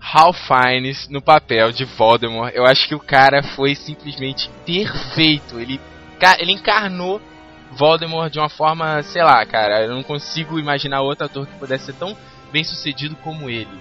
Hal 0.00 0.32
Fiennes 0.32 1.08
no 1.08 1.20
papel 1.20 1.72
de 1.72 1.84
Voldemort. 1.84 2.52
Eu 2.54 2.64
acho 2.64 2.86
que 2.86 2.94
o 2.94 3.00
cara 3.00 3.42
foi 3.42 3.74
simplesmente 3.74 4.50
perfeito. 4.64 5.58
Ele, 5.58 5.80
ele 6.38 6.52
encarnou 6.52 7.20
Voldemort 7.72 8.30
de 8.30 8.38
uma 8.38 8.48
forma, 8.48 9.02
sei 9.02 9.22
lá, 9.22 9.44
cara, 9.44 9.84
eu 9.84 9.94
não 9.94 10.02
consigo 10.02 10.58
imaginar 10.58 11.00
outro 11.00 11.26
ator 11.26 11.46
que 11.46 11.58
pudesse 11.58 11.86
ser 11.86 11.94
tão 11.94 12.16
bem 12.52 12.64
sucedido 12.64 13.16
como 13.16 13.50
ele. 13.50 13.80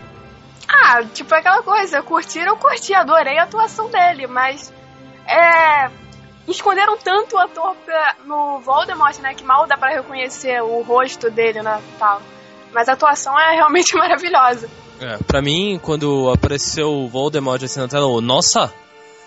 Ah, 0.68 1.04
tipo 1.14 1.34
aquela 1.34 1.62
coisa, 1.62 2.02
curtir 2.02 2.40
eu 2.40 2.58
curti, 2.58 2.94
adorei 2.94 3.38
a 3.38 3.44
atuação 3.44 3.90
dele, 3.90 4.28
mas 4.28 4.74
é. 5.28 5.90
esconderam 6.48 6.98
tanto 6.98 7.36
o 7.36 7.40
ator 7.40 7.76
pra, 7.86 8.16
no 8.26 8.60
Voldemort, 8.60 9.18
né? 9.20 9.34
Que 9.34 9.44
mal 9.44 9.68
dá 9.68 9.78
pra 9.78 9.90
reconhecer 9.90 10.62
o 10.62 10.82
rosto 10.82 11.30
dele, 11.30 11.62
né? 11.62 11.82
Tal. 12.00 12.22
Mas 12.74 12.90
a 12.90 12.94
atuação 12.94 13.40
é 13.40 13.56
realmente 13.56 13.94
maravilhosa. 13.98 14.70
É, 15.00 15.18
pra 15.18 15.42
mim, 15.42 15.80
quando 15.82 16.30
apareceu 16.32 16.88
o 16.90 17.08
Voldemort 17.10 17.62
assim 17.64 17.80
na 17.80 17.88
tela, 17.88 18.06
eu, 18.06 18.22
nossa, 18.22 18.72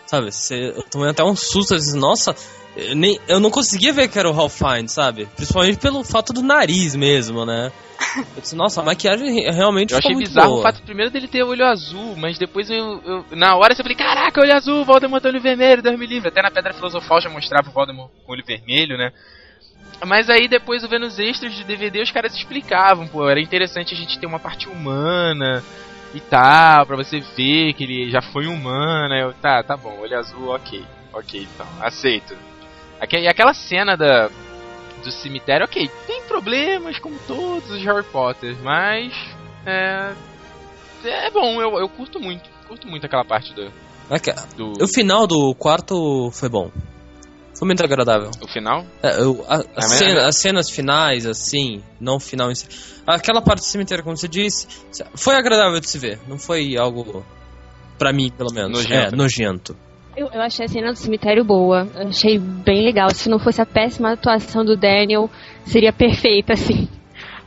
sabe, 0.06 0.32
você, 0.32 0.72
eu 0.74 0.82
tomei 0.84 1.10
até 1.10 1.22
um 1.22 1.36
susto, 1.36 1.74
eu 1.74 1.78
disse, 1.78 1.96
nossa, 1.96 2.34
eu, 2.76 2.94
nem, 2.94 3.18
eu 3.28 3.38
não 3.38 3.50
conseguia 3.50 3.92
ver 3.92 4.08
que 4.08 4.18
era 4.18 4.28
o 4.28 4.32
Ralph 4.32 4.56
Fiennes, 4.56 4.92
sabe? 4.92 5.26
Principalmente 5.36 5.78
pelo 5.78 6.02
fato 6.04 6.32
do 6.32 6.42
nariz 6.42 6.94
mesmo, 6.96 7.44
né? 7.44 7.70
Eu 8.36 8.40
disse, 8.40 8.54
nossa, 8.54 8.80
a 8.80 8.84
maquiagem 8.84 9.42
realmente 9.52 9.90
Eu 9.92 9.98
achei 9.98 10.14
bizarro 10.14 10.48
boa. 10.50 10.60
o 10.60 10.62
fato 10.62 10.82
primeiro 10.84 11.10
dele 11.10 11.26
ter 11.26 11.42
olho 11.42 11.64
azul, 11.64 12.14
mas 12.16 12.38
depois 12.38 12.70
eu, 12.70 13.00
eu- 13.04 13.24
na 13.32 13.56
hora 13.56 13.72
eu 13.72 13.76
falei, 13.76 13.96
caraca, 13.96 14.40
olho 14.40 14.54
azul, 14.54 14.84
Voldemort 14.84 15.24
olho 15.24 15.40
vermelho, 15.42 15.82
Deus 15.82 15.98
me 15.98 16.06
livre. 16.06 16.28
Até 16.28 16.40
na 16.40 16.50
Pedra 16.50 16.72
Filosofal 16.72 17.20
já 17.20 17.28
mostrava 17.28 17.68
o 17.68 17.72
Voldemort 17.72 18.10
com 18.24 18.32
olho 18.32 18.44
vermelho, 18.46 18.96
né? 18.96 19.10
Mas 20.06 20.30
aí 20.30 20.46
depois 20.46 20.82
vendo 20.86 21.06
os 21.06 21.18
extras 21.18 21.52
de 21.54 21.64
DVD 21.64 22.00
os 22.02 22.10
caras 22.10 22.34
explicavam, 22.34 23.08
pô, 23.08 23.28
era 23.28 23.40
interessante 23.40 23.94
a 23.94 23.96
gente 23.96 24.18
ter 24.18 24.26
uma 24.26 24.38
parte 24.38 24.68
humana 24.68 25.62
e 26.14 26.20
tal, 26.20 26.86
pra 26.86 26.96
você 26.96 27.20
ver 27.20 27.74
que 27.74 27.84
ele 27.84 28.10
já 28.10 28.22
foi 28.22 28.46
humano, 28.46 29.14
eu, 29.14 29.32
tá, 29.34 29.62
tá 29.62 29.76
bom, 29.76 29.98
olho 29.98 30.18
azul, 30.18 30.48
ok, 30.54 30.84
ok, 31.12 31.46
então, 31.54 31.66
aceito. 31.80 32.36
E 33.12 33.28
aquela 33.28 33.52
cena 33.52 33.96
da, 33.96 34.28
do 35.02 35.10
cemitério, 35.10 35.64
ok, 35.64 35.90
tem 36.06 36.22
problemas 36.22 36.98
como 36.98 37.18
todos 37.26 37.70
os 37.70 37.82
Harry 37.84 38.04
Potter, 38.04 38.56
mas 38.62 39.12
é, 39.66 40.14
é 41.04 41.30
bom, 41.30 41.60
eu, 41.60 41.78
eu 41.78 41.88
curto 41.88 42.20
muito, 42.20 42.48
curto 42.66 42.86
muito 42.86 43.04
aquela 43.04 43.24
parte 43.24 43.52
do, 43.52 43.70
do 44.56 44.82
O 44.82 44.88
final 44.88 45.26
do 45.26 45.54
quarto 45.54 46.30
foi 46.32 46.48
bom. 46.48 46.70
Foi 47.58 47.66
muito 47.66 47.82
agradável. 47.84 48.30
o 48.42 48.48
final. 48.48 48.84
É, 49.02 49.20
eu- 49.20 49.44
a- 49.48 49.56
a 49.56 49.64
mas- 49.76 49.84
cena- 49.92 50.26
as 50.28 50.36
cenas 50.36 50.70
finais, 50.70 51.26
assim, 51.26 51.82
não 52.00 52.16
o 52.16 52.20
final 52.20 52.50
em 52.50 52.54
si. 52.54 52.66
Aquela 53.06 53.42
parte 53.42 53.60
do 53.60 53.64
cemitério, 53.64 54.04
como 54.04 54.16
você 54.16 54.28
disse, 54.28 54.66
foi 55.14 55.34
agradável 55.34 55.80
de 55.80 55.88
se 55.88 55.98
ver. 55.98 56.18
Não 56.28 56.38
foi 56.38 56.76
algo, 56.76 57.24
pra 57.98 58.12
mim, 58.12 58.30
pelo 58.30 58.52
menos, 58.52 58.84
Nojento. 58.84 59.14
é, 59.14 59.16
nojento. 59.16 59.76
Eu, 60.16 60.28
eu 60.32 60.40
achei 60.40 60.66
a 60.66 60.68
cena 60.68 60.92
do 60.92 60.96
cemitério 60.98 61.44
boa. 61.44 61.88
Eu 61.94 62.08
achei 62.08 62.38
bem 62.38 62.84
legal. 62.84 63.08
Se 63.10 63.28
não 63.28 63.38
fosse 63.38 63.60
a 63.60 63.66
péssima 63.66 64.12
atuação 64.12 64.64
do 64.64 64.76
Daniel, 64.76 65.30
seria 65.64 65.92
perfeita, 65.92 66.52
assim. 66.54 66.88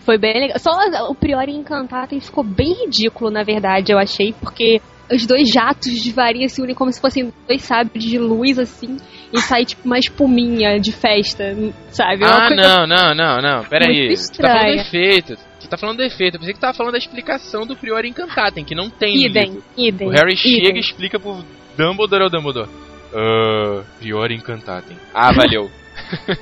Foi 0.05 0.17
bem 0.17 0.33
legal. 0.33 0.59
Só 0.59 0.71
o 1.09 1.15
Priori 1.15 1.51
encantado 1.51 2.19
ficou 2.19 2.43
bem 2.43 2.85
ridículo, 2.85 3.31
na 3.31 3.43
verdade, 3.43 3.91
eu 3.91 3.99
achei, 3.99 4.33
porque 4.33 4.81
os 5.13 5.25
dois 5.25 5.49
jatos 5.49 5.93
de 6.01 6.11
varinha 6.11 6.47
se 6.47 6.61
unem 6.61 6.73
como 6.73 6.91
se 6.91 7.01
fossem 7.01 7.31
dois 7.47 7.61
sabres 7.61 8.03
de 8.03 8.17
luz, 8.17 8.57
assim, 8.57 8.97
e 9.31 9.39
sai 9.39 9.65
tipo 9.65 9.81
uma 9.85 9.99
espuminha 9.99 10.79
de 10.79 10.91
festa, 10.91 11.55
sabe? 11.89 12.23
É 12.23 12.27
uma 12.27 12.45
Ah, 12.45 12.49
não, 12.49 12.87
não, 12.87 13.15
não, 13.15 13.41
não. 13.41 13.63
Pera 13.65 13.85
aí. 13.89 14.07
Muito 14.07 14.17
Você 14.17 14.41
tá 14.41 14.47
falando 14.47 14.79
efeito. 14.79 15.37
Você 15.59 15.67
tá 15.67 15.77
falando 15.77 15.97
do 15.97 16.03
efeito. 16.03 16.35
Eu 16.35 16.39
pensei 16.39 16.53
que 16.53 16.59
tava 16.59 16.73
falando 16.73 16.93
da 16.93 16.97
explicação 16.97 17.65
do 17.65 17.75
Priori 17.75 18.09
Encantatem, 18.09 18.63
que 18.63 18.73
não 18.73 18.89
tem 18.89 19.25
Idem, 19.25 19.59
idem. 19.77 20.07
O 20.07 20.11
Harry 20.11 20.33
idem. 20.33 20.65
chega 20.65 20.77
e 20.77 20.81
explica 20.81 21.19
pro 21.19 21.43
Dumbledore 21.77 22.23
ou 22.23 22.29
Dumbledore. 22.29 22.69
Ah, 23.13 23.83
Priori 23.99 24.35
Encantatem. 24.35 24.97
Ah, 25.13 25.31
valeu. 25.31 25.69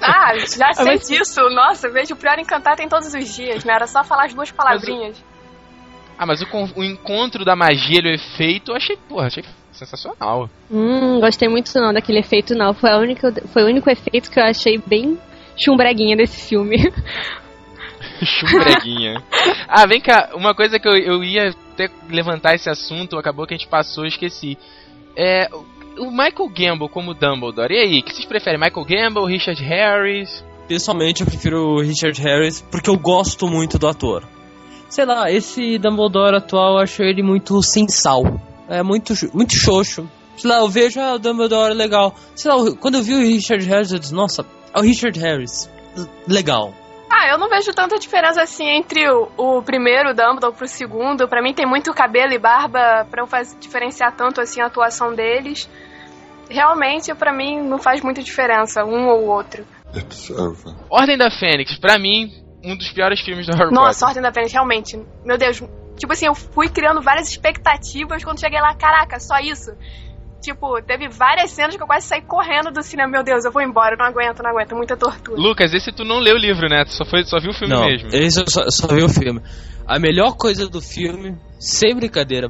Ah, 0.01 0.33
já 0.57 0.73
sei 0.73 0.85
mas- 0.85 1.07
disso. 1.07 1.41
Nossa, 1.49 1.87
eu 1.87 1.93
vejo 1.93 2.13
o 2.13 2.17
Prior 2.17 2.37
Encantado 2.39 2.81
em 2.81 2.89
todos 2.89 3.13
os 3.13 3.35
dias, 3.35 3.63
né? 3.63 3.73
Era 3.73 3.87
só 3.87 4.03
falar 4.03 4.25
as 4.25 4.33
duas 4.33 4.51
palavrinhas. 4.51 5.23
ah, 6.17 6.25
mas 6.25 6.41
o, 6.41 6.47
con- 6.47 6.69
o 6.75 6.83
encontro 6.83 7.43
da 7.45 7.55
magia 7.55 7.99
e 8.03 8.07
o 8.07 8.13
efeito 8.13 8.71
eu 8.71 8.75
achei, 8.75 8.97
porra, 9.07 9.27
achei 9.27 9.43
sensacional. 9.71 10.49
Hum, 10.69 11.19
gostei 11.21 11.47
muito 11.47 11.71
não 11.79 11.93
daquele 11.93 12.19
efeito 12.19 12.53
não. 12.55 12.73
Foi, 12.73 12.89
a 12.91 12.97
única, 12.97 13.31
foi 13.53 13.63
o 13.63 13.67
único 13.67 13.89
efeito 13.89 14.29
que 14.29 14.39
eu 14.39 14.43
achei 14.43 14.77
bem 14.77 15.17
chumbreguinha 15.57 16.15
desse 16.17 16.47
filme. 16.49 16.77
Chumbreguinha. 18.23 19.23
ah, 19.67 19.85
vem 19.85 20.01
cá, 20.01 20.29
uma 20.33 20.53
coisa 20.53 20.79
que 20.79 20.87
eu, 20.87 20.93
eu 20.97 21.23
ia 21.23 21.49
até 21.73 21.89
levantar 22.09 22.55
esse 22.55 22.69
assunto, 22.69 23.17
acabou 23.17 23.45
que 23.47 23.53
a 23.53 23.57
gente 23.57 23.67
passou, 23.69 24.03
eu 24.03 24.07
esqueci. 24.09 24.57
É, 25.15 25.47
o 25.99 26.09
Michael 26.11 26.49
Gamble 26.49 26.89
como 26.89 27.13
Dumbledore, 27.13 27.73
e 27.73 27.77
aí, 27.77 27.99
o 27.99 28.03
que 28.03 28.13
vocês 28.13 28.25
preferem? 28.25 28.59
Michael 28.59 28.85
Gamble, 28.85 29.31
Richard 29.31 29.61
Harris? 29.63 30.43
Pessoalmente, 30.67 31.21
eu 31.21 31.27
prefiro 31.27 31.57
o 31.57 31.81
Richard 31.81 32.21
Harris 32.21 32.61
porque 32.61 32.89
eu 32.89 32.97
gosto 32.97 33.47
muito 33.47 33.79
do 33.79 33.87
ator. 33.87 34.23
Sei 34.87 35.05
lá, 35.05 35.31
esse 35.31 35.77
Dumbledore 35.77 36.37
atual 36.37 36.73
eu 36.73 36.79
acho 36.79 37.03
ele 37.03 37.21
muito 37.21 37.61
sem 37.61 37.87
sal. 37.87 38.23
É 38.67 38.83
muito, 38.83 39.13
muito 39.33 39.55
xoxo. 39.55 40.09
Sei 40.37 40.49
lá, 40.49 40.59
eu 40.59 40.69
vejo 40.69 40.99
ah, 40.99 41.15
o 41.15 41.19
Dumbledore 41.19 41.73
legal. 41.73 42.15
Sei 42.35 42.51
lá, 42.51 42.57
quando 42.79 42.95
eu 42.95 43.03
vi 43.03 43.13
o 43.13 43.19
Richard 43.19 43.65
Harris, 43.65 43.91
eu 43.91 43.99
disse, 43.99 44.13
nossa, 44.13 44.45
é 44.73 44.79
o 44.79 44.81
Richard 44.81 45.19
Harris. 45.19 45.69
Legal. 46.27 46.73
Ah, 47.09 47.27
eu 47.29 47.37
não 47.39 47.49
vejo 47.49 47.73
tanta 47.73 47.97
diferença 47.97 48.41
assim 48.41 48.67
entre 48.67 49.09
o, 49.09 49.29
o 49.35 49.61
primeiro 49.63 50.13
Dumbledore 50.13 50.55
pro 50.55 50.67
segundo. 50.67 51.27
Pra 51.27 51.41
mim 51.41 51.53
tem 51.53 51.65
muito 51.65 51.91
cabelo 51.93 52.33
e 52.33 52.39
barba 52.39 53.05
pra 53.09 53.23
eu 53.23 53.27
faz, 53.27 53.57
diferenciar 53.59 54.15
tanto 54.15 54.39
assim 54.39 54.61
a 54.61 54.67
atuação 54.67 55.13
deles. 55.13 55.67
Realmente, 56.49 57.13
pra 57.13 57.31
mim, 57.31 57.61
não 57.61 57.77
faz 57.77 58.01
muita 58.01 58.21
diferença 58.23 58.83
um 58.83 59.07
ou 59.07 59.27
outro. 59.27 59.65
It's 59.95 60.29
over. 60.31 60.75
Ordem 60.89 61.17
da 61.17 61.29
Fênix, 61.31 61.77
pra 61.77 61.97
mim, 61.97 62.31
um 62.63 62.75
dos 62.75 62.91
piores 62.91 63.21
filmes 63.21 63.45
do 63.47 63.55
Harry 63.55 63.71
Nossa, 63.73 63.99
Potter. 63.99 64.07
Ordem 64.07 64.23
da 64.23 64.33
Fênix, 64.33 64.51
realmente. 64.51 64.99
Meu 65.23 65.37
Deus. 65.37 65.61
Tipo 65.97 66.13
assim, 66.13 66.27
eu 66.27 66.35
fui 66.35 66.69
criando 66.69 67.01
várias 67.01 67.29
expectativas 67.29 68.23
quando 68.23 68.39
cheguei 68.39 68.59
lá. 68.59 68.73
Caraca, 68.75 69.19
só 69.19 69.37
isso? 69.39 69.71
Tipo, 70.41 70.81
teve 70.81 71.09
várias 71.09 71.51
cenas 71.51 71.75
que 71.75 71.83
eu 71.83 71.87
quase 71.87 72.07
saí 72.07 72.21
correndo 72.21 72.71
do 72.71 72.81
cinema. 72.81 73.11
Meu 73.11 73.23
Deus, 73.23 73.43
eu 73.43 73.51
vou 73.51 73.61
embora, 73.61 73.95
eu 73.95 73.97
não 73.97 74.05
aguento, 74.05 74.41
não 74.41 74.51
aguento. 74.51 74.73
Muita 74.75 74.95
tortura. 74.95 75.37
Lucas, 75.39 75.73
esse 75.73 75.91
tu 75.91 76.05
não 76.05 76.19
leu 76.19 76.35
o 76.35 76.39
livro, 76.39 76.69
né? 76.69 76.85
Tu 76.85 76.91
só, 76.93 77.03
foi, 77.03 77.23
só 77.25 77.39
viu 77.39 77.51
o 77.51 77.53
filme 77.53 77.73
Não, 77.73 77.85
mesmo. 77.85 78.09
esse 78.13 78.39
eu 78.39 78.45
só, 78.47 78.61
eu 78.61 78.71
só 78.71 78.87
vi 78.87 79.03
o 79.03 79.09
filme. 79.09 79.41
A 79.85 79.99
melhor 79.99 80.37
coisa 80.37 80.69
do 80.69 80.79
filme, 80.81 81.37
sem 81.59 81.93
brincadeira, 81.95 82.49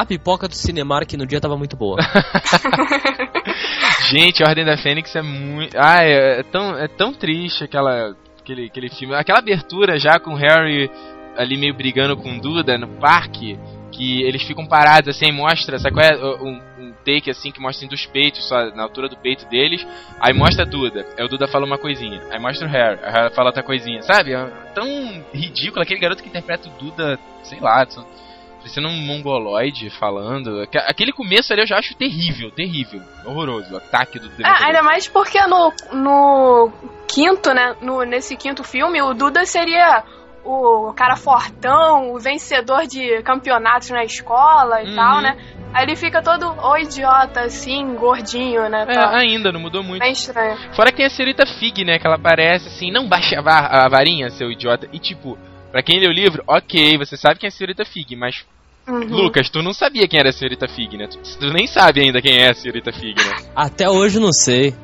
a 0.00 0.06
pipoca 0.06 0.48
do 0.48 0.54
Cinemark 0.54 1.12
no 1.14 1.26
dia 1.26 1.40
tava 1.40 1.56
muito 1.56 1.76
boa. 1.76 1.98
Gente, 4.10 4.42
a 4.42 4.48
Ordem 4.48 4.64
da 4.64 4.76
Fênix 4.76 5.14
é 5.14 5.22
muito. 5.22 5.76
Ah, 5.78 6.02
é, 6.02 6.40
é 6.40 6.42
tão, 6.42 6.76
é 6.76 6.88
tão 6.88 7.12
triste 7.12 7.64
aquela, 7.64 8.14
aquele, 8.40 8.66
aquele 8.66 8.88
filme. 8.90 9.14
Aquela 9.14 9.38
abertura 9.38 9.98
já 9.98 10.18
com 10.18 10.32
o 10.32 10.36
Harry 10.36 10.90
ali 11.36 11.56
meio 11.56 11.74
brigando 11.74 12.16
com 12.16 12.38
Duda 12.38 12.76
no 12.78 12.88
parque. 12.98 13.58
Que 13.92 14.22
eles 14.22 14.42
ficam 14.44 14.64
parados 14.66 15.08
assim, 15.08 15.32
mostra, 15.32 15.78
sabe 15.78 15.94
qual 15.94 16.06
é? 16.06 16.16
Um, 16.16 16.60
um 16.78 16.94
take 17.04 17.28
assim 17.28 17.50
que 17.50 17.60
mostra 17.60 17.84
assim, 17.84 17.88
dos 17.88 18.06
peitos, 18.06 18.48
só 18.48 18.70
na 18.74 18.84
altura 18.84 19.08
do 19.08 19.16
peito 19.16 19.46
deles. 19.46 19.86
Aí 20.20 20.32
mostra 20.32 20.64
a 20.64 20.66
Duda, 20.66 21.04
aí 21.18 21.24
o 21.24 21.28
Duda 21.28 21.48
fala 21.48 21.66
uma 21.66 21.76
coisinha. 21.76 22.22
Aí 22.30 22.38
mostra 22.40 22.66
o 22.66 22.70
Harry, 22.70 22.98
aí 23.02 23.30
fala 23.30 23.48
outra 23.48 23.62
coisinha, 23.64 24.00
sabe? 24.02 24.32
É 24.32 24.46
tão 24.74 24.86
ridículo 25.34 25.82
aquele 25.82 26.00
garoto 26.00 26.22
que 26.22 26.28
interpreta 26.28 26.68
o 26.68 26.72
Duda, 26.82 27.18
sei 27.42 27.60
lá, 27.60 27.84
só- 27.90 28.06
parecendo 28.60 28.88
um 28.88 28.96
mongoloide 29.06 29.90
falando. 29.90 30.60
Aque- 30.62 30.78
Aquele 30.78 31.12
começo 31.12 31.52
ali 31.52 31.62
eu 31.62 31.66
já 31.66 31.78
acho 31.78 31.94
terrível, 31.96 32.50
terrível, 32.50 33.00
horroroso. 33.24 33.74
O 33.74 33.76
ataque 33.78 34.18
do 34.18 34.30
Ah, 34.44 34.66
ainda 34.66 34.82
mais 34.82 35.08
porque 35.08 35.40
no, 35.46 35.72
no 35.92 36.72
quinto, 37.08 37.52
né? 37.52 37.74
No, 37.80 38.02
nesse 38.04 38.36
quinto 38.36 38.62
filme, 38.62 39.00
o 39.02 39.14
Duda 39.14 39.44
seria 39.44 40.02
o 40.44 40.92
cara 40.94 41.16
fortão, 41.16 42.12
o 42.14 42.18
vencedor 42.18 42.86
de 42.86 43.22
campeonatos 43.22 43.90
na 43.90 44.04
escola 44.04 44.82
e 44.82 44.88
Uhum. 44.88 44.96
tal, 44.96 45.20
né? 45.20 45.36
Aí 45.72 45.84
ele 45.84 45.94
fica 45.94 46.20
todo, 46.22 46.46
ô 46.64 46.76
idiota, 46.78 47.42
assim, 47.42 47.94
gordinho, 47.94 48.68
né? 48.68 48.86
É, 48.88 48.98
ainda, 49.16 49.52
não 49.52 49.60
mudou 49.60 49.82
muito. 49.84 50.00
Bem 50.02 50.12
estranho. 50.12 50.56
Fora 50.74 50.90
que 50.90 50.96
tem 50.96 51.06
a 51.06 51.10
senhorita 51.10 51.46
Fig, 51.46 51.84
né? 51.84 51.98
Que 51.98 52.06
ela 52.06 52.16
aparece 52.16 52.66
assim, 52.68 52.90
não 52.90 53.06
baixe 53.06 53.36
a, 53.36 53.40
va- 53.42 53.68
a 53.70 53.88
varinha, 53.88 54.30
seu 54.30 54.50
idiota. 54.50 54.88
E 54.92 54.98
tipo, 54.98 55.38
pra 55.70 55.82
quem 55.82 56.00
lê 56.00 56.08
o 56.08 56.12
livro, 56.12 56.42
ok, 56.46 56.98
você 56.98 57.16
sabe 57.16 57.38
quem 57.38 57.46
é 57.46 57.48
a 57.48 57.52
senhorita 57.52 57.84
Fig, 57.84 58.16
mas. 58.16 58.44
Uhum. 58.88 59.04
Lucas, 59.04 59.48
tu 59.50 59.62
não 59.62 59.72
sabia 59.72 60.08
quem 60.08 60.18
era 60.18 60.30
a 60.30 60.32
senhorita 60.32 60.66
Fig, 60.66 60.96
né? 60.96 61.06
Tu, 61.06 61.18
tu 61.38 61.52
nem 61.52 61.66
sabe 61.66 62.00
ainda 62.00 62.20
quem 62.20 62.38
é 62.38 62.50
a 62.50 62.54
senhorita 62.54 62.92
Fig, 62.92 63.14
né? 63.22 63.50
Até 63.54 63.88
hoje 63.88 64.16
eu 64.16 64.22
não 64.22 64.32
sei. 64.32 64.74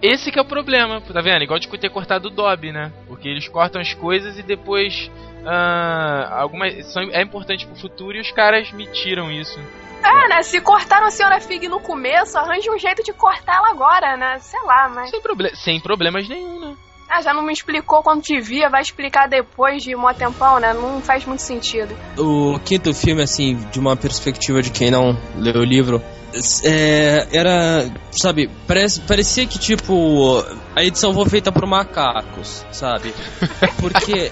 Esse 0.00 0.30
que 0.30 0.38
é 0.38 0.42
o 0.42 0.44
problema, 0.44 1.00
tá 1.00 1.20
vendo? 1.20 1.42
Igual 1.42 1.58
de 1.58 1.68
ter 1.68 1.90
cortado 1.90 2.28
o 2.28 2.30
Dobby, 2.30 2.70
né? 2.70 2.92
Porque 3.08 3.28
eles 3.28 3.48
cortam 3.48 3.80
as 3.80 3.94
coisas 3.94 4.38
e 4.38 4.42
depois. 4.42 5.10
ah, 5.44 6.40
algumas. 6.40 6.86
São, 6.92 7.02
é 7.10 7.20
importante 7.22 7.66
pro 7.66 7.74
futuro 7.74 8.16
e 8.16 8.20
os 8.20 8.30
caras 8.30 8.70
me 8.72 8.86
tiram 8.86 9.30
isso. 9.30 9.58
É, 10.04 10.28
né? 10.28 10.42
Se 10.42 10.60
cortaram 10.60 11.08
a 11.08 11.10
senhora 11.10 11.40
Fig 11.40 11.68
no 11.68 11.80
começo, 11.80 12.38
arranje 12.38 12.70
um 12.70 12.78
jeito 12.78 13.02
de 13.02 13.12
cortá-la 13.12 13.70
agora, 13.70 14.16
né? 14.16 14.38
Sei 14.38 14.60
lá, 14.62 14.88
mas. 14.88 15.10
Sem, 15.10 15.20
proble 15.20 15.56
sem 15.56 15.80
problemas 15.80 16.28
nenhum, 16.28 16.60
né? 16.60 16.76
Ah, 17.08 17.22
já 17.22 17.32
não 17.32 17.42
me 17.42 17.52
explicou 17.52 18.02
quando 18.02 18.22
te 18.22 18.38
via, 18.40 18.68
vai 18.68 18.82
explicar 18.82 19.28
depois 19.28 19.82
de 19.82 19.96
um 19.96 20.02
tempão, 20.12 20.60
né? 20.60 20.74
Não 20.74 21.00
faz 21.00 21.24
muito 21.24 21.40
sentido. 21.40 21.96
O 22.18 22.58
quinto 22.60 22.92
filme, 22.92 23.22
assim, 23.22 23.56
de 23.72 23.80
uma 23.80 23.96
perspectiva 23.96 24.60
de 24.60 24.70
quem 24.70 24.90
não 24.90 25.16
leu 25.36 25.62
o 25.62 25.64
livro, 25.64 26.02
é, 26.62 27.26
era, 27.32 27.90
sabe, 28.10 28.50
parece, 28.66 29.00
parecia 29.00 29.46
que, 29.46 29.58
tipo, 29.58 30.44
a 30.76 30.84
edição 30.84 31.14
foi 31.14 31.26
feita 31.28 31.50
por 31.50 31.66
macacos, 31.66 32.64
sabe? 32.70 33.14
Porque 33.80 34.30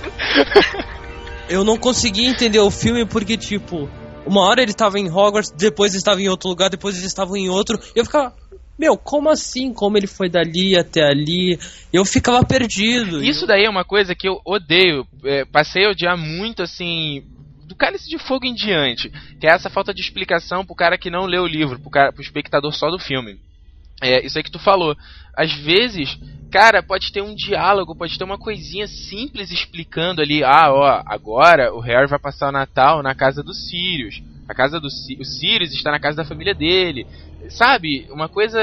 eu 1.48 1.64
não 1.64 1.78
conseguia 1.78 2.28
entender 2.28 2.58
o 2.58 2.70
filme 2.70 3.06
porque, 3.06 3.36
tipo, 3.36 3.88
uma 4.26 4.42
hora 4.42 4.62
ele 4.62 4.74
tava 4.74 4.98
em 4.98 5.10
Hogwarts, 5.10 5.52
depois 5.56 5.92
ele 5.92 5.98
estava 5.98 6.20
em 6.20 6.28
outro 6.28 6.48
lugar, 6.48 6.68
depois 6.68 6.96
eles 6.96 7.06
estavam 7.06 7.36
em 7.36 7.48
outro, 7.48 7.78
e 7.94 7.98
eu 7.98 8.04
ficava, 8.04 8.34
meu, 8.78 8.96
como 8.96 9.30
assim? 9.30 9.72
Como 9.72 9.96
ele 9.96 10.06
foi 10.06 10.28
dali 10.28 10.78
até 10.78 11.02
ali? 11.02 11.58
Eu 11.92 12.04
ficava 12.04 12.44
perdido. 12.44 13.24
Isso 13.24 13.46
daí 13.46 13.64
é 13.64 13.70
uma 13.70 13.84
coisa 13.84 14.14
que 14.14 14.28
eu 14.28 14.40
odeio. 14.44 15.06
É, 15.24 15.44
passei 15.44 15.86
a 15.86 15.90
odiar 15.90 16.16
muito, 16.16 16.62
assim, 16.62 17.24
do 17.64 17.74
cálice 17.74 18.08
de 18.08 18.18
fogo 18.18 18.44
em 18.44 18.54
diante. 18.54 19.10
Que 19.40 19.46
é 19.46 19.50
essa 19.50 19.70
falta 19.70 19.94
de 19.94 20.00
explicação 20.00 20.64
pro 20.64 20.74
cara 20.74 20.98
que 20.98 21.10
não 21.10 21.24
lê 21.24 21.38
o 21.38 21.46
livro, 21.46 21.78
pro, 21.78 21.90
cara, 21.90 22.12
pro 22.12 22.22
espectador 22.22 22.72
só 22.72 22.90
do 22.90 22.98
filme. 22.98 23.38
É, 24.02 24.24
isso 24.24 24.38
aí 24.38 24.44
que 24.44 24.50
tu 24.50 24.58
falou. 24.58 24.94
Às 25.34 25.52
vezes, 25.52 26.18
cara, 26.50 26.82
pode 26.82 27.10
ter 27.12 27.22
um 27.22 27.34
diálogo, 27.34 27.96
pode 27.96 28.18
ter 28.18 28.24
uma 28.24 28.38
coisinha 28.38 28.86
simples 28.86 29.50
explicando 29.50 30.20
ali, 30.20 30.44
ah, 30.44 30.70
ó, 30.70 31.02
agora 31.06 31.74
o 31.74 31.80
Harry 31.80 32.06
vai 32.06 32.18
passar 32.18 32.48
o 32.48 32.52
Natal 32.52 33.02
na 33.02 33.14
casa 33.14 33.42
dos 33.42 33.68
Sirius. 33.68 34.22
A 34.48 34.54
casa 34.54 34.80
do 34.80 34.86
o 34.86 35.24
Sirius 35.24 35.72
está 35.72 35.90
na 35.90 36.00
casa 36.00 36.18
da 36.18 36.24
família 36.24 36.54
dele. 36.54 37.06
Sabe? 37.48 38.06
Uma 38.10 38.28
coisa. 38.28 38.60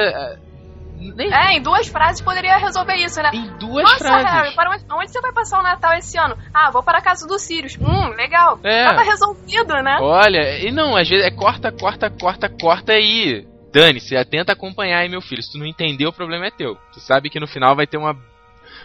Nem... 0.97 1.33
É, 1.33 1.57
em 1.57 1.61
duas 1.61 1.87
frases 1.87 2.21
poderia 2.21 2.57
resolver 2.57 2.95
isso, 2.95 3.21
né? 3.21 3.31
Em 3.33 3.57
duas 3.57 3.83
Nossa, 3.83 3.97
frases. 3.97 4.31
Harry, 4.31 4.55
para 4.55 4.71
onde, 4.71 4.85
onde 4.91 5.11
você 5.11 5.19
vai 5.19 5.33
passar 5.33 5.59
o 5.59 5.63
Natal 5.63 5.93
esse 5.97 6.17
ano? 6.17 6.37
Ah, 6.53 6.71
vou 6.71 6.81
para 6.81 6.99
a 6.99 7.01
casa 7.01 7.27
do 7.27 7.37
Sirius. 7.37 7.77
Hum, 7.77 8.09
legal. 8.15 8.59
É. 8.63 8.85
Tava 8.85 9.03
resolvido, 9.03 9.73
né? 9.81 9.97
Olha, 10.01 10.59
e 10.59 10.71
não, 10.71 10.95
às 10.95 11.09
vezes 11.09 11.25
é 11.25 11.31
corta, 11.31 11.71
corta, 11.71 12.09
corta, 12.09 12.47
corta 12.47 12.93
aí. 12.93 13.45
Dane-se, 13.73 14.23
tenta 14.25 14.53
acompanhar 14.53 14.99
aí, 14.99 15.09
meu 15.09 15.21
filho. 15.21 15.41
Se 15.41 15.51
tu 15.51 15.57
não 15.57 15.65
entendeu, 15.65 16.09
o 16.09 16.13
problema 16.13 16.45
é 16.45 16.51
teu. 16.51 16.77
Tu 16.93 16.99
sabe 16.99 17.29
que 17.29 17.39
no 17.39 17.47
final 17.47 17.75
vai 17.75 17.87
ter 17.87 17.97
uma. 17.97 18.15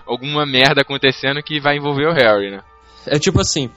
alguma 0.07 0.46
merda 0.46 0.80
acontecendo 0.80 1.42
que 1.42 1.61
vai 1.61 1.76
envolver 1.76 2.07
o 2.07 2.14
Harry, 2.14 2.51
né? 2.51 2.62
É 3.07 3.18
tipo 3.18 3.40
assim, 3.40 3.70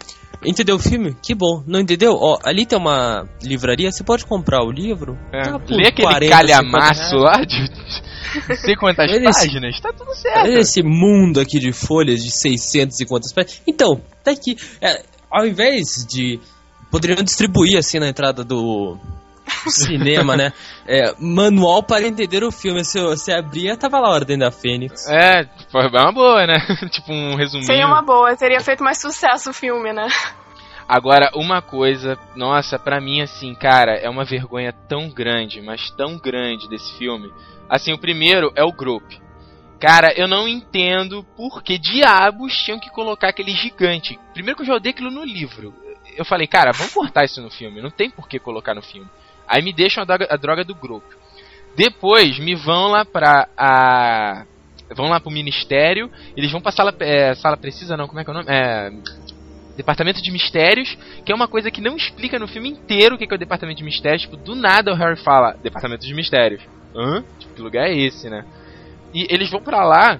entendeu 0.45 0.75
o 0.75 0.79
filme? 0.79 1.15
Que 1.21 1.35
bom. 1.35 1.63
Não 1.67 1.79
entendeu? 1.79 2.13
Ó, 2.19 2.37
ali 2.43 2.65
tem 2.65 2.77
uma 2.77 3.27
livraria, 3.43 3.91
você 3.91 4.03
pode 4.03 4.25
comprar 4.25 4.63
o 4.63 4.71
livro? 4.71 5.17
É. 5.33 5.41
Tá 5.43 5.59
Lê 5.69 5.87
aquele 5.87 6.07
40, 6.07 6.29
calhamaço 6.35 7.03
50 7.09 7.17
lá 7.23 7.43
de. 7.43 7.69
não 8.49 8.55
sei 8.55 8.75
quantas 8.75 9.11
Eles- 9.13 9.37
páginas, 9.37 9.79
tá 9.79 9.91
tudo 9.93 10.13
certo. 10.15 10.47
Esse 10.47 10.81
mundo 10.83 11.39
aqui 11.39 11.59
de 11.59 11.71
folhas 11.71 12.23
de 12.23 12.31
600 12.31 12.99
e 12.99 13.05
quantas 13.05 13.31
páginas. 13.33 13.61
Então, 13.67 14.01
tá 14.23 14.31
aqui. 14.31 14.55
É, 14.81 15.03
ao 15.29 15.45
invés 15.45 16.05
de. 16.09 16.39
Poderiam 16.89 17.23
distribuir 17.23 17.77
assim 17.77 17.99
na 17.99 18.09
entrada 18.09 18.43
do 18.43 18.97
cinema, 19.69 20.35
né? 20.35 20.53
É, 20.87 21.13
manual 21.19 21.83
para 21.83 22.07
entender 22.07 22.43
o 22.43 22.51
filme. 22.51 22.83
Se 22.83 22.99
você 22.99 23.31
abria, 23.31 23.77
tava 23.77 23.99
lá 23.99 24.07
a 24.09 24.11
Ordem 24.11 24.37
da 24.37 24.51
Fênix. 24.51 25.07
É, 25.09 25.47
foi 25.69 25.87
uma 25.87 26.11
boa, 26.11 26.45
né? 26.47 26.59
tipo 26.89 27.11
um 27.11 27.35
resuminho. 27.35 27.67
Seria 27.67 27.87
uma 27.87 28.01
boa, 28.01 28.35
teria 28.35 28.59
feito 28.59 28.83
mais 28.83 28.99
sucesso 28.99 29.49
o 29.51 29.53
filme, 29.53 29.93
né? 29.93 30.07
Agora, 30.87 31.31
uma 31.35 31.61
coisa, 31.61 32.17
nossa, 32.35 32.77
pra 32.77 32.99
mim, 32.99 33.21
assim, 33.21 33.55
cara, 33.55 33.93
é 33.95 34.09
uma 34.09 34.25
vergonha 34.25 34.73
tão 34.73 35.09
grande, 35.09 35.61
mas 35.61 35.89
tão 35.91 36.17
grande 36.17 36.67
desse 36.67 36.97
filme. 36.97 37.31
Assim, 37.69 37.93
o 37.93 37.97
primeiro 37.97 38.51
é 38.55 38.63
o 38.63 38.73
Grope. 38.73 39.21
Cara, 39.79 40.13
eu 40.15 40.27
não 40.27 40.47
entendo 40.47 41.23
por 41.35 41.63
que 41.63 41.77
diabos 41.77 42.53
tinham 42.55 42.79
que 42.79 42.91
colocar 42.91 43.29
aquele 43.29 43.51
gigante. 43.51 44.19
Primeiro 44.33 44.57
que 44.57 44.63
eu 44.63 44.67
já 44.67 44.75
odeio 44.75 44.93
aquilo 44.93 45.09
no 45.09 45.23
livro. 45.23 45.73
Eu 46.15 46.25
falei, 46.25 46.45
cara, 46.45 46.71
vamos 46.71 46.93
cortar 46.93 47.23
isso 47.23 47.41
no 47.41 47.49
filme, 47.49 47.81
não 47.81 47.89
tem 47.89 48.09
por 48.09 48.27
que 48.27 48.37
colocar 48.37 48.75
no 48.75 48.81
filme. 48.81 49.09
Aí 49.51 49.61
me 49.61 49.73
deixam 49.73 50.01
a 50.01 50.05
droga, 50.05 50.27
a 50.29 50.37
droga 50.37 50.63
do 50.63 50.73
Grope. 50.73 51.13
Depois 51.75 52.39
me 52.39 52.55
vão 52.55 52.87
lá 52.87 53.03
pra 53.03 53.49
a. 53.57 54.45
Vão 54.95 55.07
lá 55.09 55.19
pro 55.19 55.29
ministério, 55.29 56.09
eles 56.35 56.49
vão 56.49 56.61
pra 56.61 56.71
sala. 56.71 56.95
É, 57.01 57.33
sala 57.35 57.57
precisa 57.57 57.97
não, 57.97 58.07
como 58.07 58.21
é 58.21 58.23
que 58.23 58.29
é 58.29 58.33
o 58.33 58.37
nome? 58.37 58.47
É. 58.49 58.91
Departamento 59.75 60.21
de 60.21 60.31
Mistérios, 60.31 60.97
que 61.25 61.31
é 61.31 61.35
uma 61.35 61.47
coisa 61.47 61.71
que 61.71 61.81
não 61.81 61.95
explica 61.97 62.37
no 62.39 62.47
filme 62.47 62.69
inteiro 62.69 63.15
o 63.15 63.17
que 63.17 63.25
é 63.29 63.35
o 63.35 63.39
Departamento 63.39 63.79
de 63.79 63.83
Mistérios. 63.83 64.21
Tipo, 64.21 64.37
do 64.37 64.55
nada 64.55 64.91
o 64.91 64.95
Harry 64.95 65.17
fala, 65.21 65.57
Departamento 65.61 66.05
de 66.05 66.13
Mistérios. 66.13 66.61
Hã? 66.95 67.23
Tipo, 67.39 67.53
que 67.53 67.61
lugar 67.61 67.89
é 67.89 67.93
esse, 67.93 68.29
né? 68.29 68.45
E 69.13 69.27
eles 69.29 69.49
vão 69.49 69.61
pra 69.61 69.83
lá 69.83 70.19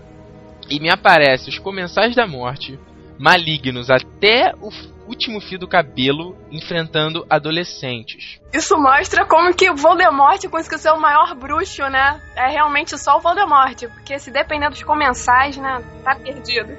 e 0.69 0.79
me 0.79 0.89
aparecem 0.89 1.49
os 1.49 1.59
Comensais 1.59 2.15
da 2.15 2.25
Morte, 2.25 2.79
malignos 3.19 3.89
até 3.89 4.53
o 4.61 4.71
último 5.11 5.41
fio 5.41 5.59
do 5.59 5.67
cabelo, 5.67 6.37
enfrentando 6.49 7.25
adolescentes. 7.29 8.39
Isso 8.53 8.77
mostra 8.77 9.25
como 9.25 9.53
que 9.53 9.69
o 9.69 9.75
Voldemort 9.75 10.41
conseguiu 10.49 10.79
ser 10.79 10.91
o 10.91 10.99
maior 10.99 11.35
bruxo, 11.35 11.83
né? 11.89 12.19
É 12.35 12.47
realmente 12.47 12.97
só 12.97 13.17
o 13.17 13.19
Voldemort, 13.19 13.77
porque 13.93 14.17
se 14.17 14.31
depender 14.31 14.69
dos 14.69 14.83
comensais, 14.83 15.57
né, 15.57 15.83
tá 16.03 16.15
perdido. 16.15 16.73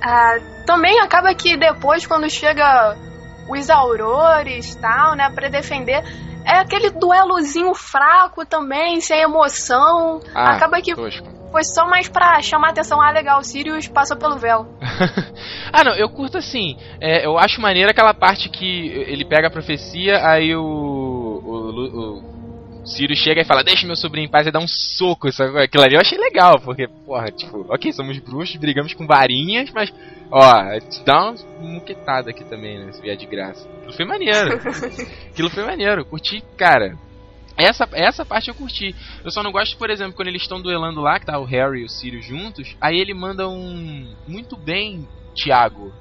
Ah, 0.00 0.38
também 0.64 1.00
acaba 1.00 1.34
que 1.34 1.56
depois, 1.56 2.06
quando 2.06 2.30
chega 2.30 2.96
os 3.48 3.68
aurores 3.68 4.76
tal, 4.76 5.16
né, 5.16 5.28
pra 5.30 5.48
defender, 5.48 6.04
é 6.44 6.60
aquele 6.60 6.90
duelozinho 6.90 7.74
fraco 7.74 8.46
também, 8.46 9.00
sem 9.00 9.20
emoção. 9.20 10.20
Ah, 10.32 10.52
acaba 10.52 10.80
que 10.80 10.94
tosco. 10.94 11.37
Foi 11.50 11.64
só 11.64 11.86
mais 11.86 12.08
pra 12.08 12.40
chamar 12.42 12.68
a 12.68 12.70
atenção. 12.70 13.00
Ah, 13.00 13.10
legal, 13.10 13.40
o 13.40 13.44
Sirius 13.44 13.88
passou 13.88 14.16
pelo 14.16 14.36
véu. 14.36 14.66
ah, 15.72 15.84
não, 15.84 15.92
eu 15.92 16.08
curto 16.08 16.38
assim. 16.38 16.76
é, 17.00 17.26
eu 17.26 17.38
acho 17.38 17.60
maneiro 17.60 17.90
aquela 17.90 18.14
parte 18.14 18.48
que 18.48 18.88
ele 19.06 19.24
pega 19.24 19.48
a 19.48 19.50
profecia, 19.50 20.26
aí 20.26 20.54
o. 20.54 20.62
O, 21.48 22.22
o 22.82 22.86
Sirius 22.86 23.18
chega 23.18 23.42
e 23.42 23.44
fala: 23.44 23.62
Deixa 23.62 23.86
meu 23.86 23.96
sobrinho 23.96 24.26
em 24.26 24.30
paz 24.30 24.46
e 24.46 24.50
dá 24.50 24.58
um 24.58 24.68
soco. 24.68 25.30
Sabe? 25.30 25.62
Aquilo 25.62 25.84
ali 25.84 25.94
eu 25.94 26.00
achei 26.00 26.18
legal, 26.18 26.60
porque, 26.60 26.88
porra, 26.88 27.30
tipo, 27.30 27.66
ok, 27.68 27.92
somos 27.92 28.18
bruxos, 28.18 28.56
brigamos 28.56 28.94
com 28.94 29.06
varinhas, 29.06 29.70
mas, 29.72 29.92
ó, 30.30 30.78
te 30.80 31.04
dá 31.04 31.30
uma 31.30 31.34
muquetada 31.60 32.30
aqui 32.30 32.44
também, 32.44 32.78
né? 32.78 32.92
Se 32.92 33.02
vier 33.02 33.16
de 33.16 33.26
graça. 33.26 33.68
Aquilo 33.78 33.92
foi 33.92 34.04
maneiro. 34.04 34.60
Aquilo 35.30 35.50
foi 35.50 35.64
maneiro, 35.64 36.04
curti, 36.04 36.42
cara. 36.56 36.96
Essa, 37.58 37.88
essa 37.92 38.24
parte 38.24 38.48
eu 38.48 38.54
curti. 38.54 38.94
Eu 39.24 39.32
só 39.32 39.42
não 39.42 39.50
gosto, 39.50 39.76
por 39.76 39.90
exemplo, 39.90 40.14
quando 40.14 40.28
eles 40.28 40.42
estão 40.42 40.62
duelando 40.62 41.00
lá, 41.00 41.18
que 41.18 41.26
tá 41.26 41.38
o 41.38 41.44
Harry 41.44 41.80
e 41.80 41.84
o 41.84 41.88
Sirius 41.88 42.24
juntos, 42.24 42.76
aí 42.80 42.96
ele 42.96 43.12
manda 43.12 43.48
um. 43.48 44.14
Muito 44.28 44.56
bem, 44.56 45.08
Tiago. 45.34 45.92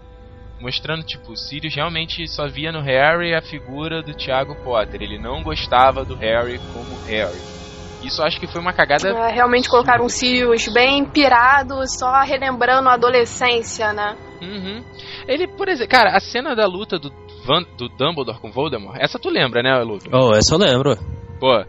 Mostrando, 0.62 1.04
tipo, 1.04 1.32
o 1.32 1.38
Sirius 1.38 1.76
realmente 1.76 2.28
só 2.28 2.48
via 2.48 2.72
no 2.72 2.82
Harry 2.82 3.34
a 3.34 3.42
figura 3.42 4.04
do 4.04 4.14
Tiago 4.14 4.56
Potter. 4.64 5.02
Ele 5.02 5.18
não 5.18 5.42
gostava 5.42 6.06
do 6.06 6.16
Harry 6.16 6.60
como 6.74 6.96
Harry. 7.08 7.58
Isso 8.04 8.22
eu 8.22 8.26
acho 8.26 8.40
que 8.40 8.48
foi 8.48 8.62
uma 8.62 8.74
cagada. 8.74 9.10
É, 9.10 9.34
realmente 9.34 9.68
colocaram 9.68 10.06
um 10.06 10.10
Sirius 10.10 10.68
bem 10.68 11.06
pirado, 11.06 11.76
só 11.88 12.22
relembrando 12.22 12.90
a 12.90 12.94
adolescência, 12.94 13.92
né? 13.94 14.16
Uhum. 14.42 14.84
Ele, 15.28 15.48
por 15.48 15.68
exemplo, 15.68 15.92
cara, 15.92 16.16
a 16.16 16.20
cena 16.20 16.56
da 16.56 16.68
luta 16.68 17.00
do, 17.00 17.12
Van, 17.44 17.64
do 17.78 17.90
Dumbledore 17.90 18.40
com 18.40 18.52
Voldemort, 18.52 18.98
essa 19.00 19.18
tu 19.18 19.30
lembra, 19.30 19.64
né, 19.64 19.76
Luke? 19.84 20.08
Oh, 20.14 20.36
essa 20.36 20.54
eu 20.54 20.60
lembro. 20.60 21.17
Pô, 21.40 21.64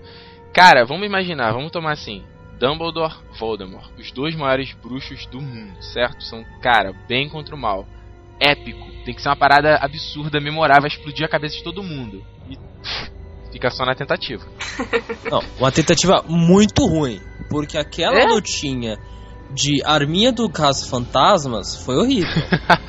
cara, 0.53 0.85
vamos 0.85 1.07
imaginar, 1.07 1.53
vamos 1.53 1.71
tomar 1.71 1.93
assim. 1.93 2.25
Dumbledore, 2.59 3.14
Voldemort, 3.39 3.89
os 3.99 4.11
dois 4.11 4.35
maiores 4.35 4.73
bruxos 4.83 5.27
do 5.27 5.41
mundo, 5.41 5.81
certo? 5.81 6.23
São, 6.25 6.45
cara, 6.61 6.93
bem 7.09 7.29
contra 7.29 7.55
o 7.55 7.59
mal. 7.59 7.87
Épico, 8.41 8.85
tem 9.05 9.14
que 9.14 9.23
ser 9.23 9.29
uma 9.29 9.37
parada 9.37 9.77
absurda, 9.77 10.41
memorável, 10.41 10.83
vai 10.83 10.91
explodir 10.91 11.25
a 11.25 11.29
cabeça 11.29 11.57
de 11.57 11.62
todo 11.64 11.83
mundo. 11.83 12.25
E 12.49 12.57
pff, 12.57 13.12
fica 13.53 13.71
só 13.71 13.85
na 13.85 13.95
tentativa. 13.95 14.45
Não, 15.31 15.41
uma 15.59 15.71
tentativa 15.71 16.25
muito 16.27 16.85
ruim. 16.87 17.21
Porque 17.49 17.79
aquela 17.79 18.19
É? 18.19 18.27
lutinha 18.27 18.97
de 19.51 19.82
arminha 19.84 20.32
do 20.32 20.49
Caso 20.49 20.88
Fantasmas 20.88 21.84
foi 21.84 21.96
horrível. 21.96 22.30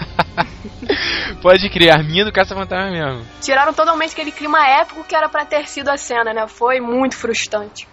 Pode 1.41 1.69
criar 1.69 2.03
minha 2.03 2.25
do 2.25 2.31
caça-fantasma 2.31 2.91
mesmo. 2.91 3.25
Tiraram 3.41 3.73
totalmente 3.73 4.11
aquele 4.11 4.31
clima 4.31 4.59
épico 4.67 5.03
que 5.03 5.15
era 5.15 5.29
pra 5.29 5.45
ter 5.45 5.67
sido 5.67 5.89
a 5.89 5.97
cena, 5.97 6.33
né? 6.33 6.47
Foi 6.47 6.79
muito 6.79 7.15
frustrante. 7.15 7.87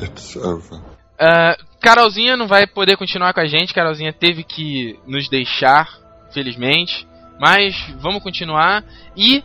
It's 0.00 0.36
over. 0.36 0.80
Ah, 1.18 1.56
Carolzinha 1.80 2.36
não 2.36 2.46
vai 2.46 2.66
poder 2.66 2.96
continuar 2.96 3.32
com 3.32 3.40
a 3.40 3.46
gente. 3.46 3.74
Carolzinha 3.74 4.12
teve 4.12 4.44
que 4.44 4.98
nos 5.06 5.28
deixar, 5.28 5.88
felizmente. 6.32 7.06
Mas 7.40 7.74
vamos 8.00 8.22
continuar. 8.22 8.84
E 9.16 9.42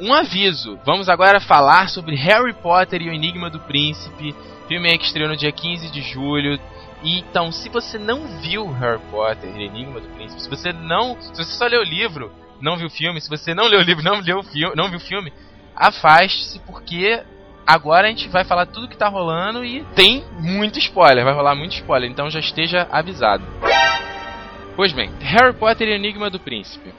um 0.00 0.12
aviso: 0.12 0.78
vamos 0.84 1.08
agora 1.08 1.40
falar 1.40 1.88
sobre 1.88 2.16
Harry 2.16 2.52
Potter 2.52 3.02
e 3.02 3.08
o 3.08 3.12
Enigma 3.12 3.50
do 3.50 3.60
Príncipe. 3.60 4.34
Filme 4.68 4.90
aí 4.90 4.98
que 4.98 5.04
estreou 5.04 5.28
no 5.28 5.36
dia 5.36 5.52
15 5.52 5.90
de 5.90 6.00
julho. 6.00 6.58
Então, 7.04 7.52
se 7.52 7.68
você 7.68 7.98
não 7.98 8.26
viu 8.40 8.66
Harry 8.72 9.00
Potter 9.10 9.54
e 9.54 9.66
Enigma 9.66 10.00
do 10.00 10.08
Príncipe, 10.08 10.40
se 10.40 10.48
você 10.48 10.72
não. 10.72 11.20
Se 11.20 11.28
você 11.36 11.52
só 11.52 11.66
leu 11.66 11.80
o 11.80 11.84
livro, 11.84 12.32
não 12.62 12.78
viu 12.78 12.86
o 12.86 12.90
filme, 12.90 13.20
se 13.20 13.28
você 13.28 13.54
não 13.54 13.66
leu 13.66 13.80
o 13.80 13.82
livro, 13.82 14.02
não, 14.02 14.20
leu 14.20 14.38
o 14.38 14.42
filme, 14.42 14.74
não 14.74 14.88
viu 14.88 14.96
o 14.96 15.02
filme, 15.02 15.30
afaste-se, 15.76 16.58
porque 16.60 17.22
agora 17.66 18.06
a 18.06 18.10
gente 18.10 18.28
vai 18.28 18.42
falar 18.42 18.66
tudo 18.66 18.88
que 18.88 18.96
tá 18.96 19.08
rolando 19.08 19.62
e 19.62 19.84
tem 19.94 20.24
muito 20.40 20.78
spoiler, 20.78 21.24
vai 21.24 21.34
rolar 21.34 21.54
muito 21.54 21.74
spoiler, 21.74 22.10
então 22.10 22.30
já 22.30 22.40
esteja 22.40 22.88
avisado. 22.90 23.44
Pois 24.74 24.92
bem, 24.92 25.10
Harry 25.20 25.52
Potter 25.52 25.88
e 25.88 25.94
Enigma 25.94 26.30
do 26.30 26.40
Príncipe. 26.40 26.94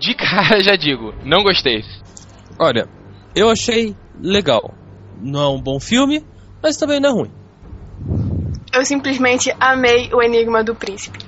De 0.00 0.12
cara 0.18 0.60
já 0.60 0.74
digo, 0.74 1.14
não 1.24 1.44
gostei. 1.44 1.84
Olha, 2.58 2.88
eu 3.34 3.48
achei 3.48 3.94
legal. 4.20 4.74
Não 5.22 5.40
é 5.40 5.48
um 5.48 5.62
bom 5.62 5.78
filme, 5.78 6.24
mas 6.62 6.76
também 6.76 6.98
não 6.98 7.10
é 7.10 7.12
ruim. 7.12 7.39
Eu 8.72 8.84
simplesmente 8.84 9.54
amei 9.58 10.10
o 10.12 10.22
Enigma 10.22 10.62
do 10.62 10.74
Príncipe. 10.74 11.18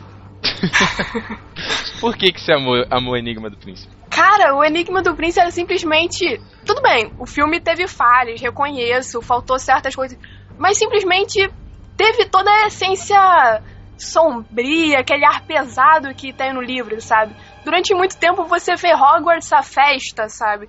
Por 2.01 2.17
que, 2.17 2.33
que 2.33 2.41
você 2.41 2.53
amou, 2.53 2.85
amou 2.91 3.15
o 3.15 3.17
Enigma 3.17 3.51
do 3.51 3.57
Príncipe? 3.57 3.93
Cara, 4.11 4.55
o 4.55 4.65
Enigma 4.65 5.03
do 5.03 5.15
Príncipe 5.15 5.41
era 5.41 5.51
simplesmente. 5.51 6.41
Tudo 6.65 6.83
bem, 6.83 7.13
o 7.19 7.27
filme 7.27 7.61
teve 7.61 7.89
falhas, 7.89 8.41
reconheço, 8.41 9.23
faltou 9.23 9.59
certas 9.59 9.95
coisas. 9.95 10.19
Mas 10.59 10.79
simplesmente 10.79 11.51
teve 11.97 12.27
toda 12.27 12.51
a 12.51 12.67
essência 12.67 13.63
sombria, 13.97 15.01
aquele 15.01 15.25
ar 15.25 15.43
pesado 15.43 16.15
que 16.15 16.33
tem 16.33 16.53
no 16.53 16.61
livro, 16.61 17.01
sabe? 17.01 17.35
Durante 17.65 17.95
muito 17.95 18.17
tempo 18.19 18.45
você 18.45 18.75
vê 18.77 18.93
Hogwarts 18.95 19.53
a 19.53 19.63
festa, 19.63 20.29
sabe? 20.29 20.69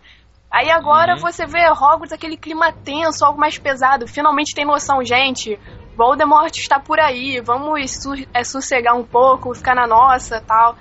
Aí 0.52 0.70
agora 0.70 1.14
uhum. 1.14 1.20
você 1.20 1.46
vê 1.48 1.68
Hogwarts 1.68 2.14
aquele 2.14 2.38
clima 2.38 2.72
tenso, 2.72 3.26
algo 3.26 3.40
mais 3.40 3.58
pesado. 3.58 4.08
Finalmente 4.08 4.54
tem 4.54 4.66
noção, 4.66 5.04
gente. 5.04 5.60
Voldemort 5.96 6.56
está 6.58 6.80
por 6.80 7.00
aí, 7.00 7.42
vamos 7.42 7.92
su 7.92 8.14
é, 8.34 8.44
sossegar 8.44 8.96
um 8.96 9.04
pouco, 9.04 9.54
ficar 9.54 9.76
na 9.76 9.88
nossa 9.88 10.42
tal. 10.42 10.76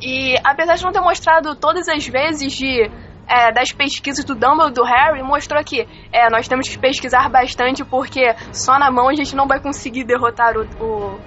E 0.00 0.36
apesar 0.44 0.74
de 0.74 0.84
não 0.84 0.92
ter 0.92 1.00
mostrado 1.00 1.54
todas 1.56 1.88
as 1.88 2.06
vezes 2.06 2.52
de 2.52 2.90
é, 3.28 3.52
das 3.52 3.72
pesquisas 3.72 4.24
do 4.24 4.34
Dumbledore 4.34 4.74
do 4.74 4.84
Harry, 4.84 5.22
mostrou 5.22 5.62
que 5.64 5.86
é, 6.12 6.28
nós 6.30 6.48
temos 6.48 6.68
que 6.68 6.78
pesquisar 6.78 7.28
bastante 7.28 7.84
porque 7.84 8.34
só 8.52 8.78
na 8.78 8.90
mão 8.90 9.08
a 9.08 9.14
gente 9.14 9.34
não 9.34 9.46
vai 9.46 9.60
conseguir 9.60 10.04
derrotar 10.04 10.54
o, 10.56 10.64
o 10.84 11.20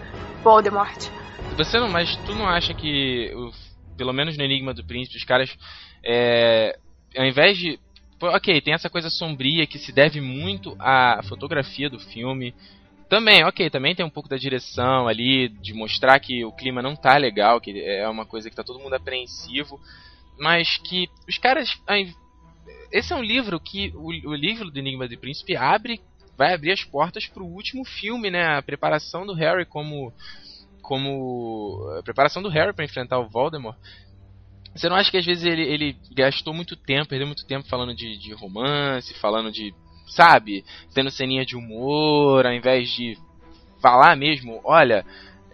Voldemort. 0.43 1.09
Você 1.57 1.79
não, 1.79 1.89
mas 1.89 2.15
tu 2.25 2.35
não 2.35 2.47
acha 2.47 2.73
que, 2.73 3.31
pelo 3.97 4.13
menos 4.13 4.37
no 4.37 4.43
Enigma 4.43 4.73
do 4.73 4.85
Príncipe, 4.85 5.17
os 5.17 5.23
caras, 5.23 5.49
é, 6.05 6.77
ao 7.17 7.25
invés 7.25 7.57
de 7.57 7.79
ok, 8.21 8.61
tem 8.61 8.73
essa 8.73 8.89
coisa 8.89 9.09
sombria 9.09 9.65
que 9.67 9.77
se 9.77 9.91
deve 9.91 10.21
muito 10.21 10.75
à 10.79 11.21
fotografia 11.27 11.89
do 11.89 11.99
filme, 11.99 12.53
também, 13.09 13.43
ok, 13.43 13.69
também 13.69 13.93
tem 13.93 14.05
um 14.05 14.09
pouco 14.09 14.29
da 14.29 14.37
direção 14.37 15.07
ali, 15.07 15.49
de 15.49 15.73
mostrar 15.73 16.19
que 16.19 16.43
o 16.43 16.51
clima 16.51 16.81
não 16.81 16.95
tá 16.95 17.17
legal, 17.17 17.61
que 17.61 17.79
é 17.79 18.07
uma 18.09 18.25
coisa 18.25 18.49
que 18.49 18.55
tá 18.55 18.63
todo 18.63 18.79
mundo 18.79 18.95
apreensivo, 18.95 19.79
mas 20.37 20.77
que 20.77 21.07
os 21.27 21.37
caras. 21.37 21.69
Esse 22.91 23.13
é 23.13 23.15
um 23.15 23.23
livro 23.23 23.59
que. 23.59 23.91
O, 23.95 24.07
o 24.29 24.35
livro 24.35 24.71
do 24.71 24.79
Enigma 24.79 25.07
do 25.07 25.17
Príncipe 25.17 25.55
abre. 25.55 26.01
Vai 26.37 26.53
abrir 26.53 26.73
as 26.73 26.83
portas 26.83 27.27
pro 27.27 27.45
último 27.45 27.85
filme, 27.85 28.29
né? 28.29 28.57
A 28.57 28.61
preparação 28.61 29.25
do 29.25 29.33
Harry 29.33 29.65
como. 29.65 30.11
Como. 30.81 31.95
A 31.97 32.03
preparação 32.03 32.41
do 32.41 32.49
Harry 32.49 32.73
para 32.73 32.85
enfrentar 32.85 33.19
o 33.19 33.29
Voldemort. 33.29 33.77
Você 34.75 34.89
não 34.89 34.97
acha 34.97 35.09
que 35.09 35.17
às 35.17 35.25
vezes 35.25 35.45
ele, 35.45 35.61
ele 35.61 35.97
gastou 36.13 36.53
muito 36.53 36.75
tempo, 36.75 37.07
perdeu 37.07 37.25
muito 37.25 37.45
tempo 37.45 37.65
falando 37.69 37.95
de, 37.95 38.17
de 38.17 38.33
romance, 38.33 39.13
falando 39.13 39.49
de 39.49 39.73
sabe? 40.07 40.63
Tendo 40.93 41.11
ceninha 41.11 41.45
de 41.45 41.55
humor, 41.55 42.45
ao 42.45 42.53
invés 42.53 42.89
de 42.89 43.17
falar 43.81 44.15
mesmo, 44.15 44.59
olha, 44.63 45.05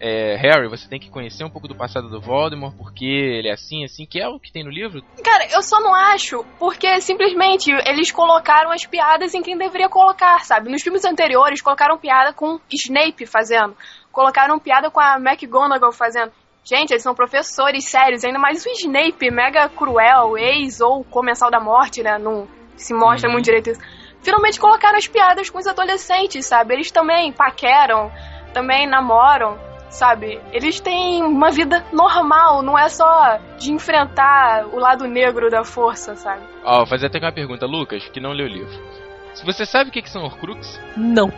é, 0.04 0.34
Harry, 0.34 0.66
você 0.66 0.88
tem 0.88 0.98
que 0.98 1.08
conhecer 1.08 1.44
um 1.44 1.48
pouco 1.50 1.68
do 1.68 1.76
passado 1.76 2.08
do 2.08 2.20
Voldemort, 2.20 2.74
porque 2.76 3.04
ele 3.04 3.48
é 3.48 3.52
assim, 3.52 3.84
assim, 3.84 4.04
que 4.04 4.20
é 4.20 4.28
o 4.28 4.40
que 4.40 4.50
tem 4.50 4.64
no 4.64 4.70
livro. 4.70 5.00
Cara, 5.22 5.46
eu 5.52 5.62
só 5.62 5.80
não 5.80 5.94
acho, 5.94 6.44
porque 6.58 7.00
simplesmente 7.00 7.70
eles 7.86 8.10
colocaram 8.10 8.72
as 8.72 8.84
piadas 8.84 9.32
em 9.32 9.42
quem 9.42 9.56
deveria 9.56 9.88
colocar, 9.88 10.44
sabe? 10.44 10.68
Nos 10.68 10.82
filmes 10.82 11.04
anteriores 11.04 11.62
colocaram 11.62 11.96
piada 11.96 12.32
com 12.32 12.58
Snape 12.68 13.26
fazendo, 13.26 13.76
colocaram 14.10 14.58
piada 14.58 14.90
com 14.90 14.98
a 14.98 15.18
McGonagall 15.20 15.92
fazendo. 15.92 16.32
Gente, 16.64 16.90
eles 16.90 17.02
são 17.04 17.14
professores 17.14 17.84
sérios, 17.84 18.24
ainda 18.24 18.40
mais 18.40 18.66
o 18.66 18.70
Snape, 18.70 19.30
mega 19.30 19.68
cruel, 19.68 20.36
ex 20.36 20.80
ou 20.80 21.04
comensal 21.04 21.48
da 21.48 21.60
morte, 21.60 22.02
né? 22.02 22.18
Não 22.18 22.48
se 22.76 22.92
mostra 22.92 23.28
uhum. 23.28 23.34
muito 23.34 23.44
direito 23.44 23.70
isso 23.70 24.01
finalmente 24.22 24.58
colocaram 24.58 24.96
as 24.96 25.06
piadas 25.06 25.50
com 25.50 25.58
os 25.58 25.66
adolescentes, 25.66 26.46
sabe? 26.46 26.74
Eles 26.74 26.90
também 26.90 27.32
paqueram, 27.32 28.10
também 28.54 28.86
namoram, 28.86 29.58
sabe? 29.90 30.40
Eles 30.52 30.80
têm 30.80 31.22
uma 31.22 31.50
vida 31.50 31.84
normal, 31.92 32.62
não 32.62 32.78
é 32.78 32.88
só 32.88 33.38
de 33.58 33.72
enfrentar 33.72 34.66
o 34.72 34.78
lado 34.78 35.06
negro 35.06 35.50
da 35.50 35.64
força, 35.64 36.14
sabe? 36.16 36.42
Ó, 36.64 36.74
oh, 36.74 36.76
vou 36.78 36.86
fazer 36.86 37.06
até 37.06 37.18
uma 37.18 37.32
pergunta, 37.32 37.66
Lucas, 37.66 38.08
que 38.08 38.20
não 38.20 38.32
leu 38.32 38.46
o 38.46 38.48
livro. 38.48 39.02
Você 39.44 39.64
sabe 39.64 39.90
o 39.90 39.92
que, 39.92 40.02
que 40.02 40.10
são 40.10 40.22
Horcrux? 40.22 40.78
Não. 40.96 41.28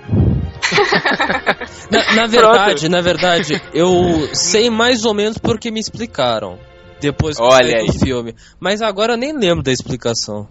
na, 1.90 2.14
na 2.14 2.26
verdade, 2.26 2.88
na 2.88 3.00
verdade, 3.00 3.62
eu 3.72 4.34
sei 4.34 4.68
mais 4.68 5.04
ou 5.04 5.14
menos 5.14 5.38
porque 5.38 5.70
me 5.70 5.78
explicaram. 5.80 6.58
Depois 7.00 7.36
que 7.36 7.42
Olha 7.42 7.78
eu 7.78 7.84
vi 7.84 7.90
o 7.90 8.00
filme. 8.00 8.34
Mas 8.58 8.82
agora 8.82 9.12
eu 9.12 9.16
nem 9.16 9.32
lembro 9.32 9.62
da 9.62 9.70
explicação. 9.70 10.48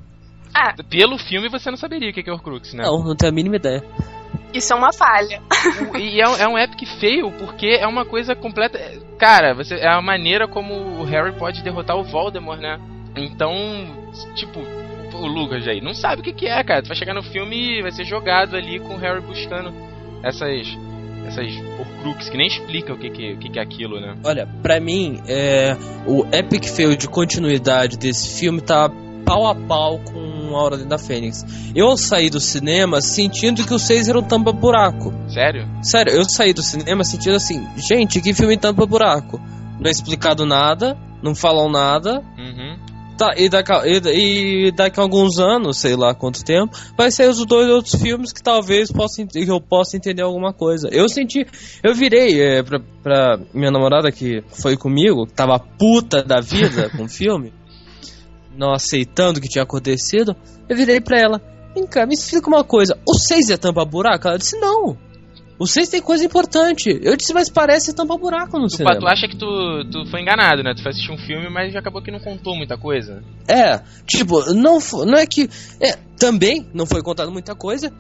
Ah. 0.54 0.74
Pelo 0.90 1.18
filme 1.18 1.50
você 1.50 1.70
não 1.70 1.78
saberia 1.78 2.10
o 2.10 2.14
que 2.14 2.30
é 2.30 2.34
Horcrux, 2.34 2.74
né? 2.74 2.84
Não, 2.84 3.04
não 3.04 3.16
tenho 3.16 3.32
a 3.32 3.36
mínima 3.36 3.56
ideia. 3.56 3.84
Isso 4.54 4.72
é 4.72 4.76
uma 4.76 4.94
falha. 4.94 5.42
e 6.00 6.22
é, 6.22 6.44
é, 6.44 6.48
um 6.48 6.58
epic 6.58 6.88
fail 7.00 7.32
porque 7.32 7.68
é 7.68 7.88
uma 7.88 8.06
coisa 8.06 8.36
completa. 8.36 8.80
Cara, 9.18 9.56
você 9.56 9.76
é 9.76 9.88
a 9.88 10.02
maneira 10.02 10.48
como 10.48 10.74
o 11.02 11.04
Harry 11.04 11.34
pode 11.34 11.64
derrotar 11.64 11.98
o 11.98 12.04
Voldemort, 12.04 12.60
né? 12.60 12.80
Então, 13.16 13.52
tipo, 14.36 14.60
o 14.60 15.26
Lucas 15.26 15.68
aí 15.68 15.82
não 15.82 15.94
sabe 15.94 16.22
o 16.22 16.24
que, 16.24 16.34
que 16.34 16.48
é, 16.48 16.64
cara. 16.64 16.84
Tu 16.84 16.88
vai 16.88 16.98
chegar 16.98 17.16
no 17.16 17.24
filme 17.24 17.80
e 17.80 17.82
vai 17.82 17.92
ser 17.92 18.06
jogado 18.06 18.56
ali 18.56 18.80
com 18.80 18.96
o 18.96 18.98
Harry 18.98 19.22
buscando 19.22 19.74
essas 20.24 20.68
essas 21.28 21.48
Horcrux 21.80 22.30
que 22.30 22.38
nem 22.38 22.48
explica 22.48 22.94
o 22.94 22.98
que, 22.98 23.10
que, 23.10 23.34
o 23.34 23.38
que, 23.38 23.50
que 23.50 23.60
é 23.60 23.62
aquilo, 23.62 24.00
né? 24.00 24.16
Olha, 24.26 24.48
pra 24.62 24.80
mim, 24.80 25.22
é, 25.28 25.76
o 26.06 26.26
epic 26.36 26.66
fail 26.66 26.96
de 26.96 27.08
continuidade 27.08 27.98
desse 27.98 28.40
filme 28.40 28.62
tá 28.62 28.90
pau 29.26 29.48
a 29.48 29.56
pau 29.56 30.00
com 30.00 30.33
a 30.56 30.64
Ordem 30.64 30.88
da 30.88 30.98
Fênix. 30.98 31.46
Eu 31.76 31.96
saí 31.98 32.30
do 32.30 32.40
cinema 32.40 33.02
sentindo 33.02 33.66
que 33.66 33.74
os 33.74 33.82
seis 33.82 34.08
eram 34.08 34.24
tampa-buraco. 34.24 35.14
Sério? 35.28 35.68
Sério, 35.82 36.14
eu 36.14 36.24
saí 36.28 36.54
do 36.54 36.62
cinema 36.62 37.04
sentindo 37.04 37.36
assim, 37.36 37.68
gente, 37.78 38.22
que 38.22 38.34
filme 38.34 38.58
tampa-buraco. 38.58 39.40
Não 39.80 39.88
é 39.88 39.92
explicado 39.92 40.46
nada, 40.46 40.98
não 41.22 41.36
falam 41.36 41.70
nada. 41.70 42.22
Uhum. 42.38 42.94
Tá, 43.18 43.36
e 43.38 43.48
daqui, 43.48 43.72
a, 43.72 43.84
e, 43.86 44.68
e 44.68 44.72
daqui 44.72 45.00
a 45.00 45.04
alguns 45.04 45.38
anos, 45.40 45.78
sei 45.78 45.96
lá 45.96 46.16
quanto 46.16 46.44
tempo, 46.44 46.76
vai 46.98 47.12
ser 47.12 47.30
os 47.30 47.46
dois 47.46 47.70
outros 47.70 48.02
filmes 48.02 48.34
que 48.34 48.42
talvez 48.42 48.92
possa, 48.92 49.24
que 49.26 49.48
eu 49.48 49.62
possa 49.62 49.96
entender 49.96 50.24
alguma 50.24 50.52
coisa. 50.52 50.90
Eu 50.92 51.08
senti, 51.08 51.46
eu 51.84 51.94
virei 51.94 52.42
é, 52.42 52.64
pra, 52.64 52.80
pra 53.04 53.40
minha 53.54 53.70
namorada 53.70 54.12
que 54.12 54.44
foi 54.50 54.76
comigo, 54.76 55.28
que 55.28 55.34
tava 55.34 55.60
puta 55.60 56.24
da 56.24 56.40
vida 56.40 56.90
com 56.98 57.04
o 57.04 57.10
filme 57.10 57.54
não 58.58 58.74
aceitando 58.74 59.40
o 59.40 59.42
que 59.42 59.50
tinha 59.50 59.64
acontecido, 59.64 60.36
eu 60.70 60.76
virei 60.76 61.02
pra 61.02 61.20
ela: 61.20 61.42
Vem 61.74 61.88
cá, 61.88 62.06
me 62.06 62.14
explica 62.14 62.48
uma 62.48 62.64
coisa. 62.64 62.98
O 63.08 63.14
6 63.16 63.50
é 63.50 63.58
tampa-buraco? 63.58 64.28
Ela 64.28 64.38
disse: 64.38 64.58
Não. 64.60 64.98
O 65.60 65.68
6 65.68 65.90
tem 65.90 66.02
coisa 66.02 66.26
importante. 66.26 66.90
Eu 67.02 67.16
disse, 67.16 67.34
mas 67.34 67.50
parece 67.50 67.96
tampa-buraco 67.96 68.58
no 68.58 68.68
tu, 68.68 68.76
cinema. 68.76 69.00
Tu 69.00 69.08
acha 69.08 69.28
que 69.28 69.38
tu, 69.38 69.46
tu 69.92 70.06
foi 70.10 70.22
enganado, 70.22 70.64
né? 70.64 70.74
Tu 70.76 70.82
foi 70.82 70.92
assistir 70.92 71.12
um 71.12 71.18
filme, 71.18 71.50
mas 71.50 71.76
acabou 71.76 72.02
que 72.02 72.12
não 72.12 72.20
contou 72.20 72.56
muita 72.56 72.78
coisa. 72.78 73.24
É, 73.48 73.80
tipo, 74.06 74.54
não, 74.54 74.80
não 75.06 75.18
é 75.18 75.26
que. 75.26 75.50
É, 75.80 75.96
também 76.18 76.66
não 76.74 76.86
foi 76.86 77.02
contado 77.02 77.32
muita 77.32 77.56
coisa. 77.56 77.94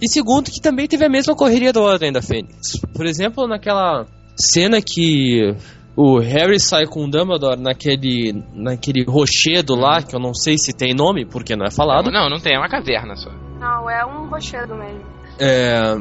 E 0.00 0.08
segundo, 0.08 0.50
que 0.50 0.60
também 0.60 0.86
teve 0.86 1.04
a 1.04 1.10
mesma 1.10 1.34
correria 1.34 1.72
do 1.72 1.82
Ordem 1.82 2.12
da 2.12 2.22
Fênix. 2.22 2.80
Por 2.94 3.04
exemplo, 3.04 3.46
naquela 3.46 4.06
cena 4.34 4.80
que 4.80 5.54
o 6.02 6.18
Harry 6.18 6.58
sai 6.58 6.86
com 6.86 7.04
o 7.04 7.10
Dumbledore 7.10 7.60
naquele, 7.60 8.42
naquele 8.54 9.04
rochedo 9.04 9.74
lá, 9.74 10.00
que 10.02 10.16
eu 10.16 10.18
não 10.18 10.32
sei 10.32 10.56
se 10.56 10.72
tem 10.72 10.94
nome, 10.94 11.26
porque 11.26 11.54
não 11.54 11.66
é 11.66 11.70
falado. 11.70 12.10
Não, 12.10 12.30
não 12.30 12.40
tem, 12.40 12.54
é 12.54 12.58
uma 12.58 12.70
caverna 12.70 13.14
só. 13.16 13.30
Não, 13.58 13.90
é 13.90 14.02
um 14.06 14.26
rochedo 14.30 14.74
mesmo. 14.74 15.04
É. 15.38 15.94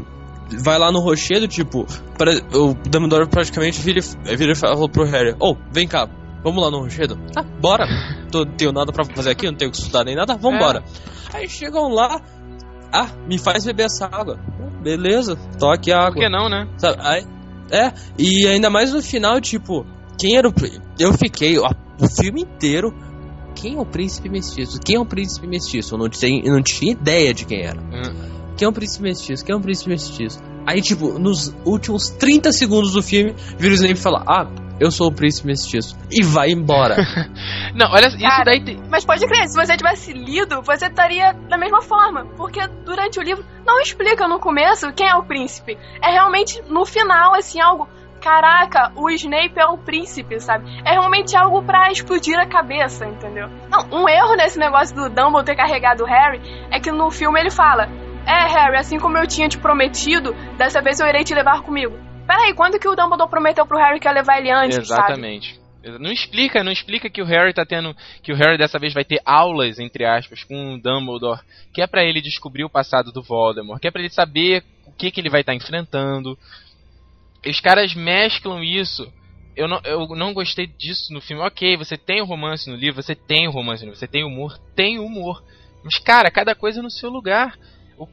Vai 0.64 0.80
lá 0.80 0.90
no 0.90 1.00
rochedo, 1.00 1.50
tipo, 1.50 1.86
pra, 2.18 2.32
o 2.58 2.74
Dumbledore 2.74 3.28
praticamente 3.28 3.82
vira, 3.82 4.00
vira 4.38 4.54
e 4.54 4.56
fala 4.56 4.88
pro 4.88 5.04
Harry: 5.04 5.36
Ô, 5.38 5.52
oh, 5.52 5.58
vem 5.70 5.86
cá, 5.86 6.08
vamos 6.46 6.64
lá 6.64 6.72
no 6.72 6.80
rochedo? 6.80 7.18
Tá, 7.34 7.44
bora. 7.44 7.86
Tô, 8.32 8.46
não 8.46 8.56
tenho 8.56 8.72
nada 8.72 8.94
pra 8.94 9.04
fazer 9.04 9.32
aqui, 9.32 9.48
não 9.48 9.56
tenho 9.56 9.70
que 9.70 9.78
estudar 9.78 10.06
nem 10.06 10.16
nada, 10.16 10.38
vambora. 10.38 10.82
É. 11.34 11.40
Aí 11.40 11.50
chegam 11.50 11.90
lá, 11.90 12.22
ah, 12.92 13.10
me 13.28 13.38
faz 13.38 13.66
beber 13.66 13.88
essa 13.88 14.06
água. 14.06 14.40
Beleza, 14.82 15.36
toque 15.60 15.92
a 15.92 16.00
água. 16.00 16.14
Por 16.14 16.22
que 16.22 16.30
não, 16.30 16.48
né? 16.50 16.70
Sabe, 16.78 16.98
aí, 17.02 17.26
é, 17.72 17.94
e 18.18 18.48
ainda 18.48 18.70
mais 18.70 18.94
no 18.94 19.02
final, 19.02 19.40
tipo, 19.40 19.86
quem 20.18 20.38
era 20.38 20.48
o. 20.48 20.54
Eu 21.00 21.14
fiquei 21.14 21.58
ó, 21.58 21.70
o 22.00 22.08
filme 22.08 22.42
inteiro. 22.42 22.94
Quem 23.56 23.76
é 23.76 23.80
o 23.80 23.86
príncipe 23.86 24.30
mestiço? 24.30 24.80
Quem 24.80 24.96
é 24.96 25.00
o 25.00 25.06
príncipe 25.06 25.46
mestiço? 25.46 25.96
Eu 25.96 26.00
não, 26.00 26.08
tinha, 26.08 26.42
eu 26.46 26.54
não 26.54 26.62
tinha 26.62 26.94
ideia 26.94 27.34
de 27.34 27.46
quem 27.46 27.64
era. 27.64 27.80
Hum. 27.82 28.30
Quem 28.56 28.66
é 28.66 28.70
o 28.70 28.74
príncipe 28.74 29.04
mestiço? 29.04 29.44
Quem 29.44 29.54
é 29.54 29.58
o 29.58 29.62
príncipe 29.62 29.90
mestiço? 29.90 30.40
Aí, 30.66 30.82
tipo, 30.82 31.18
nos 31.18 31.54
últimos 31.66 32.10
30 32.10 32.52
segundos 32.52 32.94
do 32.94 33.02
filme, 33.02 33.34
vira 33.58 33.72
o 33.72 33.76
Snape 33.76 33.94
e 33.94 34.02
fala: 34.02 34.24
Ah, 34.28 34.48
eu 34.80 34.92
sou 34.92 35.08
o 35.08 35.12
príncipe 35.12 35.48
mestiço. 35.48 35.98
E 36.10 36.24
vai 36.24 36.52
embora. 36.52 36.96
não, 37.74 37.92
olha, 37.92 38.08
isso 38.08 38.20
Cara, 38.20 38.44
daí. 38.44 38.64
Tem... 38.64 38.82
Mas 38.90 39.06
pode 39.06 39.26
crer, 39.28 39.48
se 39.48 39.56
você 39.56 39.76
tivesse 39.76 40.14
lido, 40.14 40.62
você 40.62 40.88
estaria 40.88 41.34
da 41.34 41.58
mesma 41.58 41.82
forma. 41.82 42.26
Porque 42.38 42.66
durante 42.86 43.20
o 43.20 43.24
livro 43.24 43.46
não 43.66 43.80
explica 43.82 44.28
no 44.28 44.40
começo 44.40 44.92
quem 44.94 45.08
é 45.08 45.16
o 45.16 45.24
príncipe. 45.24 45.78
É 46.02 46.12
realmente 46.12 46.62
no 46.68 46.86
final, 46.86 47.36
assim, 47.36 47.60
algo. 47.60 47.88
Caraca, 48.22 48.92
o 48.98 49.10
Snape 49.10 49.58
é 49.58 49.66
o 49.66 49.78
príncipe, 49.78 50.42
sabe? 50.42 50.70
É 50.84 50.92
realmente 50.92 51.38
algo 51.38 51.64
para 51.64 51.90
explodir 51.90 52.38
a 52.38 52.46
cabeça, 52.46 53.06
entendeu? 53.06 53.48
Não, 53.70 54.02
um 54.02 54.10
erro 54.10 54.36
nesse 54.36 54.60
negócio 54.60 54.94
do 54.94 55.08
Dumbledore 55.08 55.46
ter 55.46 55.56
carregado 55.56 56.04
o 56.04 56.06
Harry 56.06 56.42
é 56.70 56.82
que 56.82 56.92
no 56.92 57.10
filme 57.10 57.40
ele 57.40 57.50
fala: 57.50 57.88
É, 58.28 58.46
Harry, 58.46 58.76
assim 58.76 59.00
como 59.00 59.18
eu 59.18 59.26
tinha 59.26 59.48
te 59.48 59.58
prometido, 59.58 60.36
dessa 60.58 60.82
vez 60.82 61.00
eu 61.00 61.08
irei 61.08 61.24
te 61.24 61.34
levar 61.34 61.62
comigo. 61.62 61.98
Peraí, 62.28 62.54
quando 62.54 62.78
que 62.78 62.88
o 62.88 62.96
Dumbledore 62.96 63.30
prometeu 63.30 63.66
pro 63.66 63.78
Harry 63.78 64.00
que 64.00 64.08
ia 64.08 64.14
levar 64.14 64.38
ele 64.38 64.52
antes, 64.52 64.78
Exatamente. 64.78 65.54
Sabe? 65.54 65.59
Não 66.00 66.12
explica, 66.12 66.64
não 66.64 66.72
explica 66.72 67.10
que 67.10 67.22
o 67.22 67.26
Harry 67.26 67.54
tá 67.54 67.66
tendo. 67.66 67.96
Que 68.22 68.34
o 68.34 68.36
Harry 68.36 68.58
dessa 68.58 68.78
vez 68.78 68.94
vai 68.94 69.06
ter 69.06 69.22
aulas, 69.24 69.80
entre 69.80 70.06
aspas, 70.06 70.44
com 70.44 70.74
o 70.74 70.82
Dumbledore. 70.82 71.42
Que 71.74 71.82
é 71.82 71.88
para 71.88 72.04
ele 72.04 72.22
descobrir 72.22 72.66
o 72.66 72.70
passado 72.70 73.12
do 73.12 73.24
Voldemort. 73.24 73.80
Que 73.80 73.88
é 73.88 73.92
pra 73.92 74.02
ele 74.02 74.10
saber 74.10 74.64
o 74.86 74.92
que, 74.92 75.10
que 75.10 75.22
ele 75.22 75.30
vai 75.30 75.42
estar 75.42 75.54
tá 75.54 75.56
enfrentando. 75.56 76.38
os 77.46 77.60
caras 77.62 77.94
mesclam 77.96 78.62
isso. 78.62 79.12
Eu 79.56 79.68
não, 79.68 79.82
eu 79.84 80.08
não 80.16 80.34
gostei 80.34 80.68
disso 80.68 81.14
no 81.14 81.22
filme. 81.22 81.44
Ok, 81.44 81.78
você 81.78 81.98
tem 81.98 82.22
o 82.22 82.26
romance 82.26 82.70
no 82.70 82.76
livro, 82.76 83.02
você 83.02 83.16
tem 83.16 83.48
o 83.48 83.52
romance 83.52 83.82
no 83.82 83.88
livro, 83.88 84.00
você 84.00 84.08
tem 84.08 84.24
humor, 84.24 84.58
tem 84.76 85.00
humor. 85.00 85.42
Mas, 85.84 85.98
cara, 85.98 86.30
cada 86.30 86.54
coisa 86.54 86.82
no 86.82 86.92
seu 86.92 87.10
lugar. 87.10 87.58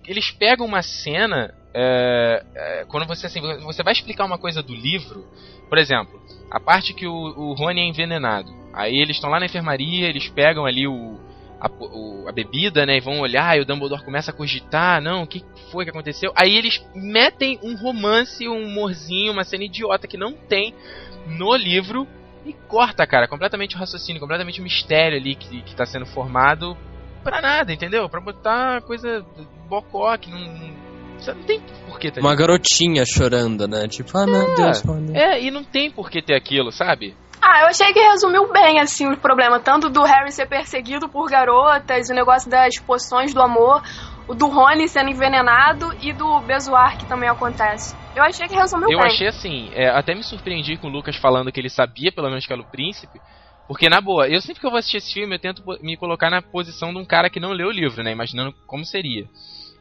Eles 0.04 0.30
pegam 0.30 0.66
uma 0.66 0.82
cena. 0.82 1.54
é, 1.72 2.44
é, 2.54 2.84
quando 2.86 3.06
você 3.06 3.26
assim, 3.26 3.40
você 3.62 3.82
vai 3.82 3.92
explicar 3.92 4.24
uma 4.24 4.38
coisa 4.38 4.62
do 4.62 4.74
livro, 4.74 5.24
por 5.68 5.78
exemplo, 5.78 6.20
a 6.50 6.60
parte 6.60 6.92
que 6.94 7.06
o, 7.06 7.12
o 7.14 7.54
Rony 7.54 7.80
é 7.80 7.84
envenenado. 7.84 8.52
Aí 8.72 8.96
eles 8.98 9.16
estão 9.16 9.30
lá 9.30 9.40
na 9.40 9.46
enfermaria, 9.46 10.08
eles 10.08 10.28
pegam 10.28 10.64
ali 10.66 10.86
o, 10.86 11.18
a, 11.60 11.68
o- 11.68 12.26
a 12.28 12.32
bebida, 12.32 12.84
né? 12.86 12.96
E 12.98 13.00
vão 13.00 13.20
olhar, 13.20 13.56
e 13.56 13.60
o 13.60 13.64
Dumbledore 13.64 14.04
começa 14.04 14.30
a 14.30 14.34
cogitar, 14.34 15.00
não, 15.00 15.22
o 15.22 15.26
que 15.26 15.42
foi 15.72 15.84
que 15.84 15.90
aconteceu? 15.90 16.32
Aí 16.36 16.54
eles 16.56 16.84
metem 16.94 17.58
um 17.62 17.74
romance, 17.76 18.46
um 18.48 18.64
humorzinho, 18.66 19.32
uma 19.32 19.44
cena 19.44 19.64
idiota 19.64 20.06
que 20.06 20.16
não 20.16 20.32
tem 20.32 20.74
no 21.26 21.56
livro 21.56 22.06
e 22.44 22.52
corta, 22.52 23.04
cara, 23.06 23.26
completamente 23.26 23.74
o 23.74 23.78
raciocínio, 23.78 24.20
completamente 24.20 24.60
o 24.60 24.62
mistério 24.62 25.18
ali 25.18 25.34
que, 25.34 25.62
que 25.62 25.74
tá 25.74 25.84
sendo 25.84 26.06
formado 26.06 26.76
pra 27.24 27.40
nada, 27.40 27.72
entendeu? 27.72 28.08
Pra 28.08 28.20
botar 28.20 28.82
coisa 28.82 29.24
bocó 29.68 30.16
que 30.16 30.30
não. 30.30 30.38
não- 30.38 30.85
Você 31.18 31.32
não 31.32 31.42
tem 31.42 31.60
porquê 31.86 32.10
tá 32.10 32.20
Uma 32.20 32.34
garotinha 32.34 33.04
chorando, 33.04 33.66
né? 33.66 33.88
Tipo, 33.88 34.16
ah, 34.18 34.26
meu 34.26 34.42
É. 34.42 34.54
Deus, 34.54 34.82
mano. 34.82 35.16
É, 35.16 35.40
e 35.42 35.50
não 35.50 35.64
tem 35.64 35.90
porquê 35.90 36.22
ter 36.22 36.34
aquilo, 36.34 36.70
sabe? 36.70 37.14
Ah, 37.40 37.62
eu 37.62 37.66
achei 37.68 37.92
que 37.92 38.00
resumiu 38.00 38.50
bem, 38.52 38.80
assim, 38.80 39.06
o 39.08 39.16
problema. 39.16 39.60
Tanto 39.60 39.88
do 39.88 40.02
Harry 40.02 40.32
ser 40.32 40.46
perseguido 40.46 41.08
por 41.08 41.28
garotas, 41.28 42.08
o 42.10 42.14
negócio 42.14 42.50
das 42.50 42.78
poções 42.80 43.32
do 43.32 43.40
amor, 43.40 43.82
o 44.26 44.34
do 44.34 44.48
Rony 44.48 44.88
sendo 44.88 45.10
envenenado 45.10 45.94
e 46.00 46.12
do 46.12 46.40
Bezoar, 46.40 46.98
que 46.98 47.06
também 47.06 47.28
acontece. 47.28 47.94
Eu 48.16 48.24
achei 48.24 48.48
que 48.48 48.54
resumiu 48.54 48.90
Eu 48.90 48.98
bem. 48.98 49.06
achei 49.06 49.28
assim, 49.28 49.70
é, 49.74 49.88
até 49.88 50.14
me 50.14 50.24
surpreendi 50.24 50.76
com 50.76 50.88
o 50.88 50.90
Lucas 50.90 51.16
falando 51.16 51.52
que 51.52 51.60
ele 51.60 51.68
sabia 51.68 52.10
pelo 52.10 52.28
menos 52.28 52.46
que 52.46 52.52
era 52.52 52.62
o 52.62 52.70
príncipe. 52.70 53.20
Porque, 53.68 53.88
na 53.88 54.00
boa, 54.00 54.28
eu 54.28 54.40
sempre 54.40 54.60
que 54.60 54.66
eu 54.66 54.70
vou 54.70 54.78
assistir 54.78 54.98
esse 54.98 55.12
filme, 55.12 55.34
eu 55.34 55.40
tento 55.40 55.62
me 55.82 55.96
colocar 55.96 56.30
na 56.30 56.40
posição 56.40 56.92
de 56.92 56.98
um 56.98 57.04
cara 57.04 57.28
que 57.28 57.40
não 57.40 57.50
leu 57.50 57.68
o 57.68 57.72
livro, 57.72 58.02
né? 58.02 58.12
Imaginando 58.12 58.54
como 58.66 58.84
seria. 58.84 59.26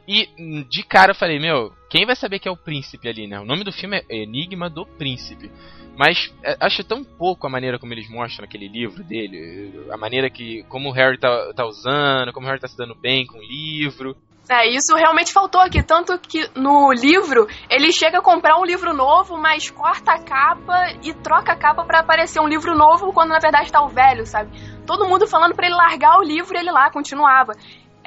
E 0.08 0.30
hum, 0.40 0.66
de 0.70 0.84
cara 0.84 1.12
eu 1.12 1.16
falei, 1.16 1.40
meu, 1.40 1.74
quem 1.90 2.06
vai 2.06 2.16
saber 2.16 2.40
que 2.40 2.48
é 2.48 2.52
o 2.52 2.58
príncipe 2.58 3.08
ali, 3.08 3.28
né? 3.28 3.40
O 3.40 3.46
nome 3.46 3.64
do 3.64 3.72
filme 3.72 3.98
é 3.98 4.24
Enigma 4.24 4.70
do 4.70 4.86
Príncipe. 4.86 5.52
Mas 5.98 6.34
é, 6.44 6.58
acho 6.60 6.84
tão 6.84 7.04
pouco 7.04 7.48
a 7.48 7.50
maneira 7.50 7.80
como 7.80 7.94
eles 7.94 8.10
mostram 8.10 8.46
aquele 8.46 8.68
livro 8.68 9.04
dele, 9.04 9.86
a 9.90 9.98
maneira 9.98 10.30
que. 10.30 10.64
como 10.64 10.90
o 10.90 10.92
Harry 10.92 11.18
tá, 11.18 11.54
tá 11.56 11.66
usando, 11.66 12.34
como 12.34 12.46
o 12.46 12.50
Harry 12.50 12.60
tá 12.60 12.68
se 12.68 12.78
dando 12.78 12.94
bem 12.96 13.26
com 13.26 13.38
o 13.38 13.44
livro. 13.44 14.16
É, 14.48 14.68
isso 14.68 14.96
realmente 14.96 15.34
faltou 15.34 15.60
aqui. 15.60 15.82
Tanto 15.82 16.20
que 16.20 16.50
no 16.56 16.92
livro, 16.92 17.48
ele 17.70 17.92
chega 17.92 18.20
a 18.20 18.22
comprar 18.22 18.60
um 18.60 18.66
livro 18.66 18.94
novo, 18.94 19.38
mas 19.38 19.72
corta 19.72 20.12
a 20.12 20.20
capa 20.20 20.92
e 21.02 21.14
troca 21.14 21.54
a 21.54 21.56
capa 21.56 21.84
pra 21.84 22.02
aparecer 22.02 22.40
um 22.40 22.48
livro 22.48 22.76
novo, 22.76 23.12
quando 23.12 23.30
na 23.30 23.40
verdade 23.40 23.72
tá 23.72 23.82
o 23.82 23.88
velho, 23.88 24.26
sabe? 24.26 24.52
Todo 24.86 25.08
mundo 25.08 25.28
falando 25.28 25.56
pra 25.56 25.66
ele 25.66 25.76
largar 25.76 26.20
o 26.20 26.24
livro 26.24 26.56
e 26.56 26.60
ele 26.60 26.72
lá 26.72 26.92
continuava. 26.92 27.54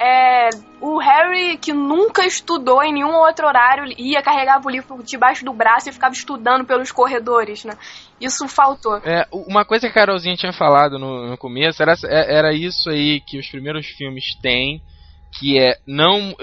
É, 0.01 0.49
o 0.79 0.97
Harry, 0.97 1.57
que 1.57 1.73
nunca 1.73 2.25
estudou 2.25 2.81
em 2.81 2.93
nenhum 2.93 3.13
outro 3.15 3.45
horário, 3.45 3.83
ia 3.97 4.21
carregava 4.21 4.65
o 4.65 4.71
livro 4.71 5.03
debaixo 5.03 5.43
do 5.43 5.51
braço 5.51 5.89
e 5.89 5.91
ficava 5.91 6.13
estudando 6.13 6.65
pelos 6.65 6.89
corredores, 6.89 7.65
né? 7.65 7.77
Isso 8.19 8.47
faltou. 8.47 8.95
É, 9.03 9.27
uma 9.31 9.65
coisa 9.65 9.87
que 9.87 9.91
a 9.91 9.93
Carolzinha 9.93 10.37
tinha 10.37 10.53
falado 10.53 10.97
no, 10.97 11.27
no 11.27 11.37
começo 11.37 11.81
era, 11.83 11.93
é- 12.05 12.37
era 12.37 12.53
isso 12.53 12.89
aí 12.89 13.19
que 13.19 13.37
os 13.37 13.49
primeiros 13.49 13.87
filmes 13.87 14.35
têm, 14.41 14.81
que 15.37 15.59
é 15.59 15.77
não. 15.85 16.33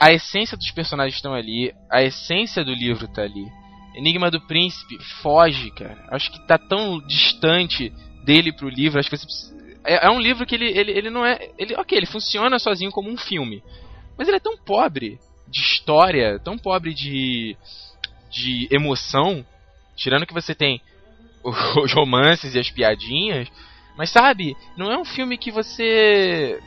A 0.00 0.10
essência 0.10 0.56
dos 0.56 0.70
personagens 0.70 1.14
estão 1.16 1.34
ali, 1.34 1.72
a 1.90 2.02
essência 2.02 2.64
do 2.64 2.72
livro 2.72 3.06
tá 3.08 3.22
ali. 3.22 3.46
Enigma 3.94 4.30
do 4.30 4.40
Príncipe 4.40 4.98
foge, 5.22 5.70
cara. 5.72 5.98
Acho 6.10 6.32
que 6.32 6.46
tá 6.46 6.56
tão 6.56 6.98
distante 7.06 7.92
dele 8.24 8.52
pro 8.52 8.70
livro. 8.70 8.98
Acho 8.98 9.10
que 9.10 9.16
você 9.18 9.26
precisa- 9.26 9.61
é, 9.84 10.06
é 10.06 10.10
um 10.10 10.20
livro 10.20 10.46
que 10.46 10.54
ele, 10.54 10.66
ele, 10.66 10.92
ele 10.92 11.10
não 11.10 11.24
é. 11.24 11.50
Ele, 11.58 11.74
ok, 11.74 11.96
ele 11.96 12.06
funciona 12.06 12.58
sozinho 12.58 12.90
como 12.90 13.10
um 13.10 13.16
filme. 13.16 13.62
Mas 14.16 14.28
ele 14.28 14.36
é 14.36 14.40
tão 14.40 14.56
pobre 14.56 15.18
de 15.48 15.60
história, 15.60 16.38
tão 16.38 16.56
pobre 16.56 16.94
de. 16.94 17.56
de 18.30 18.68
emoção. 18.70 19.44
Tirando 19.96 20.26
que 20.26 20.34
você 20.34 20.54
tem 20.54 20.80
os 21.42 21.92
romances 21.92 22.54
e 22.54 22.58
as 22.58 22.70
piadinhas. 22.70 23.48
Mas 23.96 24.10
sabe, 24.10 24.56
não 24.76 24.90
é 24.90 24.98
um 24.98 25.04
filme 25.04 25.36
que 25.36 25.50
você. 25.50 26.60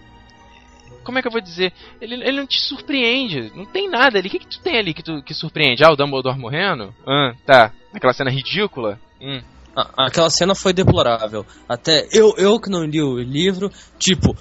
Como 1.04 1.18
é 1.18 1.22
que 1.22 1.28
eu 1.28 1.32
vou 1.32 1.42
dizer? 1.42 1.72
Ele, 2.02 2.16
ele 2.16 2.40
não 2.40 2.48
te 2.48 2.60
surpreende. 2.60 3.52
Não 3.56 3.66
tem 3.66 3.90
nada 3.90 4.18
ali. 4.18 4.28
O 4.28 4.32
que, 4.32 4.40
que 4.40 4.48
tu 4.48 4.60
tem 4.60 4.78
ali 4.78 4.94
que, 4.94 5.04
tu, 5.04 5.22
que 5.24 5.34
surpreende? 5.34 5.84
Ah, 5.84 5.92
o 5.92 5.96
Dumbledore 5.96 6.38
morrendo? 6.38 6.94
Ah, 7.06 7.34
tá. 7.46 7.72
Aquela 7.94 8.14
cena 8.14 8.30
ridícula? 8.30 9.00
Hum. 9.22 9.42
A- 9.76 10.06
Aquela 10.08 10.30
cena 10.30 10.56
foi 10.56 10.72
deplorável. 10.74 11.46
Até 11.68 12.08
eu, 12.12 12.34
eu 12.38 12.60
que 12.60 12.70
não 12.70 12.84
li 12.86 13.02
o 13.02 13.18
livro, 13.20 13.70
tipo, 14.00 14.36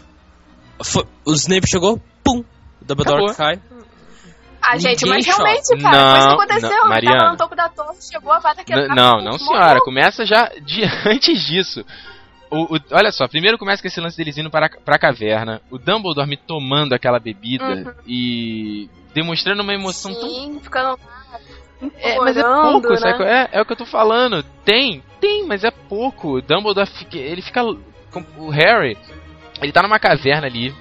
foi- 0.83 1.05
o 1.27 1.33
Snape 1.33 1.69
chegou, 1.69 2.01
pum, 2.23 2.41
o 2.81 2.85
Dumbledore 2.85 3.31
Acabou. 3.31 3.35
cai. 3.35 3.61
Ah, 4.67 4.79
gente, 4.79 5.05
Ninguém 5.05 5.19
mas 5.19 5.27
chora. 5.27 5.45
realmente, 5.51 5.83
cara, 5.83 5.97
Não, 5.99 6.11
foi 6.11 6.19
isso 6.19 6.29
que 6.29 6.35
aconteceu. 6.35 6.71
não, 6.71 6.79
ele 6.79 6.89
Mariana. 6.89 7.19
tava 7.19 7.31
no 7.33 7.37
topo 7.37 7.55
da 7.57 7.69
torre, 7.69 7.97
chegou 8.01 8.33
a 8.33 8.39
vada 8.39 8.65
quebrada. 8.65 8.95
não, 8.95 9.11
pum, 9.13 9.17
não 9.19 9.33
morreu. 9.33 9.39
senhora. 9.39 9.81
Começa 9.81 10.25
já 10.25 10.49
de 10.65 10.83
antes 11.07 11.45
disso. 11.47 11.85
O, 12.51 12.77
o- 12.77 12.81
olha 12.93 13.11
só, 13.13 13.27
primeiro 13.29 13.59
começa 13.59 13.83
com 13.83 13.89
esse 13.89 14.01
lance 14.01 14.17
deles 14.17 14.39
indo 14.39 14.51
para, 14.51 14.71
pra 14.71 14.99
caverna, 14.99 15.61
o 15.71 15.77
Dumbledore 15.79 16.27
me 16.29 16.37
tomando 16.39 16.95
aquela 16.95 17.19
bebida 17.19 17.65
Uhum. 17.65 17.93
e 18.07 18.89
demonstrando 19.13 19.63
uma 19.63 19.75
emoção 19.75 20.15
tão 20.15 20.29
Sim, 20.31 20.61
ficando. 20.63 20.99
É, 21.99 22.17
mas 22.19 22.35
é 22.37 22.43
pouco, 22.43 22.89
né? 22.89 23.49
É, 23.53 23.59
é 23.59 23.61
o 23.61 23.67
que 23.67 23.73
eu 23.73 23.77
tô 23.77 23.85
falando. 23.85 24.43
Tem, 24.65 25.03
tem, 25.25 25.47
mas 25.47 25.65
é 25.65 25.71
pouco. 25.71 26.37
O 26.37 26.43
Dumbledore, 26.43 26.87
fica, 26.91 27.17
ele 27.17 27.41
fica. 27.41 27.63
com- 28.13 28.25
O 28.39 28.51
Harry, 28.51 28.97
ele 29.63 29.73
tá 29.73 29.83
numa 29.83 29.99
caverna 29.99 30.47
ali, 30.47 30.75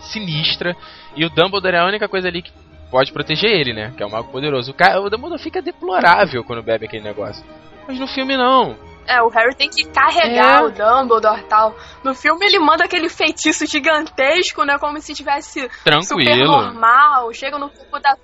sinistra, 0.00 0.76
e 1.16 1.24
o 1.24 1.30
Dumbledore 1.30 1.76
é 1.76 1.80
a 1.80 1.86
única 1.86 2.08
coisa 2.08 2.28
ali 2.28 2.42
que 2.42 2.52
pode 2.90 3.12
proteger 3.12 3.50
ele, 3.50 3.72
né? 3.72 3.92
Que 3.96 4.02
é 4.02 4.06
o 4.06 4.10
Mago 4.10 4.30
Poderoso. 4.30 4.70
O, 4.70 4.74
cara, 4.74 5.00
o 5.00 5.08
Dumbledore 5.10 5.42
fica 5.42 5.62
deplorável 5.62 6.44
quando 6.44 6.62
bebe 6.62 6.86
aquele 6.86 7.02
negócio. 7.02 7.44
Mas 7.88 7.98
no 7.98 8.06
filme 8.06 8.36
não. 8.36 8.76
É, 9.06 9.20
o 9.22 9.28
Harry 9.28 9.54
tem 9.54 9.68
que 9.68 9.84
carregar 9.88 10.62
É. 10.62 10.64
o 10.64 10.70
Dumbledore 10.70 11.40
e 11.40 11.44
tal. 11.44 11.76
No 12.02 12.14
filme 12.14 12.46
ele 12.46 12.58
manda 12.58 12.84
aquele 12.84 13.10
feitiço 13.10 13.66
gigantesco, 13.66 14.64
né? 14.64 14.78
Como 14.78 14.98
se 15.00 15.12
tivesse 15.14 15.60
super 15.60 15.82
Tranquilo. 15.84 16.46
normal. 16.46 17.32
Chega 17.34 17.58
no 17.58 17.68
topo 17.68 17.98
da 17.98 18.16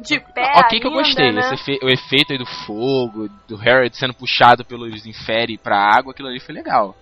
de 0.00 0.20
pé. 0.20 0.52
ok 0.56 0.80
que 0.80 0.86
eu 0.86 0.90
ainda, 0.90 1.02
gostei. 1.02 1.32
Né? 1.32 1.40
Esse 1.40 1.54
efe- 1.54 1.84
o 1.84 1.88
efeito 1.88 2.32
aí 2.32 2.38
do 2.38 2.46
fogo, 2.66 3.28
do 3.48 3.56
Harry 3.56 3.90
sendo 3.92 4.14
puxado 4.14 4.64
pelos 4.64 5.06
infere 5.06 5.56
pra 5.58 5.76
água, 5.78 6.12
aquilo 6.12 6.28
ali 6.28 6.40
foi 6.40 6.54
legal. 6.54 6.94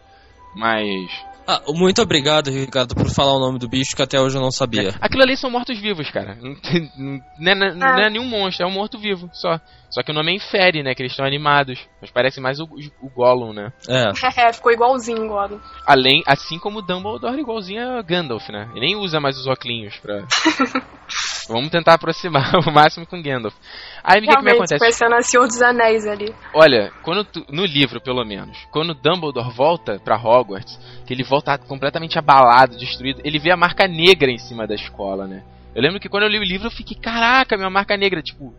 Mas. 0.54 1.10
Ah, 1.46 1.60
muito 1.74 2.00
obrigado, 2.00 2.48
Ricardo, 2.50 2.94
por 2.94 3.10
falar 3.10 3.34
o 3.36 3.38
nome 3.38 3.58
do 3.58 3.68
bicho 3.68 3.94
que 3.94 4.02
até 4.02 4.18
hoje 4.18 4.36
eu 4.38 4.40
não 4.40 4.50
sabia. 4.50 4.94
Aquilo 4.98 5.22
ali 5.24 5.36
são 5.36 5.50
mortos-vivos, 5.50 6.10
cara. 6.10 6.38
Não, 7.38 7.50
é, 7.52 7.74
não 7.74 7.98
é 7.98 8.08
nenhum 8.08 8.24
monstro, 8.24 8.64
é 8.64 8.68
um 8.68 8.72
morto-vivo 8.72 9.28
só. 9.32 9.60
Só 9.90 10.02
que 10.02 10.10
o 10.10 10.14
nome 10.14 10.32
é 10.32 10.36
infere, 10.36 10.82
né? 10.82 10.94
Que 10.94 11.02
eles 11.02 11.12
estão 11.12 11.26
animados. 11.26 11.78
Mas 12.00 12.10
parece 12.10 12.40
mais 12.40 12.58
o, 12.60 12.64
o 13.00 13.10
Gollum, 13.10 13.52
né? 13.52 13.72
É. 13.88 14.04
É, 14.48 14.52
ficou 14.52 14.72
igualzinho, 14.72 15.28
Gordon. 15.28 15.60
Além, 15.86 16.22
assim 16.26 16.58
como 16.58 16.78
o 16.78 16.82
Dumbledore 16.82 17.38
igualzinho 17.38 17.98
a 17.98 18.02
Gandalf, 18.02 18.48
né? 18.48 18.68
Ele 18.72 18.86
nem 18.86 18.96
usa 18.96 19.20
mais 19.20 19.36
os 19.38 19.46
óculos 19.46 19.96
pra... 19.98 20.22
Vamos 21.48 21.70
tentar 21.70 21.94
aproximar 21.94 22.54
o 22.66 22.70
máximo 22.72 23.06
com 23.06 23.20
Gandalf. 23.22 23.54
Aí 24.02 24.18
o 24.20 24.22
que, 24.22 24.28
que 24.36 24.42
me 24.42 24.52
acontece? 24.52 24.78
parecendo 24.78 25.14
a 25.14 25.22
Senhor 25.22 25.46
dos 25.46 25.60
Anéis 25.60 26.06
ali. 26.06 26.34
Olha, 26.54 26.90
quando 27.02 27.24
tu- 27.24 27.44
no 27.50 27.64
livro, 27.64 28.00
pelo 28.00 28.24
menos, 28.24 28.56
quando 28.70 28.94
Dumbledore 28.94 29.50
volta 29.50 30.00
pra 30.02 30.16
Hogwarts, 30.16 30.78
que 31.06 31.12
ele 31.12 31.22
volta 31.22 31.56
completamente 31.58 32.18
abalado, 32.18 32.76
destruído, 32.76 33.20
ele 33.24 33.38
vê 33.38 33.50
a 33.50 33.56
marca 33.56 33.86
negra 33.86 34.30
em 34.30 34.38
cima 34.38 34.66
da 34.66 34.74
escola, 34.74 35.26
né? 35.26 35.42
Eu 35.74 35.82
lembro 35.82 36.00
que 36.00 36.08
quando 36.08 36.22
eu 36.22 36.28
li 36.28 36.38
o 36.38 36.44
livro 36.44 36.68
eu 36.68 36.70
fiquei, 36.72 36.96
caraca, 36.96 37.56
minha 37.56 37.68
marca 37.68 37.96
negra, 37.96 38.22
tipo, 38.22 38.54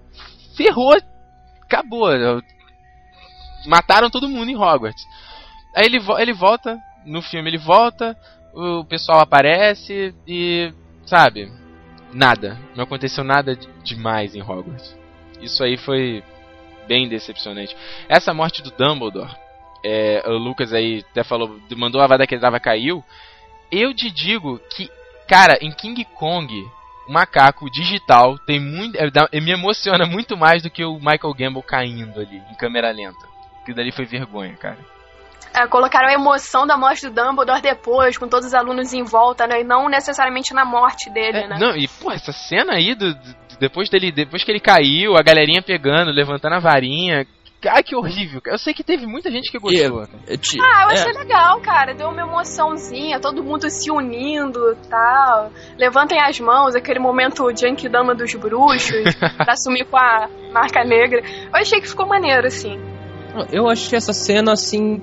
ferrou, 0.55 0.95
acabou. 1.63 2.09
Mataram 3.65 4.09
todo 4.09 4.29
mundo 4.29 4.51
em 4.51 4.55
Hogwarts. 4.55 5.03
Aí 5.75 5.86
ele, 5.86 5.99
ele 6.19 6.33
volta, 6.33 6.77
no 7.05 7.21
filme 7.21 7.49
ele 7.49 7.57
volta, 7.57 8.15
o 8.53 8.86
pessoal 8.86 9.19
aparece 9.21 10.13
e, 10.27 10.71
sabe, 11.05 11.51
nada. 12.16 12.57
Não 12.76 12.84
aconteceu 12.86 13.24
nada 13.24 13.55
de- 13.55 13.68
demais 13.84 14.34
em 14.36 14.41
Hogwarts. 14.41 14.95
Isso 15.41 15.63
aí 15.63 15.78
foi 15.78 16.24
bem 16.88 17.07
decepcionante. 17.07 17.76
Essa 18.07 18.34
morte 18.34 18.63
do 18.63 18.72
Dumbledore, 18.72 19.36
é, 19.84 20.24
o 20.26 20.38
Lucas 20.38 20.74
aí 20.74 21.03
até 21.11 21.24
falou, 21.24 21.59
mandou 21.76 22.01
a 22.01 22.07
vada 22.07 22.26
que 22.26 22.38
dava 22.38 22.59
caiu. 22.59 23.03
Eu 23.72 23.93
te 23.93 24.09
digo 24.09 24.59
que, 24.76 24.89
cara, 25.28 25.57
em 25.61 25.72
King 25.72 26.05
Kong, 26.05 26.53
o 27.07 27.11
macaco 27.11 27.70
digital 27.70 28.38
tem 28.39 28.59
muito, 28.59 28.95
é, 28.97 29.41
me 29.41 29.51
emociona 29.51 30.05
muito 30.05 30.38
mais 30.38 30.63
do 30.63 30.70
que 30.70 30.84
o 30.86 30.97
Michael 30.97 31.34
Gamble 31.34 31.63
caindo 31.63 32.20
ali 32.20 32.41
em 32.49 32.55
câmera 32.55 32.91
lenta. 32.91 33.28
Que 33.66 33.74
dali 33.74 33.91
foi 33.91 34.05
vergonha, 34.05 34.55
cara. 34.55 34.78
É, 35.56 35.68
colocaram 35.68 36.08
a 36.10 36.14
emoção 36.14 36.68
da 36.68 36.78
morte 36.78 37.08
do 37.08 37.14
Dumbledore 37.14 37.62
depois, 37.62 38.18
com 38.18 38.28
todos 38.28 38.47
os 38.47 38.53
alunos 38.53 38.93
em 38.93 39.03
volta, 39.03 39.47
né? 39.47 39.62
E 39.62 39.64
não 39.64 39.88
necessariamente 39.88 40.53
na 40.53 40.66
morte 40.66 41.10
dele, 41.10 41.38
É, 41.39 41.47
né? 41.47 41.58
Não, 41.60 41.76
e 41.76 41.88
pô, 41.88 42.12
essa 42.12 42.32
cena 42.32 42.74
aí 42.74 42.93
do, 42.93 43.14
do- 43.14 43.36
depois 43.60 43.89
dele, 43.89 44.12
depois 44.12 44.43
que 44.43 44.51
ele 44.51 44.60
caiu, 44.60 45.16
a 45.16 45.22
galerinha 45.24 45.62
pegando, 45.62 46.12
levantando 46.12 46.56
a 46.56 46.60
varinha. 46.60 47.26
Ai, 47.68 47.82
que 47.82 47.95
horrível. 47.95 48.41
Eu 48.45 48.60
sei 48.60 48.74
que 48.76 48.84
teve 48.84 49.08
muita 49.08 49.32
gente 49.32 49.49
que 49.49 49.58
gostou. 49.58 50.03
É, 50.28 50.38
ti- 50.38 50.60
Ah, 50.62 50.84
eu 50.84 50.89
é, 50.89 50.93
achei 50.93 51.14
legal, 51.14 51.60
cara. 51.62 51.95
Deu 51.95 52.10
uma 52.10 52.22
emoçãozinha, 52.22 53.20
todo 53.20 53.43
mundo 53.43 53.68
se 53.72 53.89
unindo 53.89 54.60
e 54.74 54.88
tal. 54.88 55.51
Levantem 55.78 56.20
as 56.22 56.39
mãos, 56.39 56.76
aquele 56.76 56.99
momento 56.99 57.45
Dama 57.89 58.14
dos 58.14 58.36
bruxos, 58.36 59.16
pra 59.38 59.53
assumir 59.53 59.86
com 59.86 59.97
a 59.97 60.28
marca 60.51 60.84
negra. 60.84 61.22
Eu 61.47 61.56
achei 61.56 61.80
que 61.82 61.88
ficou 61.88 62.06
maneiro, 62.06 62.45
assim. 62.45 62.80
Eu 63.51 63.68
achei 63.68 63.97
essa 63.97 64.14
cena, 64.14 64.51
assim, 64.53 65.01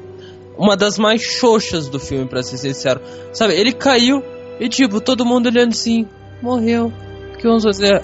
uma 0.56 0.76
das 0.76 0.98
mais 0.98 1.22
xoxas 1.22 1.88
do 1.88 1.98
filme, 1.98 2.26
pra 2.26 2.42
ser 2.42 2.58
sincero. 2.58 3.00
Sabe, 3.32 3.54
ele 3.54 3.72
caiu 3.72 4.22
e, 4.60 4.68
tipo, 4.68 5.00
todo 5.00 5.24
mundo 5.24 5.46
olhando 5.46 5.70
assim, 5.70 6.06
morreu. 6.42 6.92
Que 7.38 7.46
vamos 7.46 7.64
fazer? 7.64 8.02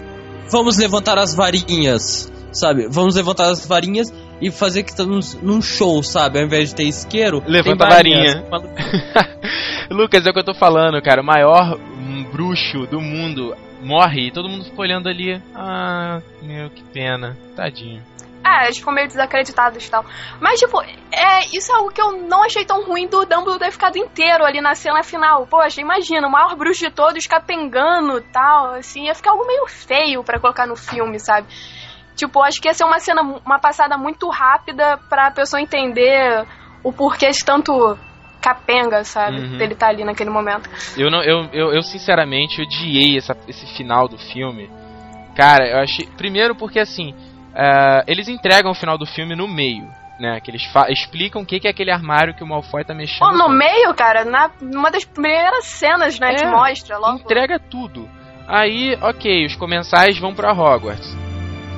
Vamos 0.51 0.79
levantar 0.79 1.19
as 1.19 1.35
varinhas, 1.35 2.33
sabe? 2.53 2.89
Vamos 2.89 3.15
levantar 3.15 3.51
as 3.51 3.67
varinhas 3.67 4.13
e 4.41 4.51
fazer 4.51 4.83
que 4.83 4.91
estamos 4.91 5.35
num 5.35 5.61
show, 5.61 6.03
sabe? 6.03 6.39
Ao 6.39 6.45
invés 6.45 6.71
de 6.71 6.77
ter 6.77 6.85
isqueiro, 6.85 7.43
Levanta 7.47 7.87
a 7.87 7.91
varinha. 7.91 8.45
Lucas, 9.91 10.27
é 10.27 10.31
o 10.31 10.33
que 10.33 10.41
eu 10.41 10.45
tô 10.45 10.55
falando, 10.55 11.01
cara. 11.03 11.23
O 11.23 11.25
maior 11.25 11.79
bruxo 12.33 12.87
do 12.87 13.01
mundo 13.01 13.55
morre 13.83 14.29
e 14.29 14.31
todo 14.31 14.49
mundo 14.49 14.65
ficou 14.65 14.85
olhando 14.85 15.09
ali. 15.09 15.41
Ah, 15.55 16.21
meu, 16.43 16.71
que 16.71 16.83
pena. 16.85 17.37
Tadinho. 17.57 18.03
É, 18.45 18.65
eles 18.65 18.79
ficam 18.79 18.93
meio 18.93 19.09
desacreditados 19.09 19.85
e 19.85 19.91
tal. 19.91 20.05
Mas, 20.41 20.59
tipo, 20.59 20.81
é, 20.83 21.41
isso 21.53 21.73
é 21.73 21.77
algo 21.77 21.91
que 21.91 22.01
eu 22.01 22.13
não 22.13 22.45
achei 22.45 22.65
tão 22.65 22.85
ruim 22.85 23.07
do 23.07 23.25
Dumbledore 23.25 23.59
ter 23.59 23.73
ficado 23.73 23.99
inteiro 23.99 24.45
ali 24.45 24.61
na 24.61 24.75
cena 24.75 25.03
final. 25.03 25.47
Poxa, 25.47 25.81
imagina, 25.81 26.27
o 26.27 26.31
maior 26.31 26.57
bruxo 26.57 26.85
de 26.85 26.91
todos 26.91 27.27
capengando 27.27 28.19
e 28.19 28.23
tal, 28.33 28.75
assim, 28.75 29.07
ia 29.07 29.15
ficar 29.15 29.33
algo 29.33 29.47
meio 29.47 29.67
feio 29.67 30.23
pra 30.23 30.39
colocar 30.39 30.67
no 30.67 30.77
filme, 30.77 31.19
sabe? 31.19 31.49
Tipo, 32.15 32.43
acho 32.43 32.61
que 32.61 32.69
ia 32.69 32.75
ser 32.75 32.85
uma 32.85 32.99
cena, 32.99 33.23
uma 33.23 33.59
passada 33.59 33.97
muito 33.97 34.29
rápida 34.29 34.99
pra 35.09 35.31
pessoa 35.31 35.61
entender 35.61 36.45
o 36.83 36.93
porquê 36.93 37.31
de 37.31 37.45
tanto 37.45 37.99
capenga, 38.41 39.05
sabe? 39.05 39.39
Uhum. 39.39 39.57
Dele 39.59 39.75
estar 39.75 39.89
ali 39.89 40.05
naquele 40.05 40.31
momento. 40.31 40.69
Eu, 40.97 41.11
não, 41.11 41.23
eu, 41.23 41.49
eu, 41.53 41.73
eu 41.73 41.83
sinceramente 41.83 42.63
odiei 42.63 43.17
essa, 43.17 43.37
esse 43.47 43.67
final 43.77 44.09
do 44.09 44.19
filme. 44.19 44.71
Cara, 45.37 45.69
eu 45.69 45.79
achei. 45.79 46.07
Primeiro 46.17 46.55
porque 46.55 46.81
assim. 46.81 47.15
Ah, 47.59 48.05
eles 48.07 48.29
entregam 48.29 48.71
o 48.71 48.75
final 48.75 48.97
do 48.97 49.05
filme 49.05 49.35
no 49.35 49.49
meio. 49.49 49.89
Né, 50.19 50.41
que 50.41 50.51
eles 50.51 50.69
explicam 50.89 51.43
o 51.43 51.47
que, 51.47 51.61
que 51.61 51.69
é 51.69 51.71
aquele 51.71 51.93
armário 51.93 52.35
que 52.35 52.43
o 52.43 52.47
Malfoy 52.47 52.85
tá 52.85 52.93
mexendo. 52.93 53.21
Pô, 53.21 53.31
no 53.31 53.45
com. 53.45 53.51
meio, 53.51 53.95
cara, 53.95 54.25
na, 54.25 54.51
numa 54.61 54.91
das 54.91 55.05
primeiras 55.05 55.65
cenas, 55.67 56.19
né, 56.19 56.33
É, 56.33 56.35
que 56.35 56.47
mostra 56.47 56.99
logo. 56.99 57.19
Entrega 57.21 57.57
tudo. 57.61 58.09
Aí, 58.49 58.99
ok, 59.01 59.47
os 59.47 59.55
comensais 59.55 60.19
vão 60.19 60.35
pra 60.35 60.51
Hogwarts. 60.53 61.17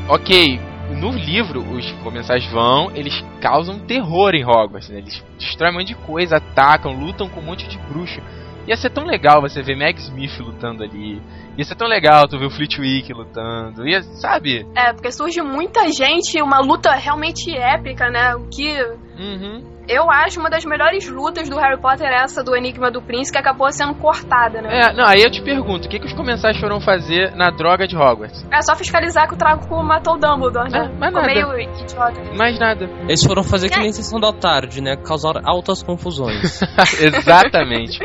Ok, 0.08 0.58
no 0.96 1.10
livro, 1.10 1.60
os 1.60 1.92
comensais 2.02 2.44
vão, 2.50 2.90
eles 2.94 3.22
causam 3.42 3.78
terror 3.78 4.34
em 4.34 4.44
Hogwarts. 4.44 4.88
né? 4.88 5.00
Eles 5.00 5.22
destroem 5.38 5.72
um 5.72 5.78
monte 5.78 5.88
de 5.88 5.94
coisa, 5.96 6.36
atacam, 6.38 6.92
lutam 6.92 7.28
com 7.28 7.40
um 7.40 7.44
monte 7.44 7.68
de 7.68 7.76
bruxo. 7.76 8.22
Ia 8.66 8.76
ser 8.76 8.90
tão 8.90 9.04
legal 9.04 9.40
você 9.40 9.62
ver 9.62 9.76
Meg 9.76 9.98
Smith 9.98 10.38
lutando 10.38 10.82
ali. 10.82 11.20
Ia 11.56 11.64
ser 11.64 11.74
tão 11.74 11.88
legal 11.88 12.28
tu 12.28 12.38
ver 12.38 12.46
o 12.46 12.50
Flitwick 12.50 13.12
lutando. 13.12 13.86
Ia, 13.86 14.02
sabe? 14.02 14.66
É, 14.74 14.92
porque 14.92 15.10
surge 15.10 15.40
muita 15.42 15.90
gente, 15.92 16.40
uma 16.40 16.60
luta 16.60 16.92
realmente 16.92 17.50
épica, 17.56 18.10
né? 18.10 18.34
O 18.34 18.48
que 18.48 18.70
Uhum. 19.18 19.62
Eu 19.90 20.08
acho 20.08 20.38
uma 20.38 20.48
das 20.48 20.64
melhores 20.64 21.08
lutas 21.08 21.48
do 21.48 21.58
Harry 21.58 21.80
Potter 21.80 22.06
é 22.06 22.22
essa 22.22 22.44
do 22.44 22.54
Enigma 22.54 22.90
do 22.90 23.02
Príncipe, 23.02 23.32
que 23.32 23.38
acabou 23.38 23.70
sendo 23.72 23.94
cortada, 23.94 24.62
né? 24.62 24.68
É, 24.72 24.92
não, 24.92 25.04
aí 25.04 25.20
eu 25.22 25.30
te 25.30 25.42
pergunto, 25.42 25.86
o 25.86 25.90
que, 25.90 25.98
que 25.98 26.06
os 26.06 26.12
comensais 26.12 26.58
foram 26.58 26.80
fazer 26.80 27.34
na 27.34 27.50
droga 27.50 27.88
de 27.88 27.96
Hogwarts? 27.96 28.46
É, 28.52 28.62
só 28.62 28.76
fiscalizar 28.76 29.26
que 29.26 29.34
o 29.34 29.36
Trago 29.36 29.82
matou 29.82 30.14
o 30.14 30.18
Dumbledore, 30.18 30.70
né? 30.70 30.86
É, 30.86 30.98
mas 30.98 31.08
Ficou 31.08 31.22
nada. 31.22 31.34
meio 31.34 31.60
idiota. 31.60 32.20
Mais 32.36 32.58
nada. 32.58 32.88
Eles 33.02 33.24
foram 33.24 33.42
fazer 33.42 33.68
que 33.68 33.78
nem 33.80 33.92
sessão 33.92 34.20
da 34.20 34.32
tarde, 34.32 34.80
né? 34.80 34.96
Causar 34.96 35.40
altas 35.44 35.82
confusões. 35.82 36.62
Exatamente. 37.00 37.98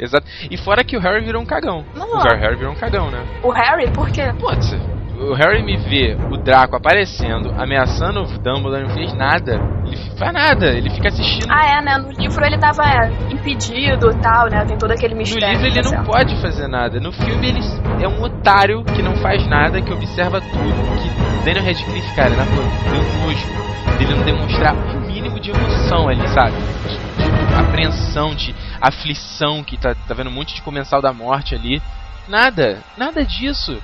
Exato. 0.00 0.26
E 0.50 0.56
fora 0.56 0.82
que 0.82 0.96
o 0.96 1.00
Harry 1.00 1.24
virou 1.24 1.40
um 1.40 1.46
cagão. 1.46 1.84
Não. 1.94 2.08
O 2.08 2.22
Harry 2.22 2.56
virou 2.56 2.72
um 2.72 2.76
cagão, 2.76 3.10
né? 3.10 3.24
O 3.42 3.50
Harry, 3.50 3.90
por 3.92 4.10
quê? 4.10 4.32
Putz, 4.40 4.72
o 5.20 5.34
Harry 5.34 5.62
me 5.62 5.76
vê 5.76 6.16
o 6.30 6.36
Draco 6.36 6.76
aparecendo, 6.76 7.52
ameaçando 7.58 8.22
o 8.22 8.38
Dumbledore, 8.38 8.84
não 8.84 8.94
fez 8.94 9.12
nada. 9.14 9.60
Ele 9.84 9.96
faz 10.16 10.32
nada, 10.32 10.66
ele 10.68 10.90
fica 10.90 11.08
assistindo. 11.08 11.50
Ah, 11.50 11.66
é, 11.66 11.82
né? 11.82 11.98
No 11.98 12.10
livro 12.12 12.44
ele 12.44 12.58
tava 12.58 12.82
é, 12.84 13.10
impedido 13.32 14.10
e 14.10 14.14
tal, 14.16 14.48
né? 14.48 14.64
Tem 14.64 14.78
todo 14.78 14.92
aquele 14.92 15.14
no 15.14 15.18
mistério. 15.18 15.48
livro 15.48 15.66
ele 15.66 15.82
não 15.82 15.90
certo. 15.90 16.06
pode 16.06 16.40
fazer 16.40 16.68
nada. 16.68 17.00
No 17.00 17.12
filme 17.12 17.48
ele 17.48 17.60
é 18.00 18.08
um 18.08 18.22
otário 18.22 18.84
que 18.84 19.02
não 19.02 19.16
faz 19.16 19.46
nada, 19.46 19.82
que 19.82 19.92
observa 19.92 20.40
tudo. 20.40 20.98
Que 21.02 21.44
Daniel 21.44 21.64
Radcliffe, 21.64 22.14
cara, 22.14 22.30
na 22.30 22.44
boa, 22.44 22.64
deu 22.90 23.02
nojo 23.26 23.68
dele 23.98 24.14
não 24.14 24.22
demonstrar 24.22 24.74
o 24.74 25.00
mínimo 25.00 25.40
de 25.40 25.50
emoção 25.50 26.08
ali, 26.08 26.28
sabe? 26.28 26.56
De, 26.56 26.96
de 26.96 27.54
apreensão, 27.60 28.34
de 28.34 28.54
aflição, 28.80 29.64
que 29.64 29.76
tá, 29.76 29.94
tá 29.94 30.14
vendo 30.14 30.30
um 30.30 30.32
monte 30.32 30.54
de 30.54 30.62
comensal 30.62 31.02
da 31.02 31.12
morte 31.12 31.54
ali. 31.54 31.82
Nada, 32.28 32.78
nada 32.96 33.24
disso. 33.24 33.82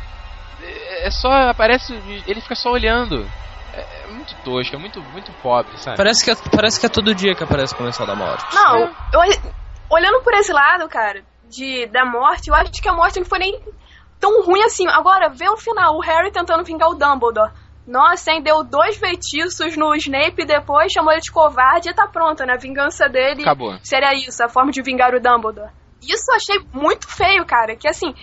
É 1.05 1.09
é 1.09 1.11
só, 1.11 1.29
aparece, 1.51 1.93
ele 2.27 2.41
fica 2.41 2.55
só 2.55 2.71
olhando. 2.71 3.29
É, 3.75 4.05
é 4.05 4.07
muito 4.07 4.35
tosco, 4.43 4.75
é 4.75 4.79
muito, 4.79 5.03
muito 5.13 5.31
pobre, 5.43 5.77
sabe? 5.77 5.99
parece, 5.99 6.25
que 6.25 6.31
é, 6.31 6.35
parece 6.51 6.81
que 6.81 6.87
é 6.87 6.89
todo 6.89 7.15
dia 7.15 7.35
que 7.35 7.45
aparece 7.45 7.75
o 7.75 7.77
Comensal 7.77 8.07
da 8.07 8.17
Morte. 8.17 8.55
Não, 8.55 8.79
eu, 9.13 9.21
olhando 9.91 10.23
por 10.23 10.33
esse 10.33 10.51
lado, 10.51 10.89
cara, 10.89 11.23
de, 11.51 11.87
da 11.89 12.07
morte, 12.07 12.49
eu 12.49 12.55
acho 12.55 12.73
que 12.73 12.89
a 12.89 12.95
morte 12.95 13.19
não 13.19 13.27
foi 13.27 13.39
nem 13.39 13.61
tão 14.19 14.43
ruim 14.43 14.63
assim. 14.63 14.89
Agora, 14.89 15.29
vê 15.29 15.47
o 15.51 15.59
final, 15.59 15.95
o 15.95 16.01
Harry 16.01 16.33
tentando 16.33 16.65
vingar 16.65 16.89
o 16.89 16.95
Dumbledore. 16.95 17.53
Nossa, 17.87 18.33
hein, 18.33 18.43
deu 18.43 18.65
dois 18.65 18.97
feitiços 18.97 19.77
no 19.77 19.95
Snape 19.97 20.43
e 20.43 20.47
depois 20.47 20.91
chamou 20.91 21.13
ele 21.13 21.21
de 21.21 21.31
covarde 21.31 21.91
e 21.91 21.95
tá 21.95 22.07
pronto, 22.07 22.43
né? 22.47 22.55
A 22.55 22.59
vingança 22.59 23.11
dele 23.11 23.43
Acabou. 23.43 23.77
seria 23.83 24.15
isso, 24.15 24.43
a 24.43 24.49
forma 24.49 24.73
de 24.73 24.81
vingar 24.81 25.15
o 25.15 25.21
Dumbledore. 25.21 25.71
Isso 26.01 26.25
eu 26.31 26.37
achei 26.37 26.67
muito 26.73 27.07
feio, 27.07 27.45
cara. 27.45 27.77
Que 27.77 27.87
assim, 27.87 28.15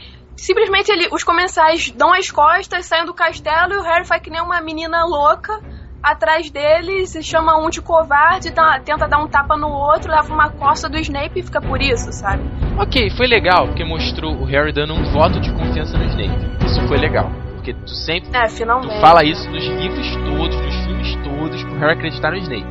simplesmente 0.41 0.91
ele, 0.91 1.07
os 1.11 1.23
comensais 1.23 1.91
dão 1.91 2.11
as 2.13 2.29
costas, 2.31 2.85
saem 2.85 3.05
do 3.05 3.13
castelo 3.13 3.73
e 3.73 3.77
o 3.77 3.83
Harry 3.83 4.05
faz 4.05 4.21
que 4.21 4.29
nem 4.29 4.41
uma 4.41 4.61
menina 4.61 5.05
louca 5.05 5.59
atrás 6.01 6.49
deles, 6.49 7.13
e 7.13 7.21
chama 7.21 7.57
um 7.63 7.69
de 7.69 7.79
covarde, 7.79 8.49
dá- 8.49 8.79
tenta 8.79 9.07
dar 9.07 9.19
um 9.19 9.27
tapa 9.27 9.55
no 9.55 9.67
outro, 9.67 10.09
leva 10.09 10.33
uma 10.33 10.49
costa 10.49 10.89
do 10.89 10.97
Snape 10.97 11.39
e 11.39 11.43
fica 11.43 11.61
por 11.61 11.79
isso, 11.79 12.11
sabe? 12.11 12.41
Ok, 12.75 13.11
foi 13.11 13.27
legal, 13.27 13.67
porque 13.67 13.83
mostrou 13.83 14.33
o 14.33 14.43
Harry 14.45 14.73
dando 14.73 14.95
um 14.95 15.03
voto 15.11 15.39
de 15.39 15.53
confiança 15.53 15.95
no 15.99 16.05
Snape. 16.05 16.65
Isso 16.65 16.81
foi 16.87 16.97
legal. 16.97 17.29
Porque 17.53 17.75
tu 17.75 17.89
sempre 17.93 18.35
É, 18.35 18.47
tu 18.47 18.89
fala 18.99 19.23
isso 19.23 19.47
nos 19.51 19.63
livros 19.63 20.15
todos, 20.15 20.55
nos 20.59 20.75
filmes 20.83 21.15
todos, 21.17 21.63
pro 21.63 21.77
Harry 21.77 21.93
acreditar 21.93 22.31
no 22.31 22.37
Snape. 22.37 22.65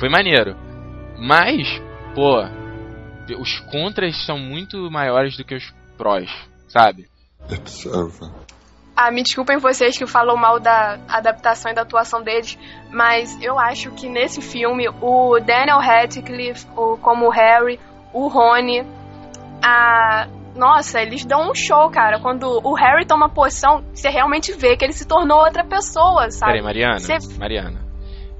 Foi 0.00 0.08
maneiro. 0.08 0.56
Mas, 1.16 1.80
pô, 2.12 2.42
os 3.38 3.60
contras 3.70 4.26
são 4.26 4.36
muito 4.36 4.90
maiores 4.90 5.36
do 5.36 5.44
que 5.44 5.54
os 5.54 5.72
prós, 5.96 6.28
sabe? 6.74 7.06
Over. 7.86 8.30
Ah, 8.96 9.10
me 9.10 9.22
desculpem 9.22 9.58
vocês 9.58 9.96
que 9.96 10.06
falam 10.06 10.36
mal 10.36 10.58
da 10.58 10.98
adaptação 11.08 11.70
e 11.70 11.74
da 11.74 11.82
atuação 11.82 12.22
deles, 12.22 12.58
mas 12.90 13.40
eu 13.42 13.58
acho 13.58 13.90
que 13.92 14.08
nesse 14.08 14.40
filme 14.40 14.88
o 15.00 15.38
Daniel 15.40 15.78
Radcliffe, 15.78 16.66
o, 16.76 16.96
como 16.98 17.26
o 17.26 17.30
Harry, 17.30 17.78
o 18.12 18.28
Rony, 18.28 18.84
a. 19.62 20.26
Nossa, 20.54 21.02
eles 21.02 21.24
dão 21.24 21.50
um 21.50 21.54
show, 21.54 21.90
cara. 21.90 22.20
Quando 22.20 22.60
o 22.64 22.74
Harry 22.74 23.04
toma 23.04 23.28
poção, 23.28 23.84
você 23.92 24.08
realmente 24.08 24.52
vê 24.52 24.76
que 24.76 24.84
ele 24.84 24.92
se 24.92 25.04
tornou 25.04 25.38
outra 25.38 25.64
pessoa, 25.64 26.30
sabe? 26.30 26.52
Peraí, 26.52 26.62
Mariana. 26.62 27.00
Você- 27.00 27.36
Mariana. 27.36 27.83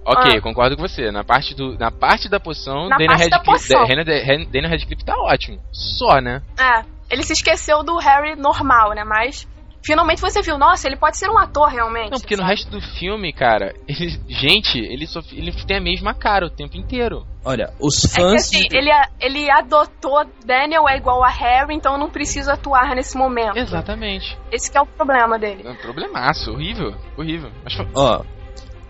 Ok, 0.07 0.37
Ah. 0.37 0.41
concordo 0.41 0.77
com 0.77 0.83
você. 0.83 1.11
Na 1.11 1.25
parte, 1.25 1.55
do, 1.55 1.79
na 1.79 1.91
parte 1.91 2.29
da 2.29 2.39
poção, 2.39 2.89
Na 2.89 2.97
Daniel 2.97 3.29
da 3.31 3.37
Radcliffe. 3.39 3.69
Daniel- 3.73 4.47
Daniel 4.51 4.71
Radcliffe 4.71 5.05
tá 5.05 5.15
ótimo. 5.17 5.59
Só, 5.73 6.21
né? 6.21 6.43
É, 6.59 6.85
ele 7.11 7.23
se 7.23 7.33
esqueceu 7.33 7.83
do 7.83 7.97
Harry 7.99 8.37
normal, 8.37 8.91
né? 8.95 9.03
Mas 9.05 9.47
finalmente 9.83 10.21
você 10.21 10.41
viu, 10.43 10.57
nossa, 10.59 10.87
ele 10.89 10.97
pode 10.97 11.17
ser 11.17 11.29
um 11.31 11.39
ator 11.39 11.69
realmente. 11.69 12.11
Não, 12.11 12.19
porque 12.19 12.37
no 12.37 12.43
sabe? 12.43 12.51
resto 12.55 12.71
do 12.71 12.81
filme, 12.81 13.33
cara, 13.33 13.75
ele, 13.89 14.19
gente, 14.29 14.79
ele, 14.79 15.07
só, 15.07 15.21
ele 15.33 15.53
tem 15.67 15.77
a 15.77 15.81
mesma 15.81 16.15
cara 16.15 16.47
o 16.47 16.51
tempo 16.51 16.77
inteiro. 16.77 17.27
Olha, 17.47 17.71
os 17.79 18.03
É 18.05 18.09
que 18.09 18.15
fãs. 18.15 18.35
assim, 18.47 18.63
de- 18.69 18.77
ele, 18.77 18.91
ele 19.21 19.51
adotou 19.51 20.25
Daniel 20.47 20.89
é 20.89 20.97
igual 20.97 21.23
a 21.23 21.29
Harry, 21.29 21.75
então 21.75 21.99
não 21.99 22.09
precisa 22.09 22.55
atuar 22.55 22.95
nesse 22.95 23.17
momento. 23.19 23.59
Exatamente. 23.59 24.37
Esse 24.51 24.71
que 24.73 24.79
é 24.79 24.81
o 24.81 24.87
problema 24.87 25.39
dele. 25.39 25.63
É 25.67 25.71
um 25.71 25.77
problemaço, 25.77 26.51
horrível, 26.53 26.95
horrível. 27.19 27.51
Mas 27.63 27.75
foi- 27.75 27.87
Ó, 27.95 28.23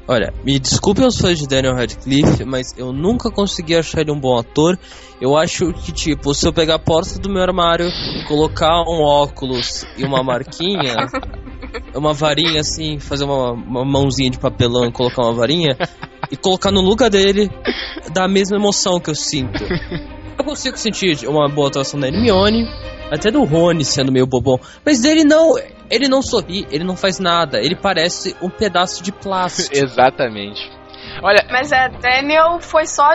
olha, 0.06 0.32
me 0.44 0.58
desculpem 0.58 1.06
os 1.06 1.18
fãs 1.18 1.38
de 1.38 1.46
Daniel 1.46 1.74
Radcliffe, 1.74 2.44
mas 2.44 2.74
eu 2.76 2.92
nunca 2.92 3.30
consegui 3.30 3.76
achar 3.76 4.00
ele 4.00 4.12
um 4.12 4.20
bom 4.20 4.38
ator. 4.38 4.78
Eu 5.20 5.36
acho 5.36 5.72
que, 5.72 5.92
tipo, 5.92 6.34
se 6.34 6.46
eu 6.46 6.52
pegar 6.52 6.74
a 6.74 6.78
porta 6.78 7.18
do 7.18 7.30
meu 7.30 7.42
armário, 7.42 7.86
colocar 8.26 8.82
um 8.82 9.02
óculos 9.02 9.86
e 9.96 10.04
uma 10.04 10.22
marquinha, 10.22 10.94
uma 11.94 12.12
varinha 12.12 12.60
assim, 12.60 12.98
fazer 12.98 13.24
uma, 13.24 13.52
uma 13.52 13.84
mãozinha 13.84 14.30
de 14.30 14.38
papelão 14.38 14.86
e 14.86 14.92
colocar 14.92 15.22
uma 15.22 15.34
varinha, 15.34 15.76
e 16.30 16.36
colocar 16.36 16.70
no 16.70 16.80
lugar 16.80 17.10
dele, 17.10 17.50
dá 18.12 18.24
a 18.24 18.28
mesma 18.28 18.56
emoção 18.56 19.00
que 19.00 19.10
eu 19.10 19.14
sinto. 19.14 19.64
Eu 20.36 20.44
consigo 20.44 20.76
sentir 20.76 21.26
uma 21.28 21.48
boa 21.48 21.68
atuação 21.68 21.98
da 21.98 22.08
Hermione, 22.08 22.66
até 23.10 23.30
do 23.30 23.44
Rony 23.44 23.84
sendo 23.84 24.10
meio 24.10 24.26
bobão, 24.26 24.58
mas 24.84 25.00
dele 25.00 25.24
não. 25.24 25.54
Ele 25.90 26.08
não 26.08 26.22
sorri, 26.22 26.66
ele 26.70 26.84
não 26.84 26.96
faz 26.96 27.18
nada, 27.18 27.60
ele 27.60 27.76
parece 27.76 28.36
um 28.40 28.48
pedaço 28.48 29.02
de 29.02 29.12
plástico. 29.12 29.74
Exatamente. 29.76 30.60
Olha, 31.22 31.46
Mas 31.50 31.70
é, 31.70 31.88
Daniel 31.88 32.58
foi 32.60 32.86
só, 32.86 33.10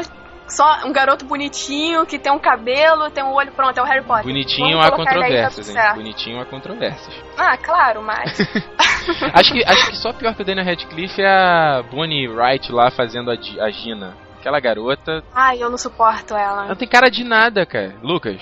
só 0.48 0.86
um 0.86 0.92
garoto 0.92 1.26
bonitinho, 1.26 2.06
que 2.06 2.20
tem 2.20 2.32
um 2.32 2.40
cabelo, 2.40 3.10
tem 3.10 3.24
um 3.24 3.34
olho 3.34 3.52
pronto, 3.52 3.78
é 3.78 3.82
o 3.82 3.86
Harry 3.86 4.06
Potter. 4.06 4.24
bonitinho 4.24 4.80
há 4.80 4.90
tá 4.90 4.96
controvérsias, 4.96 5.68
tudo 5.68 5.78
hein? 5.78 5.94
Bonitinho 5.96 6.40
há 6.40 6.46
controvérsias. 6.46 7.24
Ah, 7.38 7.58
claro, 7.58 8.02
mas... 8.04 8.40
acho, 9.34 9.54
que, 9.54 9.64
acho 9.66 9.90
que 9.90 9.98
só 9.98 10.14
pior 10.14 10.36
que 10.36 10.42
o 10.42 10.46
Daniel 10.46 10.66
Radcliffe 10.66 11.22
é 11.22 11.28
a 11.28 11.84
Bonnie 11.84 12.28
Wright 12.28 12.72
lá 12.72 12.92
fazendo 12.92 13.32
a, 13.32 13.34
a 13.34 13.72
Gina. 13.72 14.16
Aquela 14.40 14.60
garota. 14.62 15.22
Ai, 15.36 15.62
eu 15.62 15.70
não 15.70 15.78
suporto 15.78 16.34
ela. 16.34 16.68
Não 16.68 16.76
tem 16.76 16.88
cara 16.88 17.10
de 17.10 17.26
nada, 17.26 17.66
cara. 17.66 17.94
Lucas, 18.02 18.42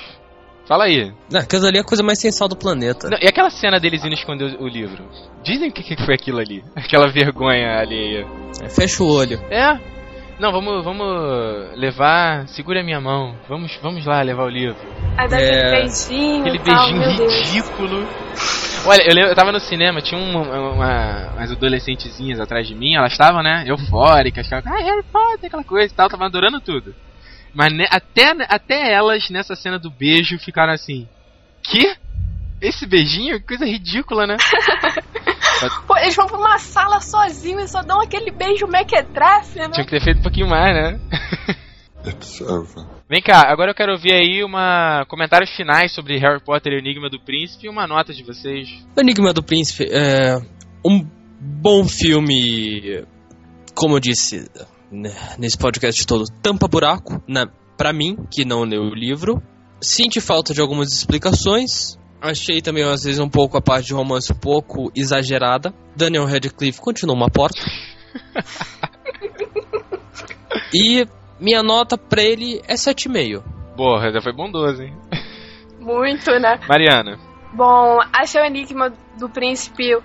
fala 0.68 0.86
aí. 0.86 1.12
Não, 1.32 1.40
aquilo 1.40 1.66
ali 1.66 1.78
é 1.78 1.82
a 1.82 1.86
coisa 1.86 2.04
mais 2.04 2.20
sensal 2.20 2.48
do 2.48 2.56
planeta. 2.58 3.10
Não, 3.10 3.18
e 3.22 3.28
aquela 3.28 3.50
cena 3.50 3.80
deles 3.80 4.04
indo 4.04 4.14
esconder 4.14 4.56
o, 4.60 4.64
o 4.64 4.68
livro? 4.68 5.04
Dizem 5.44 5.70
o 5.70 5.74
que, 5.74 5.84
que 5.84 6.06
foi 6.06 6.16
aquilo 6.16 6.40
ali. 6.40 6.64
Aquela 6.76 7.08
vergonha 7.12 7.80
alheia. 7.80 8.26
É, 8.62 8.70
Fecha 8.70 9.04
o 9.04 9.08
olho. 9.08 9.40
É? 9.50 9.80
Não, 10.40 10.52
vamos, 10.52 10.84
vamos 10.84 11.08
levar. 11.76 12.48
Segura 12.50 12.82
a 12.82 12.84
minha 12.84 13.02
mão. 13.02 13.36
Vamos, 13.50 13.76
vamos 13.82 14.06
lá 14.06 14.22
levar 14.22 14.44
o 14.44 14.50
livro. 14.50 14.78
Aí 15.18 15.28
dá 15.28 15.40
É. 15.40 15.50
aquele 15.50 15.72
beijinho 15.82 16.42
Aquele 16.42 16.60
tal, 16.60 16.86
beijinho 16.94 17.18
Deus. 17.18 17.34
ridículo. 17.34 18.08
Olha, 18.86 19.02
eu, 19.04 19.14
lembro, 19.16 19.32
eu 19.32 19.36
tava 19.36 19.52
no 19.52 19.60
cinema, 19.60 20.00
tinha 20.02 20.22
uma, 20.22 20.42
uma- 20.42 21.32
umas 21.34 21.52
adolescentezinhas 21.52 22.40
atrás 22.40 22.68
de 22.68 22.76
mim, 22.76 22.96
elas 22.96 23.12
estavam, 23.12 23.42
né, 23.44 23.66
eufóricas, 23.68 24.46
ficavam, 24.46 24.72
ah, 24.72 24.78
Harry 24.82 25.04
Potter, 25.12 25.48
aquela 25.48 25.64
coisa 25.64 25.92
e 25.92 25.96
tal, 25.96 26.08
tava 26.08 26.26
adorando 26.26 26.62
tudo. 26.62 26.94
Mas 27.58 27.74
ne- 27.74 27.88
até, 27.90 28.36
até 28.48 28.94
elas, 28.94 29.32
nessa 29.32 29.56
cena 29.56 29.80
do 29.80 29.90
beijo, 29.90 30.38
ficaram 30.38 30.74
assim, 30.74 31.08
que? 31.64 31.96
Esse 32.62 32.86
beijinho? 32.86 33.40
Que 33.40 33.48
coisa 33.48 33.66
ridícula, 33.66 34.28
né? 34.28 34.38
Pô, 35.88 35.98
eles 35.98 36.16
vão 36.16 36.28
pra 36.28 36.38
uma 36.38 36.60
sala 36.60 37.02
sozinhos 37.02 37.64
e 37.64 37.68
só 37.68 37.82
dão 37.82 38.00
aquele 38.00 38.30
beijo 38.30 38.68
mequetrefe, 38.68 39.58
né? 39.58 39.70
Tinha 39.72 39.86
que 39.86 39.90
ter 39.90 40.04
feito 40.04 40.20
um 40.20 40.22
pouquinho 40.24 40.48
mais, 40.48 40.72
né? 40.76 41.00
It's 42.06 42.40
over. 42.42 42.86
Vem 43.10 43.24
cá, 43.24 43.52
agora 43.52 43.72
eu 43.72 43.76
quero 43.76 43.94
ouvir 43.94 44.14
aí 44.14 44.44
uma 44.44 45.04
comentários 45.08 45.50
finais 45.56 45.92
sobre 45.92 46.20
Harry 46.20 46.40
Potter 46.40 46.74
e 46.74 46.76
o 46.76 46.80
Enigma 46.80 47.10
do 47.10 47.20
Príncipe 47.20 47.66
e 47.66 47.70
uma 47.70 47.88
nota 47.88 48.14
de 48.14 48.24
vocês. 48.24 48.70
O 48.96 49.02
Enigma 49.02 49.34
do 49.34 49.42
Príncipe 49.42 49.88
é 49.92 50.36
um 50.86 51.04
bom 51.40 51.86
filme, 51.86 53.04
como 53.74 53.96
eu 53.96 54.00
disse 54.00 54.48
nesse 54.92 55.58
podcast 55.58 56.06
todo, 56.06 56.26
tampa 56.42 56.68
buraco, 56.68 57.22
na, 57.28 57.48
pra 57.78 57.94
mim, 57.94 58.18
que 58.32 58.46
não 58.46 58.64
leu 58.64 58.82
o 58.82 58.96
livro. 58.96 59.42
Senti 59.80 60.20
falta 60.20 60.54
de 60.54 60.62
algumas 60.62 60.92
explicações. 60.92 62.00
Achei 62.22 62.62
também, 62.62 62.84
às 62.84 63.04
vezes, 63.04 63.20
um 63.20 63.30
pouco 63.30 63.58
a 63.58 63.62
parte 63.62 63.88
de 63.88 63.94
romance 63.94 64.34
um 64.34 64.40
pouco 64.40 64.92
exagerada. 64.96 65.74
Daniel 65.96 66.26
Radcliffe 66.26 66.82
continua 66.82 67.16
uma 67.16 67.30
porta. 67.30 67.62
e 70.74 71.06
minha 71.40 71.62
nota 71.62 71.98
pra 71.98 72.24
ele 72.24 72.60
é 72.68 72.74
7,5. 72.74 73.44
Boa, 73.76 74.12
já 74.12 74.22
foi 74.22 74.34
bondoso, 74.34 74.82
hein? 74.82 74.96
Muito, 75.80 76.32
né? 76.40 76.60
Mariana. 76.68 77.20
Bom, 77.54 78.00
achei 78.12 78.42
o 78.42 78.46
Enigma 78.46 78.92
do 79.20 79.30
Príncipe 79.30 79.96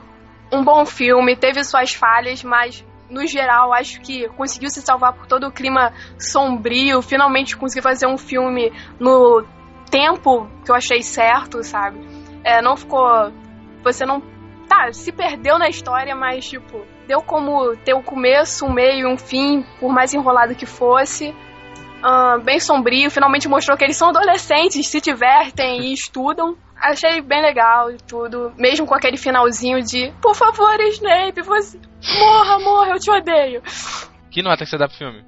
um 0.52 0.62
bom 0.62 0.84
filme, 0.84 1.34
teve 1.34 1.64
suas 1.64 1.94
falhas, 1.94 2.44
mas 2.44 2.84
no 3.12 3.26
geral 3.26 3.72
acho 3.72 4.00
que 4.00 4.28
conseguiu 4.30 4.70
se 4.70 4.80
salvar 4.80 5.12
por 5.12 5.26
todo 5.26 5.46
o 5.46 5.52
clima 5.52 5.92
sombrio, 6.18 7.02
finalmente 7.02 7.56
conseguiu 7.56 7.82
fazer 7.82 8.06
um 8.06 8.16
filme 8.16 8.72
no 8.98 9.44
tempo 9.90 10.48
que 10.64 10.70
eu 10.70 10.74
achei 10.74 11.02
certo, 11.02 11.62
sabe? 11.62 12.00
É, 12.42 12.62
não 12.62 12.76
ficou. 12.76 13.30
Você 13.84 14.06
não. 14.06 14.20
Tá, 14.66 14.90
se 14.90 15.12
perdeu 15.12 15.58
na 15.58 15.68
história, 15.68 16.14
mas 16.14 16.48
tipo, 16.48 16.86
deu 17.06 17.20
como 17.20 17.76
ter 17.76 17.94
um 17.94 18.02
começo, 18.02 18.64
um 18.64 18.72
meio 18.72 19.06
e 19.06 19.12
um 19.12 19.18
fim, 19.18 19.62
por 19.78 19.92
mais 19.92 20.14
enrolado 20.14 20.54
que 20.54 20.64
fosse. 20.64 21.34
Ah, 22.02 22.38
bem 22.42 22.58
sombrio, 22.58 23.10
finalmente 23.10 23.48
mostrou 23.48 23.76
que 23.76 23.84
eles 23.84 23.96
são 23.96 24.08
adolescentes, 24.08 24.86
se 24.88 25.00
divertem 25.00 25.82
e 25.82 25.92
estudam. 25.92 26.56
Achei 26.80 27.20
bem 27.20 27.40
legal 27.40 27.92
e 27.92 27.96
tudo, 27.98 28.52
mesmo 28.58 28.86
com 28.86 28.94
aquele 28.94 29.16
finalzinho 29.16 29.80
de 29.82 30.12
Por 30.20 30.34
favor, 30.34 30.80
Snape, 30.80 31.40
você 31.42 31.78
morra, 32.18 32.58
morra, 32.58 32.88
eu 32.88 32.98
te 32.98 33.08
odeio. 33.10 33.62
Que 34.32 34.42
nota 34.42 34.64
que 34.64 34.70
você 34.70 34.76
dá 34.78 34.88
pro 34.88 34.96
filme? 34.96 35.24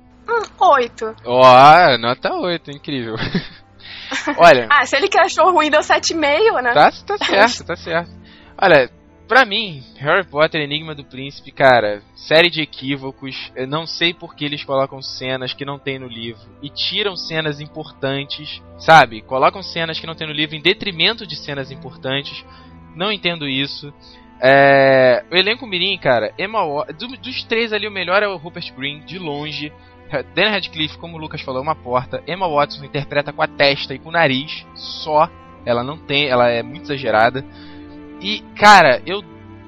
Oito. 0.59 1.15
Ó, 1.25 1.99
nota 1.99 2.33
8, 2.35 2.71
incrível. 2.73 3.15
Olha, 4.37 4.67
Ah, 4.71 4.85
se 4.85 4.97
ele 4.97 5.09
que 5.09 5.19
achou 5.19 5.53
ruim 5.53 5.71
deu 5.71 5.81
7,5, 5.81 6.63
né? 6.63 6.73
tá, 6.73 6.91
tá 7.07 7.19
certo, 7.19 7.65
tá 7.67 7.77
certo. 7.77 8.11
Olha, 8.61 8.91
pra 9.27 9.45
mim, 9.45 9.83
Harry 9.97 10.25
Potter 10.25 10.61
Enigma 10.61 10.95
do 10.95 11.05
Príncipe, 11.05 11.51
cara, 11.51 12.03
série 12.15 12.51
de 12.51 12.61
equívocos. 12.61 13.51
Eu 13.57 13.67
não 13.67 13.87
sei 13.87 14.13
por 14.15 14.35
que 14.35 14.45
eles 14.45 14.65
colocam 14.65 15.01
cenas 15.03 15.53
que 15.53 15.65
não 15.65 15.79
tem 15.79 15.99
no 15.99 16.07
livro 16.07 16.43
e 16.63 16.69
tiram 16.69 17.17
cenas 17.17 17.61
importantes, 17.61 18.63
sabe? 18.79 19.23
Colocam 19.23 19.63
cenas 19.63 19.99
que 19.99 20.07
não 20.07 20.15
tem 20.15 20.27
no 20.27 20.33
livro 20.33 20.57
em 20.57 20.61
detrimento 20.63 21.27
de 21.27 21.37
cenas 21.37 21.71
importantes. 21.71 22.45
Não 22.95 23.11
entendo 23.13 23.49
isso. 23.49 23.93
É, 24.41 25.25
o 25.31 25.37
elenco 25.37 25.67
mirim, 25.67 25.97
cara, 25.99 26.33
Emma 26.39 26.61
do- 26.99 27.17
dos 27.17 27.45
três 27.45 27.73
ali 27.73 27.87
o 27.89 27.91
melhor 27.91 28.23
é 28.23 28.29
o 28.29 28.37
Rupert 28.37 28.73
Green, 28.75 29.01
de 29.01 29.19
longe. 29.19 29.73
Dan 30.35 30.51
Radcliffe, 30.51 30.99
como 30.99 31.17
o 31.17 31.21
Lucas 31.21 31.41
falou, 31.41 31.61
é 31.61 31.63
uma 31.63 31.75
porta. 31.75 32.23
Emma 32.29 32.49
Watson 32.49 32.85
interpreta 32.85 33.33
com 33.33 33.43
a 33.43 33.49
testa 33.49 33.95
e 33.95 33.99
com 33.99 34.11
o 34.11 34.13
nariz 34.13 34.65
só. 34.75 35.29
Ela 35.67 35.83
não 35.83 35.97
tem, 35.97 36.29
ela 36.29 36.49
é 36.51 36.63
muito 36.63 36.85
exagerada. 36.85 37.45
E, 38.25 38.41
cara, 38.57 39.03
eu 39.05 39.23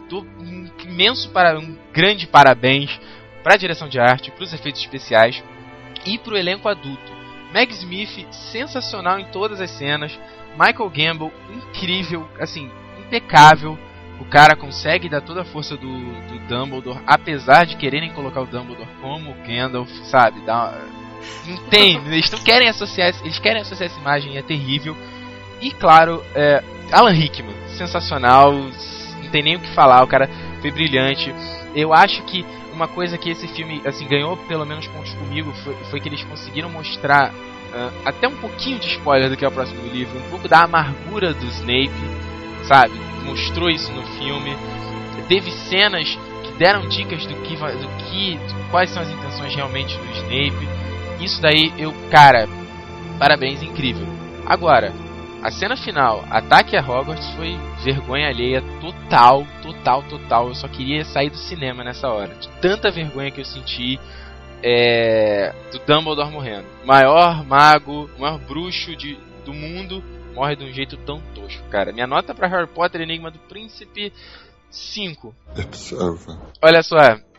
dou 0.09 0.25
um 0.41 0.67
imenso 0.83 1.29
para 1.29 1.59
um 1.59 1.77
grande 1.93 2.27
parabéns 2.27 2.99
para 3.45 3.53
a 3.53 3.59
direção 3.59 3.87
de 3.87 4.01
arte, 4.01 4.31
para 4.31 4.45
os 4.45 4.53
efeitos 4.55 4.81
especiais 4.81 5.45
e 6.07 6.17
para 6.17 6.33
o 6.33 6.39
elenco 6.39 6.67
adulto. 6.67 7.13
Meg 7.53 7.71
Smith 7.75 8.27
sensacional 8.33 9.21
em 9.21 9.27
todas 9.27 9.61
as 9.61 9.71
cenas, 9.71 10.19
Michael 10.53 10.89
Gamble 10.89 11.33
incrível, 11.55 12.27
assim, 12.41 12.71
impecável. 12.99 13.79
O 14.19 14.25
cara 14.25 14.57
consegue 14.57 15.11
dar 15.11 15.21
toda 15.21 15.43
a 15.43 15.45
força 15.45 15.77
do, 15.77 15.87
do 15.87 16.39
Dumbledore, 16.49 17.03
apesar 17.07 17.67
de 17.67 17.77
quererem 17.77 18.11
colocar 18.15 18.41
o 18.41 18.47
Dumbledore 18.47 18.89
como 19.03 19.33
o 19.33 19.47
Gandalf, 19.47 19.91
sabe? 20.05 20.41
Dá, 20.47 20.73
não 21.47 21.59
tem, 21.69 21.99
eles 22.09 22.31
não 22.31 22.39
querem 22.39 22.71
associar, 22.71 23.13
eles 23.21 23.39
querem 23.39 23.61
associar 23.61 23.91
essa 23.91 24.01
imagem, 24.01 24.39
é 24.39 24.43
terrível. 24.43 24.97
E 25.61 25.71
claro, 25.73 26.25
é, 26.35 26.65
Alan 26.91 27.13
Rickman, 27.13 27.66
sensacional, 27.77 28.53
não 28.53 29.31
tem 29.31 29.43
nem 29.43 29.57
o 29.57 29.61
que 29.61 29.75
falar, 29.75 30.03
o 30.03 30.07
cara 30.07 30.29
foi 30.61 30.71
brilhante. 30.71 31.35
Eu 31.75 31.93
acho 31.93 32.23
que 32.25 32.45
uma 32.73 32.89
coisa 32.89 33.17
que 33.17 33.31
esse 33.31 33.49
filme 33.49 33.81
assim 33.85 34.07
ganhou 34.07 34.37
pelo 34.37 34.67
menos 34.67 34.87
pontos 34.87 35.13
comigo 35.15 35.53
foi, 35.65 35.75
foi 35.91 36.01
que 36.01 36.09
eles 36.09 36.23
conseguiram 36.25 36.69
mostrar 36.69 37.33
ah, 37.73 37.91
até 38.05 38.29
um 38.29 38.37
pouquinho 38.37 38.79
de 38.79 38.89
spoiler 38.89 39.29
do 39.29 39.37
que 39.37 39.45
é 39.45 39.49
o 39.49 39.53
próximo 39.53 39.87
livro, 39.89 40.19
um 40.19 40.31
pouco 40.31 40.49
da 40.49 40.63
amargura 40.63 41.35
do 41.35 41.47
Snape, 41.47 41.91
sabe? 42.65 42.95
Mostrou 43.25 43.69
isso 43.69 43.93
no 43.93 44.03
filme. 44.19 44.57
Teve 45.29 45.51
cenas 45.51 46.17
que 46.45 46.53
deram 46.53 46.89
dicas 46.89 47.27
do 47.27 47.35
que, 47.43 47.57
do 47.57 47.89
que, 48.05 48.39
quais 48.71 48.91
são 48.91 49.03
as 49.03 49.11
intenções 49.11 49.55
realmente 49.55 49.97
do 49.97 50.13
Snape. 50.13 50.69
Isso 51.21 51.43
daí 51.43 51.73
eu, 51.77 51.93
cara, 52.11 52.49
parabéns, 53.19 53.63
incrível. 53.63 54.07
Agora, 54.47 54.95
a 55.47 55.51
cena 55.51 55.77
final, 55.77 56.25
ataque 56.31 56.77
a 56.77 56.81
Hogwarts, 56.81 57.29
foi 57.37 57.57
vergonha 57.85 58.29
alheia 58.29 58.61
total, 58.81 59.47
total, 59.63 60.03
total. 60.05 60.49
Eu 60.49 60.55
só 60.55 60.67
queria 60.69 61.05
sair 61.05 61.31
do 61.31 61.37
cinema 61.37 61.85
nessa 61.85 62.09
hora. 62.09 62.35
De 62.35 62.49
tanta 62.61 62.91
vergonha 62.91 63.31
que 63.31 63.41
eu 63.41 63.45
senti 63.45 63.99
é, 64.63 65.55
do 65.71 65.79
Dumbledore 65.87 66.31
morrendo. 66.31 66.67
Maior 66.85 67.45
mago, 67.45 68.11
maior 68.19 68.39
bruxo 68.39 68.97
de, 68.97 69.19
do 69.45 69.53
mundo 69.55 70.03
morre 70.35 70.57
de 70.57 70.65
um 70.65 70.73
jeito 70.73 70.97
tão 70.99 71.21
tosco, 71.35 71.63
cara. 71.69 71.93
Minha 71.93 72.07
nota 72.07 72.35
pra 72.35 72.49
Harry 72.49 72.67
Potter 72.67 73.01
Enigma 73.01 73.31
do 73.31 73.39
Príncipe, 73.39 74.13
5. 74.71 75.35
It's 75.59 75.93
over. 75.93 76.37
Olha 76.61 76.83
só, 76.83 76.97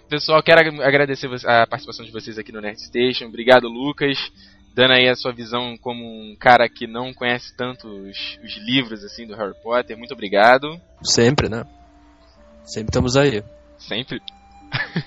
pessoal, 0.09 0.41
quero 0.41 0.61
ag- 0.61 0.81
agradecer 0.81 1.27
a 1.45 1.67
participação 1.67 2.05
de 2.05 2.11
vocês 2.11 2.37
aqui 2.39 2.51
no 2.51 2.61
Nerd 2.61 2.79
Station. 2.81 3.25
Obrigado, 3.25 3.67
Lucas, 3.67 4.17
dando 4.77 4.93
aí 4.93 5.09
a 5.09 5.15
sua 5.15 5.33
visão 5.33 5.75
como 5.75 6.05
um 6.05 6.35
cara 6.35 6.69
que 6.69 6.85
não 6.85 7.11
conhece 7.11 7.51
tanto 7.57 7.87
os, 7.87 8.37
os 8.43 8.57
livros 8.57 9.03
assim 9.03 9.25
do 9.25 9.35
Harry 9.35 9.55
Potter. 9.63 9.97
Muito 9.97 10.13
obrigado. 10.13 10.79
Sempre, 11.01 11.49
né? 11.49 11.65
Sempre 12.63 12.89
estamos 12.89 13.17
aí. 13.17 13.43
Sempre. 13.79 14.21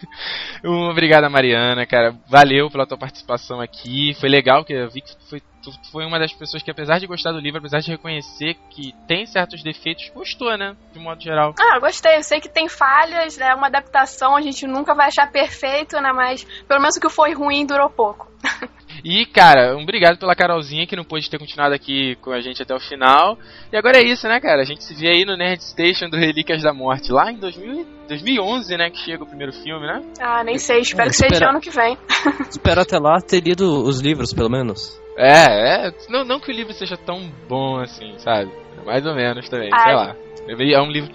Um 0.64 0.90
Obrigado, 0.90 1.30
Mariana, 1.30 1.86
cara. 1.86 2.14
Valeu 2.26 2.68
pela 2.70 2.86
tua 2.86 2.98
participação 2.98 3.60
aqui. 3.60 4.12
Foi 4.14 4.28
legal 4.28 4.64
que 4.64 4.72
eu 4.72 4.90
vi 4.90 5.00
que 5.00 5.14
foi, 5.28 5.40
tu 5.62 5.72
foi 5.90 6.04
uma 6.06 6.18
das 6.18 6.32
pessoas 6.32 6.62
que, 6.62 6.70
apesar 6.70 6.98
de 6.98 7.06
gostar 7.06 7.32
do 7.32 7.40
livro, 7.40 7.58
apesar 7.58 7.80
de 7.80 7.90
reconhecer 7.90 8.56
que 8.70 8.92
tem 9.06 9.26
certos 9.26 9.62
defeitos, 9.62 10.10
gostou, 10.14 10.56
né? 10.56 10.76
De 10.92 10.98
modo 10.98 11.22
geral. 11.22 11.54
Ah, 11.58 11.78
gostei. 11.78 12.16
Eu 12.16 12.22
sei 12.22 12.40
que 12.40 12.48
tem 12.48 12.68
falhas, 12.68 13.38
é 13.38 13.54
uma 13.54 13.66
adaptação, 13.66 14.36
a 14.36 14.40
gente 14.40 14.66
nunca 14.66 14.94
vai 14.94 15.08
achar 15.08 15.30
perfeito, 15.30 16.00
né? 16.00 16.12
Mas 16.12 16.44
pelo 16.66 16.80
menos 16.80 16.96
o 16.96 17.00
que 17.00 17.08
foi 17.08 17.32
ruim 17.34 17.66
durou 17.66 17.90
pouco. 17.90 18.30
E, 19.04 19.24
cara, 19.24 19.76
um 19.76 19.82
obrigado 19.82 20.18
pela 20.18 20.34
Carolzinha 20.34 20.86
que 20.86 20.96
não 20.96 21.04
pôde 21.04 21.30
ter 21.30 21.38
continuado 21.38 21.74
aqui 21.74 22.16
com 22.16 22.32
a 22.32 22.40
gente 22.40 22.62
até 22.62 22.74
o 22.74 22.80
final. 22.80 23.38
E 23.72 23.76
agora 23.76 23.98
é 23.98 24.04
isso, 24.04 24.26
né, 24.28 24.40
cara? 24.40 24.62
A 24.62 24.64
gente 24.64 24.84
se 24.84 24.94
vê 24.94 25.08
aí 25.08 25.24
no 25.24 25.36
Nerd 25.36 25.62
Station 25.62 26.08
do 26.08 26.16
Relíquias 26.16 26.62
da 26.62 26.72
Morte, 26.72 27.10
lá 27.10 27.30
em 27.30 27.36
2000, 27.36 27.86
2011, 28.08 28.76
né, 28.76 28.90
que 28.90 28.98
chega 28.98 29.22
o 29.22 29.26
primeiro 29.26 29.52
filme, 29.52 29.86
né? 29.86 30.02
Ah, 30.20 30.44
nem 30.44 30.58
sei, 30.58 30.80
espero 30.80 31.08
É, 31.08 31.10
que 31.10 31.16
seja 31.16 31.48
ano 31.48 31.60
que 31.60 31.70
vem. 31.70 31.96
Espero 32.50 32.80
até 32.80 32.98
lá 32.98 33.20
ter 33.20 33.40
lido 33.40 33.82
os 33.84 34.00
livros, 34.00 34.34
pelo 34.34 34.50
menos. 34.50 35.00
É, 35.20 35.86
é. 35.88 35.92
Não, 36.08 36.24
não 36.24 36.40
que 36.40 36.50
o 36.50 36.54
livro 36.54 36.72
seja 36.72 36.96
tão 36.96 37.30
bom 37.48 37.78
assim, 37.78 38.14
sabe? 38.18 38.50
Mais 38.86 39.04
ou 39.04 39.14
menos 39.14 39.48
também, 39.48 39.68
Ah, 39.72 39.80
sei 39.80 39.94
lá. 39.94 40.16
É, 40.48 40.54
meio- 40.56 40.74
é 40.76 40.80
um 40.80 40.90
livro. 40.90 41.12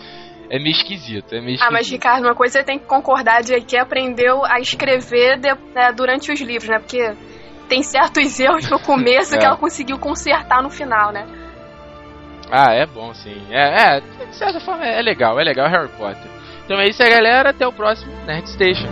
É 0.49 0.60
meio 0.60 0.72
esquisito, 0.74 1.34
é 1.34 1.41
meio 1.41 1.56
esquisito. 1.56 1.68
Ah, 1.68 1.72
mas 1.72 1.89
Ricardo, 1.89 2.24
uma 2.26 2.36
coisa 2.36 2.60
você 2.60 2.64
tem 2.64 2.78
que 2.78 2.86
concordar 2.86 3.41
de 3.41 3.60
que 3.62 3.76
aprendeu 3.76 4.45
a 4.45 4.60
escrever 4.60 5.39
de- 5.39 5.56
né, 5.74 5.91
durante 5.91 6.32
os 6.32 6.39
livros, 6.39 6.70
né? 6.70 6.78
Porque 6.78 7.14
tem 7.68 7.82
certos 7.82 8.39
erros 8.39 8.70
no 8.70 8.80
começo 8.80 9.34
É. 9.36 9.39
que 9.39 9.45
ela 9.45 9.58
conseguiu 9.58 9.97
consertar 9.97 10.62
no 10.62 10.70
final, 10.70 11.12
né? 11.12 11.26
Ah, 12.51 12.72
é 12.74 12.86
bom 12.86 13.12
sim. 13.16 13.41
É, 13.49 13.97
é, 13.97 14.01
de 14.01 14.36
certa 14.36 14.60
forma 14.60 14.86
é 14.86 15.01
legal, 15.01 15.39
é 15.39 15.43
legal 15.43 15.68
Harry 15.68 15.89
Potter. 15.97 16.30
Então 16.64 16.80
é 16.80 16.88
isso 16.88 17.01
aí, 17.01 17.10
galera. 17.10 17.49
Até 17.49 17.66
o 17.68 17.74
próximo 17.74 18.12
Nerd 18.28 18.47
Station. 18.47 18.88